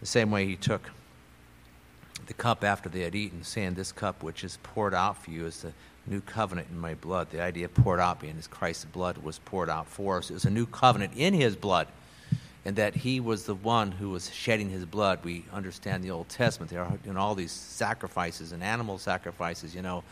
The 0.00 0.06
same 0.06 0.30
way 0.30 0.46
he 0.46 0.56
took 0.56 0.90
the 2.26 2.34
cup 2.34 2.64
after 2.64 2.88
they 2.88 3.00
had 3.00 3.14
eaten, 3.14 3.42
saying, 3.44 3.74
This 3.74 3.92
cup 3.92 4.22
which 4.22 4.44
is 4.44 4.58
poured 4.62 4.94
out 4.94 5.22
for 5.22 5.30
you 5.30 5.46
is 5.46 5.62
the 5.62 5.72
new 6.06 6.20
covenant 6.20 6.68
in 6.70 6.78
my 6.78 6.94
blood. 6.94 7.30
The 7.30 7.40
idea 7.40 7.66
of 7.66 7.74
poured 7.74 8.00
out 8.00 8.20
being 8.20 8.36
as 8.38 8.46
Christ's 8.46 8.86
blood 8.86 9.18
was 9.18 9.38
poured 9.38 9.70
out 9.70 9.86
for 9.86 10.18
us. 10.18 10.30
It 10.30 10.34
was 10.34 10.44
a 10.44 10.50
new 10.50 10.66
covenant 10.66 11.12
in 11.16 11.34
his 11.34 11.56
blood, 11.56 11.88
and 12.64 12.76
that 12.76 12.94
he 12.94 13.20
was 13.20 13.44
the 13.44 13.54
one 13.54 13.92
who 13.92 14.10
was 14.10 14.32
shedding 14.32 14.70
his 14.70 14.84
blood. 14.84 15.20
We 15.24 15.44
understand 15.52 16.02
the 16.02 16.10
Old 16.10 16.28
Testament. 16.28 16.70
There 16.70 16.82
are 16.82 16.98
in 17.04 17.16
all 17.16 17.34
these 17.34 17.52
sacrifices 17.52 18.52
and 18.52 18.62
animal 18.62 18.98
sacrifices, 18.98 19.74
you 19.74 19.82
know, 19.82 20.04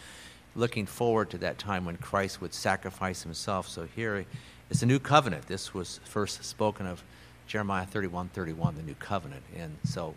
looking 0.55 0.87
forward 0.87 1.31
to 1.31 1.39
that 1.39 1.59
time 1.59 1.85
when 1.85 1.97
Christ 1.97 2.41
would 2.41 2.55
sacrifice 2.55 3.23
himself. 3.23 3.69
So 3.69 3.87
here 3.97 4.25
it's 4.71 4.83
a 4.83 4.87
new 4.87 4.99
covenant. 4.99 5.47
This 5.49 5.75
was 5.75 6.01
first 6.05 6.45
spoken 6.45 6.87
of 6.87 7.03
Jeremiah 7.47 7.87
31 7.87 8.29
31, 8.29 8.77
the 8.77 8.83
new 8.83 8.95
covenant. 8.95 9.43
And 9.57 9.77
so 9.85 10.15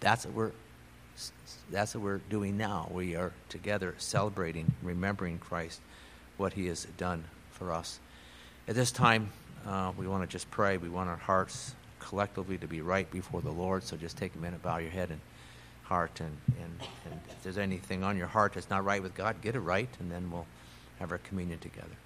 that's 0.00 0.26
what 0.26 0.34
we're 0.34 0.52
that's 1.70 1.94
what 1.94 2.02
we're 2.02 2.20
doing 2.30 2.56
now. 2.56 2.88
We 2.90 3.14
are 3.14 3.32
together 3.48 3.94
celebrating, 3.98 4.72
remembering 4.82 5.38
Christ, 5.38 5.80
what 6.38 6.54
he 6.54 6.66
has 6.66 6.86
done 6.96 7.24
for 7.50 7.72
us. 7.72 8.00
At 8.66 8.74
this 8.74 8.90
time, 8.90 9.30
uh, 9.66 9.92
we 9.98 10.06
want 10.06 10.22
to 10.22 10.26
just 10.26 10.50
pray. 10.50 10.78
We 10.78 10.88
want 10.88 11.10
our 11.10 11.16
hearts 11.16 11.74
collectively 11.98 12.56
to 12.58 12.66
be 12.66 12.80
right 12.80 13.10
before 13.10 13.42
the 13.42 13.50
Lord. 13.50 13.82
So 13.82 13.96
just 13.96 14.16
take 14.16 14.34
a 14.34 14.38
minute, 14.38 14.62
bow 14.62 14.78
your 14.78 14.90
head 14.90 15.10
and 15.10 15.20
heart. 15.90 16.20
And, 16.20 16.36
and, 16.62 16.72
and 17.04 17.20
if 17.28 17.42
there's 17.42 17.58
anything 17.58 18.02
on 18.02 18.16
your 18.16 18.28
heart 18.28 18.54
that's 18.54 18.70
not 18.70 18.84
right 18.84 19.02
with 19.02 19.14
God, 19.14 19.42
get 19.42 19.54
it 19.54 19.60
right, 19.60 19.88
and 19.98 20.10
then 20.10 20.30
we'll 20.30 20.46
have 20.98 21.12
our 21.12 21.18
communion 21.18 21.58
together. 21.58 21.96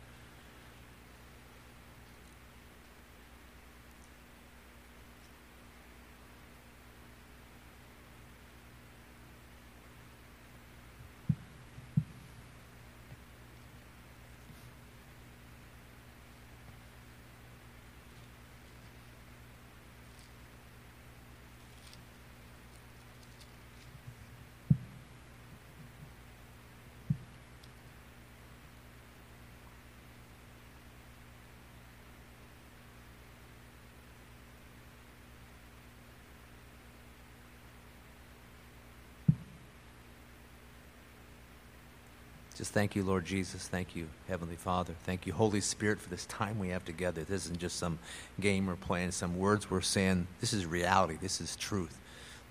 Just 42.56 42.72
thank 42.72 42.94
you, 42.94 43.02
Lord 43.02 43.24
Jesus. 43.24 43.66
Thank 43.66 43.96
you, 43.96 44.06
Heavenly 44.28 44.54
Father. 44.54 44.94
Thank 45.02 45.26
you, 45.26 45.32
Holy 45.32 45.60
Spirit, 45.60 46.00
for 46.00 46.08
this 46.08 46.24
time 46.26 46.60
we 46.60 46.68
have 46.68 46.84
together. 46.84 47.24
This 47.24 47.46
isn't 47.46 47.58
just 47.58 47.76
some 47.76 47.98
game 48.40 48.68
we're 48.68 48.76
playing, 48.76 49.10
some 49.10 49.36
words 49.36 49.68
we're 49.68 49.80
saying. 49.80 50.28
This 50.40 50.52
is 50.52 50.64
reality. 50.64 51.18
This 51.20 51.40
is 51.40 51.56
truth. 51.56 51.98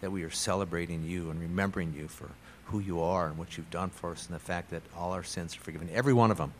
That 0.01 0.11
we 0.11 0.23
are 0.23 0.29
celebrating 0.29 1.05
you 1.05 1.29
and 1.29 1.39
remembering 1.39 1.93
you 1.93 2.09
for 2.09 2.29
who 2.65 2.79
you 2.79 3.01
are 3.01 3.27
and 3.27 3.37
what 3.37 3.57
you've 3.57 3.69
done 3.69 3.89
for 3.91 4.11
us, 4.11 4.25
and 4.25 4.35
the 4.35 4.39
fact 4.39 4.71
that 4.71 4.81
all 4.97 5.13
our 5.13 5.23
sins 5.23 5.55
are 5.55 5.61
forgiven, 5.61 5.89
every 5.93 6.13
one 6.13 6.31
of 6.31 6.37
them, 6.37 6.51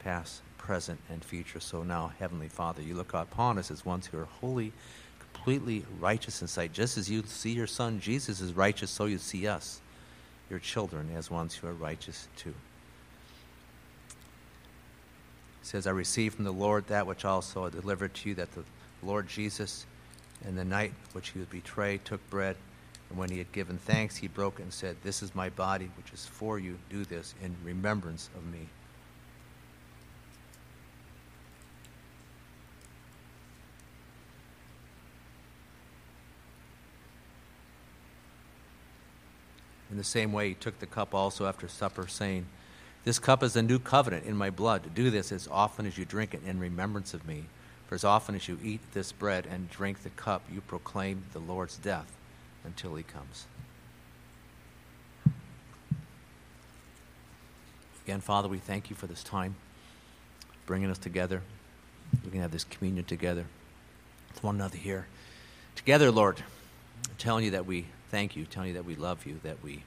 past, 0.00 0.42
present, 0.58 1.00
and 1.08 1.24
future. 1.24 1.60
So 1.60 1.82
now, 1.82 2.12
Heavenly 2.18 2.48
Father, 2.48 2.82
you 2.82 2.94
look 2.94 3.14
upon 3.14 3.56
us 3.56 3.70
as 3.70 3.86
ones 3.86 4.06
who 4.06 4.18
are 4.18 4.28
holy, 4.40 4.74
completely 5.18 5.86
righteous 5.98 6.42
in 6.42 6.48
sight. 6.48 6.74
Just 6.74 6.98
as 6.98 7.10
you 7.10 7.22
see 7.26 7.52
your 7.52 7.66
Son 7.66 8.00
Jesus 8.00 8.42
is 8.42 8.52
righteous, 8.52 8.90
so 8.90 9.06
you 9.06 9.16
see 9.16 9.46
us 9.46 9.80
your 10.50 10.58
children 10.58 11.10
as 11.16 11.30
ones 11.30 11.54
who 11.54 11.66
are 11.66 11.72
righteous 11.72 12.28
too. 12.36 12.54
It 15.62 15.66
says, 15.66 15.86
I 15.86 15.90
received 15.90 16.36
from 16.36 16.44
the 16.44 16.52
Lord 16.52 16.86
that 16.88 17.06
which 17.06 17.24
also 17.24 17.66
I 17.66 17.70
delivered 17.70 18.14
to 18.14 18.28
you, 18.28 18.34
that 18.36 18.52
the 18.52 18.62
Lord 19.02 19.28
Jesus, 19.28 19.86
in 20.46 20.54
the 20.54 20.64
night 20.64 20.92
which 21.12 21.30
he 21.30 21.38
was 21.38 21.48
betrayed, 21.48 22.04
took 22.04 22.28
bread, 22.30 22.56
and 23.08 23.18
when 23.18 23.30
he 23.30 23.38
had 23.38 23.52
given 23.52 23.78
thanks, 23.78 24.16
he 24.16 24.28
broke 24.28 24.58
it 24.58 24.62
and 24.62 24.72
said, 24.72 24.96
This 25.02 25.22
is 25.22 25.34
my 25.34 25.48
body, 25.48 25.90
which 25.96 26.12
is 26.12 26.26
for 26.26 26.58
you. 26.58 26.78
Do 26.90 27.04
this 27.04 27.34
in 27.42 27.54
remembrance 27.64 28.30
of 28.36 28.44
me. 28.44 28.68
In 39.96 39.98
the 39.98 40.04
same 40.04 40.34
way, 40.34 40.48
he 40.50 40.54
took 40.54 40.78
the 40.78 40.84
cup 40.84 41.14
also 41.14 41.46
after 41.46 41.66
supper, 41.68 42.06
saying, 42.06 42.44
This 43.04 43.18
cup 43.18 43.42
is 43.42 43.56
a 43.56 43.62
new 43.62 43.78
covenant 43.78 44.26
in 44.26 44.36
my 44.36 44.50
blood. 44.50 44.94
Do 44.94 45.08
this 45.08 45.32
as 45.32 45.48
often 45.50 45.86
as 45.86 45.96
you 45.96 46.04
drink 46.04 46.34
it 46.34 46.42
in 46.44 46.60
remembrance 46.60 47.14
of 47.14 47.26
me. 47.26 47.46
For 47.86 47.94
as 47.94 48.04
often 48.04 48.34
as 48.34 48.46
you 48.46 48.58
eat 48.62 48.80
this 48.92 49.10
bread 49.10 49.46
and 49.50 49.70
drink 49.70 50.02
the 50.02 50.10
cup, 50.10 50.42
you 50.52 50.60
proclaim 50.60 51.22
the 51.32 51.38
Lord's 51.38 51.78
death 51.78 52.12
until 52.62 52.94
he 52.94 53.04
comes. 53.04 53.46
Again, 58.04 58.20
Father, 58.20 58.48
we 58.48 58.58
thank 58.58 58.90
you 58.90 58.96
for 58.96 59.06
this 59.06 59.24
time, 59.24 59.56
bringing 60.66 60.90
us 60.90 60.98
together. 60.98 61.40
We 62.22 62.32
can 62.32 62.42
have 62.42 62.52
this 62.52 62.64
communion 62.64 63.06
together 63.06 63.46
with 64.34 64.44
one 64.44 64.56
another 64.56 64.76
here. 64.76 65.06
Together, 65.74 66.10
Lord, 66.10 66.42
I'm 67.08 67.16
telling 67.16 67.46
you 67.46 67.52
that 67.52 67.64
we 67.64 67.86
thank 68.16 68.34
you, 68.34 68.46
telling 68.46 68.68
you 68.68 68.74
that 68.74 68.86
we 68.86 68.94
love 68.94 69.26
you, 69.26 69.38
that 69.42 69.62
we 69.62 69.82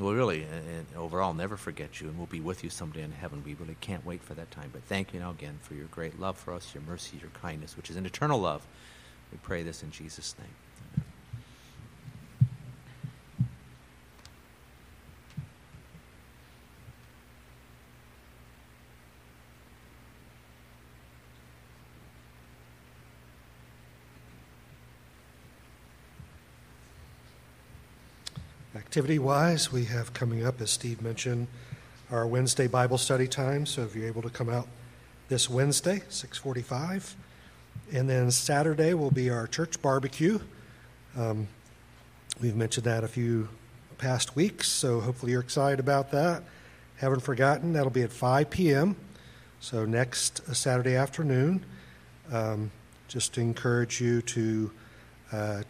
will 0.00 0.14
really, 0.14 0.42
and 0.42 0.86
overall, 0.96 1.34
never 1.34 1.58
forget 1.58 2.00
you, 2.00 2.08
and 2.08 2.16
we'll 2.16 2.26
be 2.26 2.40
with 2.40 2.64
you 2.64 2.70
someday 2.70 3.02
in 3.02 3.12
heaven. 3.12 3.42
We 3.44 3.52
really 3.52 3.76
can't 3.82 4.06
wait 4.06 4.22
for 4.22 4.32
that 4.32 4.50
time. 4.50 4.70
But 4.72 4.84
thank 4.84 5.12
you 5.12 5.20
now 5.20 5.32
again 5.32 5.58
for 5.60 5.74
your 5.74 5.84
great 5.88 6.18
love 6.18 6.38
for 6.38 6.54
us, 6.54 6.72
your 6.72 6.82
mercy, 6.82 7.18
your 7.20 7.28
kindness, 7.42 7.76
which 7.76 7.90
is 7.90 7.96
an 7.96 8.06
eternal 8.06 8.40
love. 8.40 8.66
We 9.30 9.36
pray 9.42 9.62
this 9.62 9.82
in 9.82 9.90
Jesus' 9.90 10.34
name. 10.38 10.48
Activity 28.90 29.20
wise, 29.20 29.70
we 29.70 29.84
have 29.84 30.12
coming 30.14 30.44
up, 30.44 30.60
as 30.60 30.68
Steve 30.68 31.00
mentioned, 31.00 31.46
our 32.10 32.26
Wednesday 32.26 32.66
Bible 32.66 32.98
study 32.98 33.28
time. 33.28 33.64
So 33.64 33.82
if 33.82 33.94
you're 33.94 34.08
able 34.08 34.22
to 34.22 34.30
come 34.30 34.48
out 34.48 34.66
this 35.28 35.48
Wednesday, 35.48 36.02
645. 36.08 37.14
And 37.92 38.10
then 38.10 38.32
Saturday 38.32 38.94
will 38.94 39.12
be 39.12 39.30
our 39.30 39.46
church 39.46 39.80
barbecue. 39.80 40.40
Um, 41.16 41.46
we've 42.42 42.56
mentioned 42.56 42.82
that 42.86 43.04
a 43.04 43.06
few 43.06 43.48
past 43.96 44.34
weeks, 44.34 44.66
so 44.66 44.98
hopefully 44.98 45.30
you're 45.30 45.40
excited 45.40 45.78
about 45.78 46.10
that. 46.10 46.42
Haven't 46.96 47.20
forgotten, 47.20 47.74
that'll 47.74 47.90
be 47.90 48.02
at 48.02 48.10
5 48.10 48.50
p.m., 48.50 48.96
so 49.60 49.84
next 49.84 50.40
uh, 50.48 50.52
Saturday 50.52 50.96
afternoon. 50.96 51.64
Um, 52.32 52.72
just 53.06 53.34
to 53.34 53.40
encourage 53.40 54.00
you 54.00 54.20
to 54.22 54.72
uh, 55.30 55.62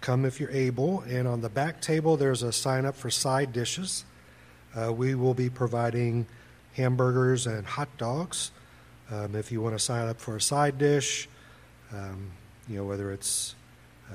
come 0.00 0.24
if 0.24 0.40
you're 0.40 0.50
able. 0.50 1.00
And 1.02 1.28
on 1.28 1.40
the 1.40 1.48
back 1.48 1.80
table, 1.80 2.16
there's 2.16 2.42
a 2.42 2.52
sign 2.52 2.84
up 2.84 2.96
for 2.96 3.10
side 3.10 3.52
dishes. 3.52 4.04
Uh, 4.74 4.92
we 4.92 5.14
will 5.14 5.34
be 5.34 5.50
providing 5.50 6.26
hamburgers 6.74 7.46
and 7.46 7.66
hot 7.66 7.88
dogs. 7.98 8.50
Um, 9.10 9.34
if 9.34 9.50
you 9.50 9.60
want 9.60 9.74
to 9.74 9.78
sign 9.78 10.08
up 10.08 10.20
for 10.20 10.36
a 10.36 10.40
side 10.40 10.78
dish, 10.78 11.28
um, 11.92 12.30
you 12.68 12.76
know, 12.76 12.84
whether 12.84 13.12
it's 13.12 13.54
uh, 14.12 14.14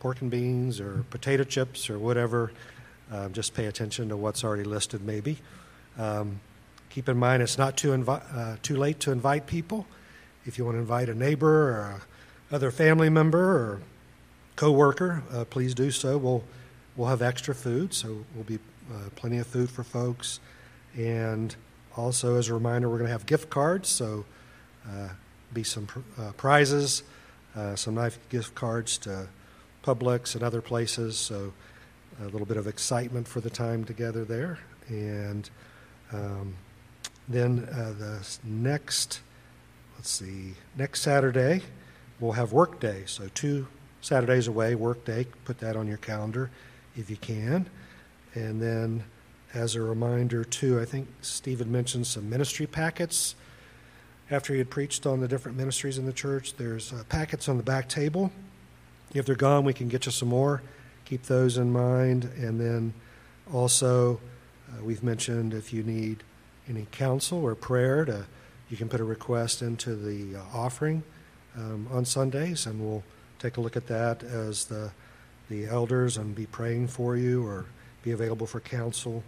pork 0.00 0.20
and 0.20 0.30
beans 0.30 0.80
or 0.80 1.04
potato 1.10 1.44
chips 1.44 1.88
or 1.88 1.98
whatever, 1.98 2.52
uh, 3.12 3.28
just 3.28 3.54
pay 3.54 3.66
attention 3.66 4.08
to 4.08 4.16
what's 4.16 4.42
already 4.42 4.64
listed, 4.64 5.04
maybe. 5.04 5.38
Um, 5.98 6.40
keep 6.90 7.08
in 7.08 7.16
mind 7.16 7.42
it's 7.42 7.58
not 7.58 7.76
too, 7.76 7.90
invi- 7.90 8.36
uh, 8.36 8.56
too 8.62 8.76
late 8.76 8.98
to 9.00 9.12
invite 9.12 9.46
people. 9.46 9.86
If 10.44 10.58
you 10.58 10.64
want 10.64 10.76
to 10.76 10.80
invite 10.80 11.08
a 11.08 11.14
neighbor 11.14 11.70
or 11.70 11.80
a 11.80 12.02
other 12.52 12.70
family 12.70 13.08
member 13.08 13.38
or 13.38 13.80
coworker, 14.56 15.22
uh, 15.32 15.44
please 15.44 15.74
do 15.74 15.90
so. 15.90 16.18
We'll 16.18 16.44
we'll 16.96 17.08
have 17.08 17.22
extra 17.22 17.54
food, 17.54 17.94
so 17.94 18.24
we'll 18.34 18.44
be 18.44 18.58
uh, 18.92 19.08
plenty 19.16 19.38
of 19.38 19.46
food 19.46 19.70
for 19.70 19.82
folks. 19.82 20.40
And 20.96 21.54
also, 21.96 22.36
as 22.36 22.48
a 22.48 22.54
reminder, 22.54 22.88
we're 22.88 22.98
going 22.98 23.08
to 23.08 23.12
have 23.12 23.26
gift 23.26 23.50
cards, 23.50 23.88
so 23.88 24.24
uh, 24.86 25.08
be 25.52 25.62
some 25.62 25.86
pr- 25.86 26.00
uh, 26.18 26.32
prizes, 26.32 27.02
uh, 27.56 27.76
some 27.76 27.94
nice 27.94 28.18
gift 28.28 28.54
cards 28.54 28.98
to 28.98 29.26
Publix 29.84 30.34
and 30.34 30.42
other 30.42 30.60
places. 30.60 31.16
So 31.18 31.52
a 32.20 32.24
little 32.24 32.46
bit 32.46 32.56
of 32.56 32.66
excitement 32.66 33.26
for 33.26 33.40
the 33.40 33.50
time 33.50 33.84
together 33.84 34.24
there, 34.24 34.58
and 34.88 35.48
um, 36.12 36.54
then 37.28 37.68
uh, 37.72 37.92
the 37.98 38.26
next, 38.44 39.20
let's 39.96 40.10
see, 40.10 40.54
next 40.76 41.00
Saturday 41.00 41.62
we'll 42.20 42.32
have 42.32 42.52
work 42.52 42.80
day. 42.80 43.02
So 43.06 43.28
two 43.34 43.66
Saturdays 44.02 44.48
away, 44.48 44.74
work 44.74 45.04
day. 45.04 45.26
Put 45.44 45.58
that 45.60 45.76
on 45.76 45.86
your 45.86 45.96
calendar 45.96 46.50
if 46.96 47.08
you 47.08 47.16
can. 47.16 47.70
And 48.34 48.60
then, 48.60 49.04
as 49.54 49.74
a 49.74 49.80
reminder, 49.80 50.44
too, 50.44 50.80
I 50.80 50.84
think 50.84 51.08
Steve 51.22 51.60
had 51.60 51.68
mentioned 51.68 52.06
some 52.06 52.28
ministry 52.28 52.66
packets. 52.66 53.34
After 54.30 54.52
he 54.52 54.58
had 54.58 54.70
preached 54.70 55.06
on 55.06 55.20
the 55.20 55.28
different 55.28 55.56
ministries 55.56 55.98
in 55.98 56.06
the 56.06 56.12
church, 56.12 56.56
there's 56.56 56.92
uh, 56.92 57.04
packets 57.08 57.48
on 57.48 57.58
the 57.58 57.62
back 57.62 57.88
table. 57.88 58.32
If 59.14 59.24
they're 59.24 59.34
gone, 59.34 59.64
we 59.64 59.72
can 59.72 59.88
get 59.88 60.06
you 60.06 60.12
some 60.12 60.28
more. 60.28 60.62
Keep 61.04 61.24
those 61.24 61.56
in 61.56 61.70
mind. 61.72 62.24
And 62.36 62.58
then 62.58 62.94
also, 63.52 64.20
uh, 64.70 64.82
we've 64.82 65.02
mentioned 65.02 65.54
if 65.54 65.72
you 65.72 65.82
need 65.82 66.22
any 66.68 66.86
counsel 66.90 67.44
or 67.44 67.54
prayer, 67.54 68.04
to, 68.06 68.26
you 68.68 68.76
can 68.76 68.88
put 68.88 69.00
a 69.00 69.04
request 69.04 69.62
into 69.62 69.94
the 69.94 70.38
uh, 70.38 70.42
offering 70.54 71.02
um, 71.56 71.86
on 71.92 72.04
Sundays, 72.04 72.64
and 72.64 72.80
we'll 72.80 73.04
take 73.42 73.56
a 73.56 73.60
look 73.60 73.76
at 73.76 73.88
that 73.88 74.22
as 74.22 74.66
the, 74.66 74.90
the 75.50 75.66
elders 75.66 76.16
and 76.16 76.32
be 76.32 76.46
praying 76.46 76.86
for 76.86 77.16
you 77.16 77.44
or 77.44 77.66
be 78.04 78.12
available 78.12 78.46
for 78.46 78.60
counsel. 78.60 79.24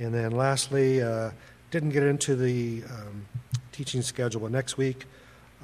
And 0.00 0.12
then 0.12 0.32
lastly, 0.32 1.00
uh, 1.00 1.30
didn't 1.70 1.90
get 1.90 2.02
into 2.02 2.34
the 2.34 2.82
um, 2.90 3.26
teaching 3.70 4.02
schedule, 4.02 4.40
but 4.40 4.50
next 4.50 4.76
week 4.76 5.04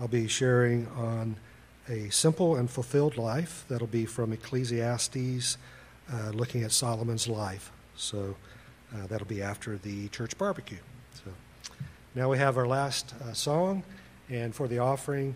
I'll 0.01 0.07
be 0.07 0.29
sharing 0.29 0.87
on 0.97 1.37
a 1.89 2.09
simple 2.11 2.55
and 2.55 2.71
fulfilled 2.71 3.17
life. 3.17 3.65
That'll 3.69 3.89
be 3.89 4.07
from 4.07 4.33
Ecclesiastes, 4.33 5.59
uh, 6.13 6.31
looking 6.31 6.63
at 6.63 6.71
Solomon's 6.71 7.27
life. 7.27 7.73
So 7.97 8.37
uh, 8.95 9.09
that'll 9.09 9.27
be 9.27 9.43
after 9.43 9.77
the 9.79 10.09
church 10.09 10.39
barbecue. 10.39 10.79
So 11.15 11.33
now 12.15 12.31
we 12.31 12.39
have 12.39 12.57
our 12.57 12.67
last 12.67 13.13
uh, 13.25 13.33
song, 13.33 13.83
and 14.31 14.55
for 14.55 14.69
the 14.69 14.79
offering, 14.79 15.35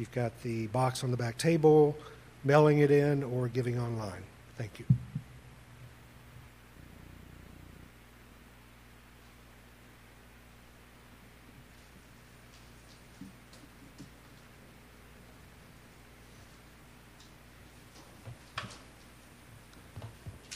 You've 0.00 0.10
got 0.12 0.32
the 0.42 0.66
box 0.68 1.04
on 1.04 1.10
the 1.10 1.16
back 1.18 1.36
table, 1.36 1.94
mailing 2.42 2.78
it 2.78 2.90
in, 2.90 3.22
or 3.22 3.48
giving 3.48 3.78
online. 3.78 4.22
Thank 4.56 4.78
you. 4.78 4.86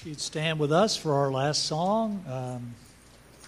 You'd 0.07 0.21
stand 0.21 0.59
with 0.59 0.73
us 0.73 0.97
for 0.97 1.13
our 1.13 1.31
last 1.31 1.65
song. 1.65 2.25
Um, 2.27 2.75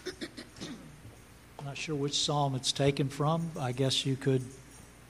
not 1.64 1.78
sure 1.78 1.96
which 1.96 2.18
psalm 2.18 2.54
it's 2.54 2.70
taken 2.70 3.08
from. 3.08 3.50
I 3.58 3.72
guess 3.72 4.04
you 4.04 4.16
could 4.16 4.44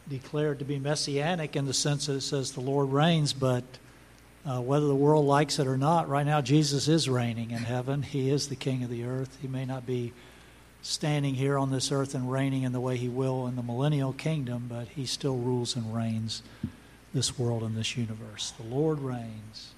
declared 0.08 0.58
to 0.60 0.64
be 0.64 0.78
messianic 0.78 1.56
in 1.56 1.66
the 1.66 1.74
sense 1.74 2.06
that 2.06 2.14
it 2.14 2.20
says 2.22 2.52
the 2.52 2.60
Lord 2.60 2.90
reigns, 2.90 3.32
but 3.32 3.64
uh, 4.44 4.60
whether 4.60 4.86
the 4.86 4.94
world 4.94 5.26
likes 5.26 5.58
it 5.58 5.66
or 5.66 5.76
not, 5.76 6.08
right 6.08 6.26
now 6.26 6.40
Jesus 6.40 6.86
is 6.86 7.08
reigning 7.08 7.50
in 7.50 7.58
heaven. 7.58 8.02
He 8.02 8.30
is 8.30 8.48
the 8.48 8.56
king 8.56 8.84
of 8.84 8.90
the 8.90 9.04
earth. 9.04 9.38
He 9.42 9.48
may 9.48 9.64
not 9.64 9.86
be 9.86 10.12
standing 10.82 11.34
here 11.34 11.58
on 11.58 11.72
this 11.72 11.90
earth 11.90 12.14
and 12.14 12.30
reigning 12.30 12.62
in 12.62 12.70
the 12.72 12.80
way 12.80 12.96
he 12.96 13.08
will 13.08 13.48
in 13.48 13.56
the 13.56 13.62
millennial 13.62 14.12
kingdom, 14.12 14.66
but 14.68 14.86
he 14.88 15.04
still 15.04 15.36
rules 15.36 15.74
and 15.74 15.94
reigns 15.94 16.42
this 17.12 17.36
world 17.38 17.64
and 17.64 17.76
this 17.76 17.96
universe. 17.96 18.52
The 18.52 18.62
Lord 18.62 19.00
reigns. 19.00 19.72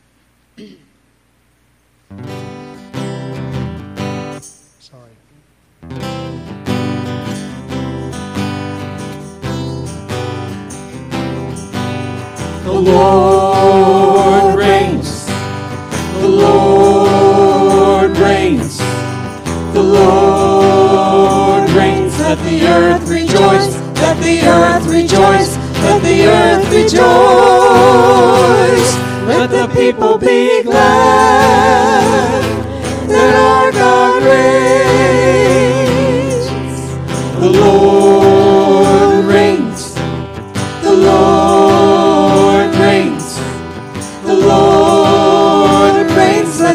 The 12.68 12.74
Lord 12.74 14.58
reigns. 14.58 15.24
The 16.20 16.28
Lord 16.28 18.18
reigns. 18.18 18.76
The 19.72 19.82
Lord 19.82 21.70
reigns. 21.70 22.18
Let 22.20 22.38
the 22.40 22.66
earth 22.66 23.08
rejoice. 23.08 23.74
Let 24.02 24.18
the 24.22 24.42
earth 24.46 24.86
rejoice. 24.86 25.56
Let 25.56 26.02
the 26.02 26.26
earth 26.26 26.70
rejoice. 26.70 26.98
Let 29.26 29.50
the 29.50 29.66
people 29.74 30.18
be 30.18 30.62
glad 30.62 32.42
that 33.08 33.34
our 33.34 33.67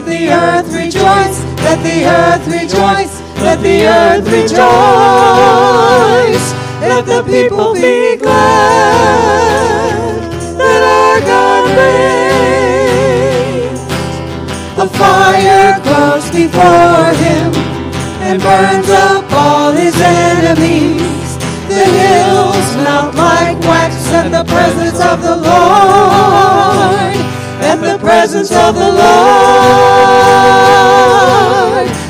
Let 0.04 0.20
the 0.20 0.28
earth 0.34 0.68
rejoice. 0.76 1.40
Let 1.64 1.80
the 1.82 2.04
earth 2.04 2.46
rejoice. 2.46 3.22
Let 3.40 3.62
the 3.62 3.88
earth 3.88 4.28
rejoice. 4.28 4.52
Let 6.82 7.06
the 7.06 7.24
people 7.24 7.74
be 7.74 8.18
glad 8.18 9.94
that 10.60 10.84
our 10.84 11.22
God 11.22 11.70
reigns. 11.80 13.80
The 14.76 14.88
fire 15.00 15.80
glows 15.84 16.30
before 16.32 17.14
him 17.24 17.54
and 18.28 18.42
burns 18.42 18.90
up 18.90 19.32
all 19.32 19.72
his 19.72 19.96
enemies. 20.02 21.38
The 21.70 21.86
hills 21.86 22.76
melt 22.76 23.16
like 23.16 23.58
wax 23.62 24.12
at 24.12 24.32
the 24.32 24.44
presence 24.52 25.00
of 25.00 25.22
the 25.22 25.38
Lord. 25.38 27.23
At 27.74 27.82
the 27.82 27.98
presence 27.98 28.52
of 28.52 28.76
the 28.76 28.82
Lord. 28.82 28.94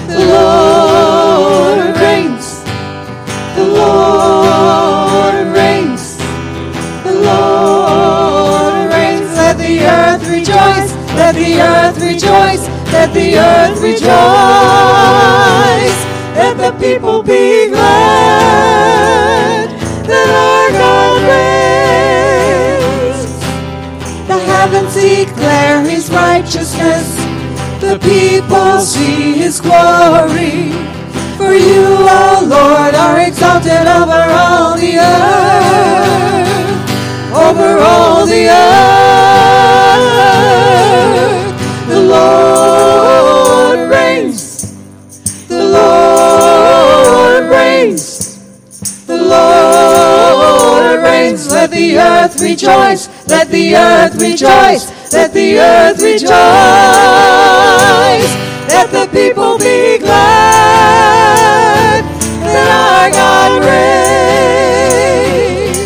The 0.10 0.26
Lord 0.35 1.95
reigns. 1.95 2.64
The 3.56 3.64
Lord 3.80 5.48
reigns. 5.56 6.18
The 7.06 7.14
Lord 7.14 8.90
reigns. 8.91 9.31
Let 9.38 9.57
the 9.57 9.85
earth 9.88 10.27
rejoice. 10.27 10.94
Let 11.15 11.35
the 11.35 11.61
earth 11.61 12.02
rejoice. 12.02 12.68
Let 12.91 13.14
the 13.14 13.38
earth 13.40 13.80
rejoice. 13.80 14.10
Let 16.35 16.57
the 16.57 16.73
people 16.77 17.23
be 17.23 17.69
glad 17.69 19.69
that 20.10 20.27
our 20.27 20.72
God 20.77 21.22
reigns. 21.30 21.62
Declare 25.64 25.84
his 25.90 26.10
righteousness. 26.10 27.15
The 27.80 27.98
people 27.99 28.80
see 28.80 29.34
his 29.34 29.61
glory. 29.61 30.72
For 31.38 31.53
you, 31.53 31.85
O 31.99 32.45
Lord, 32.48 32.95
are 32.95 33.19
exalted 33.19 33.88
over 33.88 34.23
all 34.30 34.76
the 34.77 34.98
earth, 34.99 36.48
over 37.34 37.80
all 37.80 38.26
the 38.26 38.49
earth. 38.49 38.73
The 41.88 41.99
Lord 42.02 43.90
reigns. 43.90 44.73
The 45.48 45.64
Lord 45.64 47.49
reigns. 47.49 48.06
The 49.06 49.18
Lord 49.18 51.03
reigns. 51.03 51.52
Let 51.52 51.72
the 51.72 51.98
earth 51.98 52.41
rejoice. 52.41 53.10
Let 53.27 53.49
the 53.49 53.76
earth 53.76 54.22
rejoice. 54.22 55.02
Let 55.14 55.31
the 55.31 55.60
earth 55.60 56.02
rejoice. 56.02 56.34
Let 58.68 58.90
the 58.90 59.06
people 59.11 59.60
be 59.60 59.99
glad 59.99 62.03
that 62.41 62.68
our 62.81 63.11
God 63.11 63.64
reigns. 63.64 65.77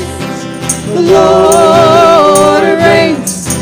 The 0.93 1.01
Lord 1.11 2.63
reigns. 2.79 3.57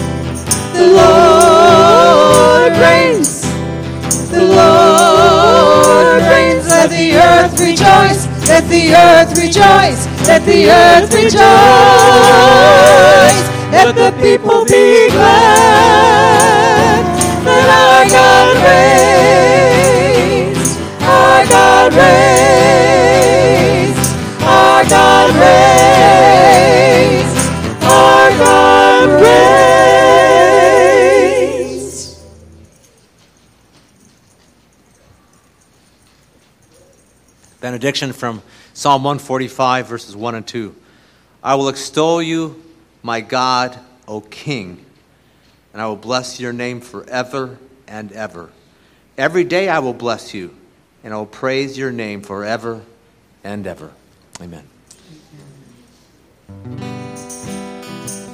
The 0.74 0.86
Lord 1.02 2.78
reigns. 2.78 3.42
The 4.30 4.44
Lord 4.46 6.22
reigns. 6.30 6.68
Let 6.70 6.92
the 6.92 7.18
earth 7.18 7.60
rejoice. 7.60 8.28
Let 8.48 8.70
the 8.70 8.94
earth 8.94 9.36
rejoice. 9.36 10.06
Let 10.28 10.46
the 10.46 10.70
earth 10.70 11.12
rejoice. 11.12 11.42
Let 13.76 13.94
the 13.96 14.12
people 14.22 14.64
be 14.66 15.10
glad 15.10 16.36
that 17.46 17.68
our 17.76 18.06
God 18.10 18.56
reigns. 20.16 20.78
Our 21.02 21.46
God 21.46 21.94
reigns. 21.94 22.16
Our 24.42 24.84
God 24.86 25.36
reigns. 25.36 25.76
Our 27.84 28.30
God 28.40 29.22
reigns. 29.22 29.46
Benediction 37.60 38.14
from 38.14 38.42
Psalm 38.74 39.04
145, 39.04 39.88
verses 39.88 40.16
1 40.16 40.36
and 40.36 40.48
2. 40.48 40.74
I 41.44 41.56
will 41.56 41.68
extol 41.70 42.22
you, 42.22 42.64
my 43.06 43.22
God, 43.22 43.78
O 44.08 44.20
King, 44.20 44.84
and 45.74 45.82
I 45.82 45.86
will 45.86 45.96
bless 45.96 46.40
your 46.40 46.52
name 46.52 46.82
forever 46.82 47.60
and 47.88 48.12
ever. 48.12 48.50
Every 49.16 49.44
day 49.44 49.70
I 49.70 49.78
will 49.78 49.94
bless 49.94 50.34
you, 50.34 50.56
and 51.04 51.14
I 51.14 51.18
will 51.18 51.28
praise 51.28 51.78
your 51.78 51.92
name 51.92 52.24
forever 52.24 52.82
and 53.44 53.68
ever. 53.68 53.92
Amen. 54.42 54.66